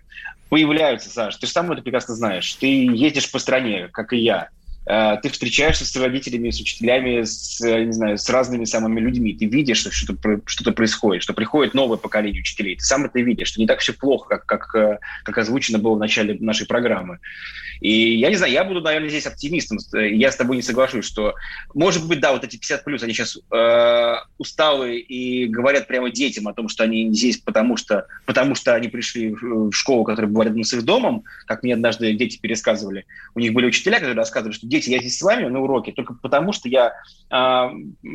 Появляются, 0.50 1.12
Саша, 1.12 1.40
ты 1.40 1.46
же 1.46 1.52
сам 1.52 1.72
это 1.72 1.84
прекрасно 1.84 2.16
знаешь. 2.16 2.52
Ты 2.56 2.66
ездишь 2.66 3.30
по 3.30 3.38
стране, 3.38 3.88
как 3.94 4.14
и 4.14 4.18
я. 4.18 4.50
Э, 4.86 5.18
ты 5.22 5.30
встречаешься 5.30 5.86
с 5.86 5.96
родителями, 5.96 6.50
с 6.50 6.60
учителями, 6.60 7.24
с, 7.24 7.60
не 7.62 7.92
знаю, 7.92 8.18
с 8.18 8.30
разными 8.30 8.66
самыми 8.66 9.00
людьми. 9.00 9.34
Ты 9.34 9.46
видишь, 9.46 9.80
что 9.80 9.92
что-то, 9.92 10.42
что 10.46 10.72
происходит, 10.72 11.24
что 11.24 11.34
приходит 11.34 11.74
новое 11.74 11.98
поколение 11.98 12.42
учителей. 12.42 12.76
Ты 12.76 12.84
сам 12.84 13.06
это 13.06 13.20
видишь, 13.20 13.50
что 13.50 13.60
не 13.60 13.68
так 13.68 13.80
все 13.80 13.94
плохо, 13.94 14.38
как, 14.38 14.46
как, 14.46 14.76
э, 14.76 15.00
как 15.24 15.38
озвучено 15.38 15.78
было 15.78 15.96
в 15.96 16.00
начале 16.00 16.38
нашей 16.40 16.66
программы. 16.66 17.20
И 17.82 18.18
я 18.18 18.30
не 18.30 18.36
знаю, 18.36 18.54
я 18.54 18.64
буду, 18.64 18.80
наверное, 18.80 19.10
здесь 19.10 19.26
оптимистом. 19.26 19.80
Я 19.94 20.32
с 20.32 20.36
тобой 20.36 20.56
не 20.56 20.62
соглашусь, 20.62 21.04
что, 21.04 21.34
может 21.74 22.08
быть, 22.08 22.20
да, 22.20 22.32
вот 22.32 22.44
эти 22.44 22.58
50 22.58 22.84
плюс, 22.84 23.02
они 23.02 23.14
сейчас 23.14 23.40
э, 23.52 24.16
усталые 24.38 25.00
и 25.00 25.48
говорят 25.48 25.88
прямо 25.88 26.12
детям 26.12 26.48
о 26.48 26.54
том, 26.54 26.70
что 26.70 26.84
они 26.84 27.12
здесь 27.12 27.38
потому 27.38 27.78
что, 27.78 28.06
потому 28.26 28.54
что 28.54 28.76
они 28.76 28.88
пришли 28.88 29.32
в 29.34 29.72
школу, 29.72 30.04
которая 30.04 30.32
была 30.32 30.46
рядом 30.46 30.64
с 30.64 30.74
их 30.74 30.84
домом, 30.84 31.24
как 31.48 31.64
мне 31.64 31.74
однажды 31.74 32.14
дети 32.14 32.38
пересказывали. 32.40 33.06
У 33.34 33.40
них 33.40 33.52
были 33.52 33.66
учителя, 33.66 33.98
которые 33.98 34.16
рассказывали, 34.16 34.54
что 34.54 34.68
дети, 34.72 34.90
я 34.90 35.00
здесь 35.00 35.18
с 35.18 35.22
вами 35.22 35.48
на 35.48 35.60
уроке 35.60 35.92
только 35.92 36.16
потому, 36.16 36.54
что 36.54 36.68
я 36.68 36.94
э, 37.30 37.70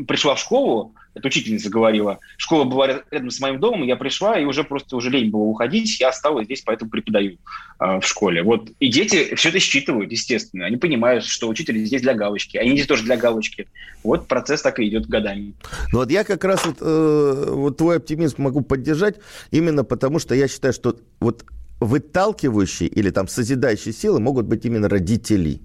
пришла 0.08 0.34
в 0.34 0.40
школу, 0.40 0.94
это 1.14 1.28
учительница 1.28 1.70
говорила, 1.70 2.18
школа 2.36 2.64
была 2.64 3.02
рядом 3.10 3.30
с 3.30 3.40
моим 3.40 3.60
домом, 3.60 3.84
я 3.84 3.96
пришла, 3.96 4.38
и 4.38 4.44
уже 4.44 4.64
просто 4.64 4.96
уже 4.96 5.10
лень 5.10 5.30
было 5.30 5.42
уходить, 5.42 6.00
я 6.00 6.08
осталась 6.08 6.46
здесь, 6.46 6.62
поэтому 6.62 6.90
преподаю 6.90 7.38
э, 7.78 8.00
в 8.00 8.02
школе. 8.02 8.42
Вот. 8.42 8.70
И 8.80 8.88
дети 8.88 9.34
все 9.34 9.50
это 9.50 9.60
считывают, 9.60 10.10
естественно. 10.10 10.66
Они 10.66 10.76
понимают, 10.76 11.24
что 11.24 11.48
учитель 11.48 11.78
здесь 11.84 12.02
для 12.02 12.14
галочки, 12.14 12.56
они 12.56 12.72
здесь 12.72 12.86
тоже 12.86 13.04
для 13.04 13.16
галочки. 13.16 13.68
Вот 14.02 14.26
процесс 14.26 14.62
так 14.62 14.78
и 14.80 14.88
идет 14.88 15.06
годами. 15.06 15.54
Ну 15.92 16.00
вот 16.00 16.10
я 16.10 16.24
как 16.24 16.44
раз 16.44 16.64
вот, 16.66 16.78
э, 16.80 17.44
вот 17.50 17.76
твой 17.76 17.98
оптимизм 17.98 18.42
могу 18.42 18.62
поддержать, 18.62 19.16
именно 19.50 19.84
потому 19.84 20.18
что 20.18 20.34
я 20.34 20.48
считаю, 20.48 20.72
что 20.72 20.96
вот 21.20 21.44
выталкивающие 21.80 22.88
или 22.88 23.10
там 23.10 23.28
созидающие 23.28 23.92
силы 23.92 24.20
могут 24.20 24.46
быть 24.46 24.64
именно 24.64 24.88
родители 24.88 25.60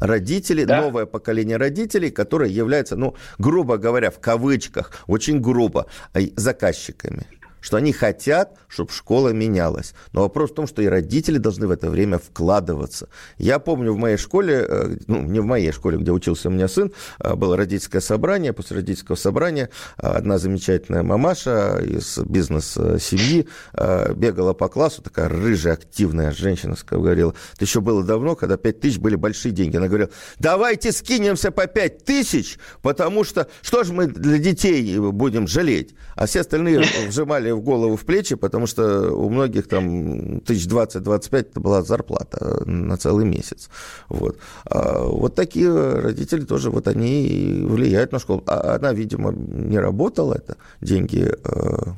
родители, 0.00 0.64
да? 0.64 0.80
новое 0.80 1.06
поколение 1.06 1.56
родителей, 1.56 2.10
которые 2.10 2.54
являются, 2.54 2.96
ну, 2.96 3.14
грубо 3.38 3.76
говоря, 3.76 4.10
в 4.10 4.18
кавычках, 4.18 5.04
очень 5.06 5.40
грубо, 5.40 5.86
заказчиками 6.36 7.26
что 7.64 7.78
они 7.78 7.92
хотят, 7.92 8.58
чтобы 8.68 8.92
школа 8.92 9.30
менялась. 9.30 9.94
Но 10.12 10.20
вопрос 10.20 10.50
в 10.50 10.54
том, 10.54 10.66
что 10.66 10.82
и 10.82 10.86
родители 10.86 11.38
должны 11.38 11.66
в 11.66 11.70
это 11.70 11.88
время 11.88 12.18
вкладываться. 12.18 13.08
Я 13.38 13.58
помню 13.58 13.94
в 13.94 13.96
моей 13.96 14.18
школе, 14.18 14.66
э, 14.68 14.96
ну, 15.06 15.22
не 15.22 15.40
в 15.40 15.46
моей 15.46 15.72
школе, 15.72 15.96
где 15.96 16.12
учился 16.12 16.48
у 16.48 16.52
меня 16.52 16.68
сын, 16.68 16.92
э, 17.20 17.34
было 17.34 17.56
родительское 17.56 18.02
собрание. 18.02 18.52
После 18.52 18.76
родительского 18.76 19.16
собрания 19.16 19.70
э, 19.96 20.06
одна 20.06 20.36
замечательная 20.36 21.02
мамаша 21.02 21.78
из 21.82 22.18
бизнес-семьи 22.18 23.48
бегала 24.14 24.52
по 24.52 24.68
классу, 24.68 25.00
такая 25.00 25.30
рыжая, 25.30 25.72
активная 25.72 26.32
женщина, 26.32 26.76
говорила. 26.90 27.34
Это 27.54 27.64
еще 27.64 27.80
было 27.80 28.04
давно, 28.04 28.36
когда 28.36 28.58
5 28.58 28.80
тысяч 28.80 28.98
были 28.98 29.14
большие 29.14 29.52
деньги. 29.52 29.76
Она 29.76 29.86
говорила, 29.86 30.10
давайте 30.38 30.92
скинемся 30.92 31.50
по 31.50 31.66
5 31.66 32.04
тысяч, 32.04 32.58
потому 32.82 33.24
что 33.24 33.48
что 33.62 33.84
же 33.84 33.94
мы 33.94 34.06
для 34.06 34.36
детей 34.36 34.98
будем 34.98 35.48
жалеть? 35.48 35.94
А 36.14 36.26
все 36.26 36.40
остальные 36.40 36.84
вжимали 37.08 37.53
в 37.54 37.62
голову 37.62 37.96
в 37.96 38.04
плечи, 38.04 38.34
потому 38.34 38.66
что 38.66 39.12
у 39.12 39.28
многих 39.28 39.68
там 39.68 40.40
тысяч 40.40 40.66
двадцать-двадцать 40.66 41.32
это 41.32 41.60
была 41.60 41.82
зарплата 41.82 42.62
на 42.66 42.96
целый 42.96 43.24
месяц. 43.24 43.68
Вот. 44.08 44.38
А 44.64 45.04
вот 45.04 45.34
такие 45.34 45.72
родители 45.72 46.44
тоже, 46.44 46.70
вот 46.70 46.88
они 46.88 47.64
влияют 47.64 48.12
на 48.12 48.18
школу. 48.18 48.42
А 48.46 48.76
она, 48.76 48.92
видимо, 48.92 49.32
не 49.32 49.78
работала, 49.78 50.34
это 50.34 50.56
деньги... 50.80 51.32
Э, 51.44 51.92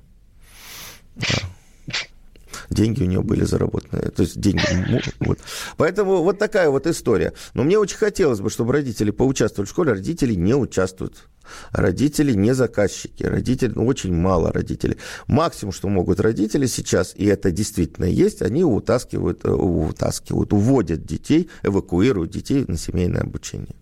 деньги 2.71 3.03
у 3.03 3.07
нее 3.07 3.23
были 3.23 3.45
заработаны, 3.45 4.11
то 4.11 4.23
есть 4.23 4.41
деньги. 4.41 5.03
Вот. 5.21 5.39
Поэтому 5.77 6.23
вот 6.23 6.39
такая 6.39 6.69
вот 6.69 6.87
история. 6.87 7.33
Но 7.55 7.63
мне 7.63 7.79
очень 7.79 7.97
хотелось 7.97 8.41
бы, 8.41 8.51
чтобы 8.51 8.73
родители 8.73 9.11
поучаствовали 9.11 9.67
в 9.67 9.71
школе, 9.71 9.93
родители 9.93 10.35
не 10.35 10.55
участвуют. 10.55 11.29
Родители 11.73 12.33
не 12.33 12.55
заказчики, 12.55 13.23
родители, 13.25 13.73
ну, 13.75 13.87
очень 13.87 14.15
мало 14.15 14.53
родителей. 14.53 14.97
Максимум, 15.27 15.73
что 15.73 15.89
могут 15.89 16.21
родители 16.21 16.67
сейчас, 16.67 17.15
и 17.17 17.27
это 17.27 17.51
действительно 17.51 18.07
есть, 18.07 18.43
они 18.43 18.65
утаскивают, 18.65 19.45
э, 19.45 19.51
утаскивают, 19.51 20.53
уводят 20.53 21.05
детей, 21.05 21.49
эвакуируют 21.63 22.31
детей 22.31 22.65
на 22.67 22.77
семейное 22.77 23.23
обучение. 23.23 23.75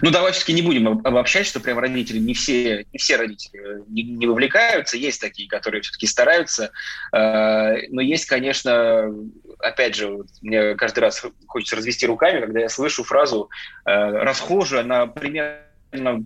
Ну, 0.00 0.10
давай 0.10 0.32
все-таки 0.32 0.54
не 0.54 0.62
будем 0.62 0.88
обобщать, 0.88 1.46
что 1.46 1.60
прям 1.60 1.78
родители, 1.78 2.18
не 2.18 2.32
все, 2.32 2.86
не 2.92 2.98
все 2.98 3.16
родители 3.16 3.82
не, 3.88 4.02
не 4.02 4.26
вовлекаются. 4.26 4.96
Есть 4.96 5.20
такие, 5.20 5.48
которые 5.48 5.82
все-таки 5.82 6.06
стараются. 6.06 6.70
Э, 7.12 7.88
но 7.90 8.00
есть, 8.00 8.26
конечно, 8.26 9.14
опять 9.58 9.94
же, 9.94 10.18
мне 10.40 10.74
каждый 10.76 11.00
раз 11.00 11.24
хочется 11.46 11.76
развести 11.76 12.06
руками, 12.06 12.40
когда 12.40 12.60
я 12.60 12.68
слышу 12.68 13.04
фразу 13.04 13.50
э, 13.84 13.90
расхожая 13.90 14.84
на 14.84 15.06
пример 15.06 15.60
там, 15.92 16.24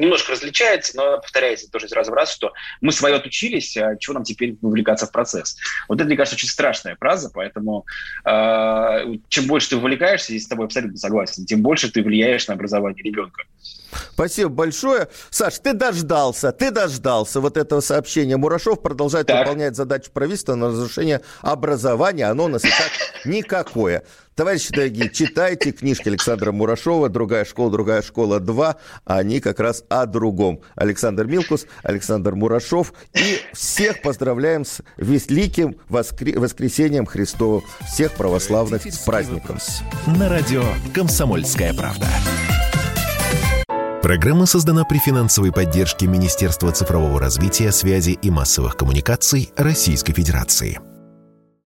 немножко 0.00 0.32
различается, 0.32 0.96
но 0.96 1.18
повторяется 1.18 1.70
тоже 1.70 1.86
из 1.86 1.92
раза 1.92 2.10
в 2.10 2.14
раз, 2.14 2.32
что 2.32 2.52
мы 2.80 2.92
свое 2.92 3.16
отучились, 3.16 3.76
а 3.76 3.96
чего 3.96 4.14
нам 4.14 4.24
теперь 4.24 4.56
вовлекаться 4.62 5.06
в 5.06 5.12
процесс? 5.12 5.56
Вот 5.88 6.00
это, 6.00 6.06
мне 6.06 6.16
кажется, 6.16 6.36
очень 6.36 6.48
страшная 6.48 6.96
фраза, 6.96 7.30
поэтому 7.32 7.84
э, 8.24 9.16
чем 9.28 9.46
больше 9.46 9.70
ты 9.70 9.76
вовлекаешься, 9.76 10.32
я 10.32 10.40
с 10.40 10.46
тобой 10.46 10.66
абсолютно 10.66 10.96
согласен, 10.96 11.44
тем 11.44 11.62
больше 11.62 11.90
ты 11.90 12.02
влияешь 12.02 12.48
на 12.48 12.54
образование 12.54 13.02
ребенка. 13.02 13.42
Спасибо 14.12 14.48
большое. 14.48 15.08
Саш, 15.30 15.58
ты 15.58 15.72
дождался, 15.72 16.52
ты 16.52 16.70
дождался 16.70 17.40
вот 17.40 17.56
этого 17.56 17.80
сообщения. 17.80 18.36
Мурашов 18.36 18.82
продолжает 18.82 19.26
так. 19.26 19.46
выполнять 19.46 19.76
задачу 19.76 20.10
правительства 20.12 20.54
на 20.54 20.68
разрушение 20.68 21.20
образования. 21.42 22.26
Оно 22.26 22.44
у 22.44 22.48
нас 22.48 22.64
и 22.64 22.68
так 22.68 22.90
никакое. 23.24 24.04
Товарищи 24.34 24.70
дорогие, 24.72 25.10
читайте 25.10 25.70
книжки 25.70 26.08
Александра 26.08 26.50
Мурашова 26.50 27.08
«Другая 27.08 27.44
школа, 27.44 27.70
другая 27.70 28.02
школа 28.02 28.40
2». 28.40 28.74
Они 29.04 29.38
как 29.38 29.60
раз 29.60 29.84
о 29.88 30.06
другом. 30.06 30.60
Александр 30.74 31.26
Милкус, 31.26 31.66
Александр 31.84 32.34
Мурашов. 32.34 32.94
И 33.14 33.38
всех 33.52 34.02
поздравляем 34.02 34.64
с 34.64 34.80
великим 34.96 35.76
воскр... 35.88 36.36
воскресением 36.36 37.06
Христовым. 37.06 37.62
Всех 37.86 38.12
православных 38.14 38.82
с 38.84 38.98
праздником. 38.98 39.58
На 40.06 40.28
радио 40.28 40.64
«Комсомольская 40.92 41.72
правда». 41.72 42.06
Программа 44.02 44.46
создана 44.46 44.84
при 44.84 44.98
финансовой 44.98 45.52
поддержке 45.52 46.08
Министерства 46.08 46.72
цифрового 46.72 47.20
развития, 47.20 47.70
связи 47.70 48.18
и 48.20 48.30
массовых 48.30 48.76
коммуникаций 48.76 49.52
Российской 49.56 50.12
Федерации. 50.12 50.80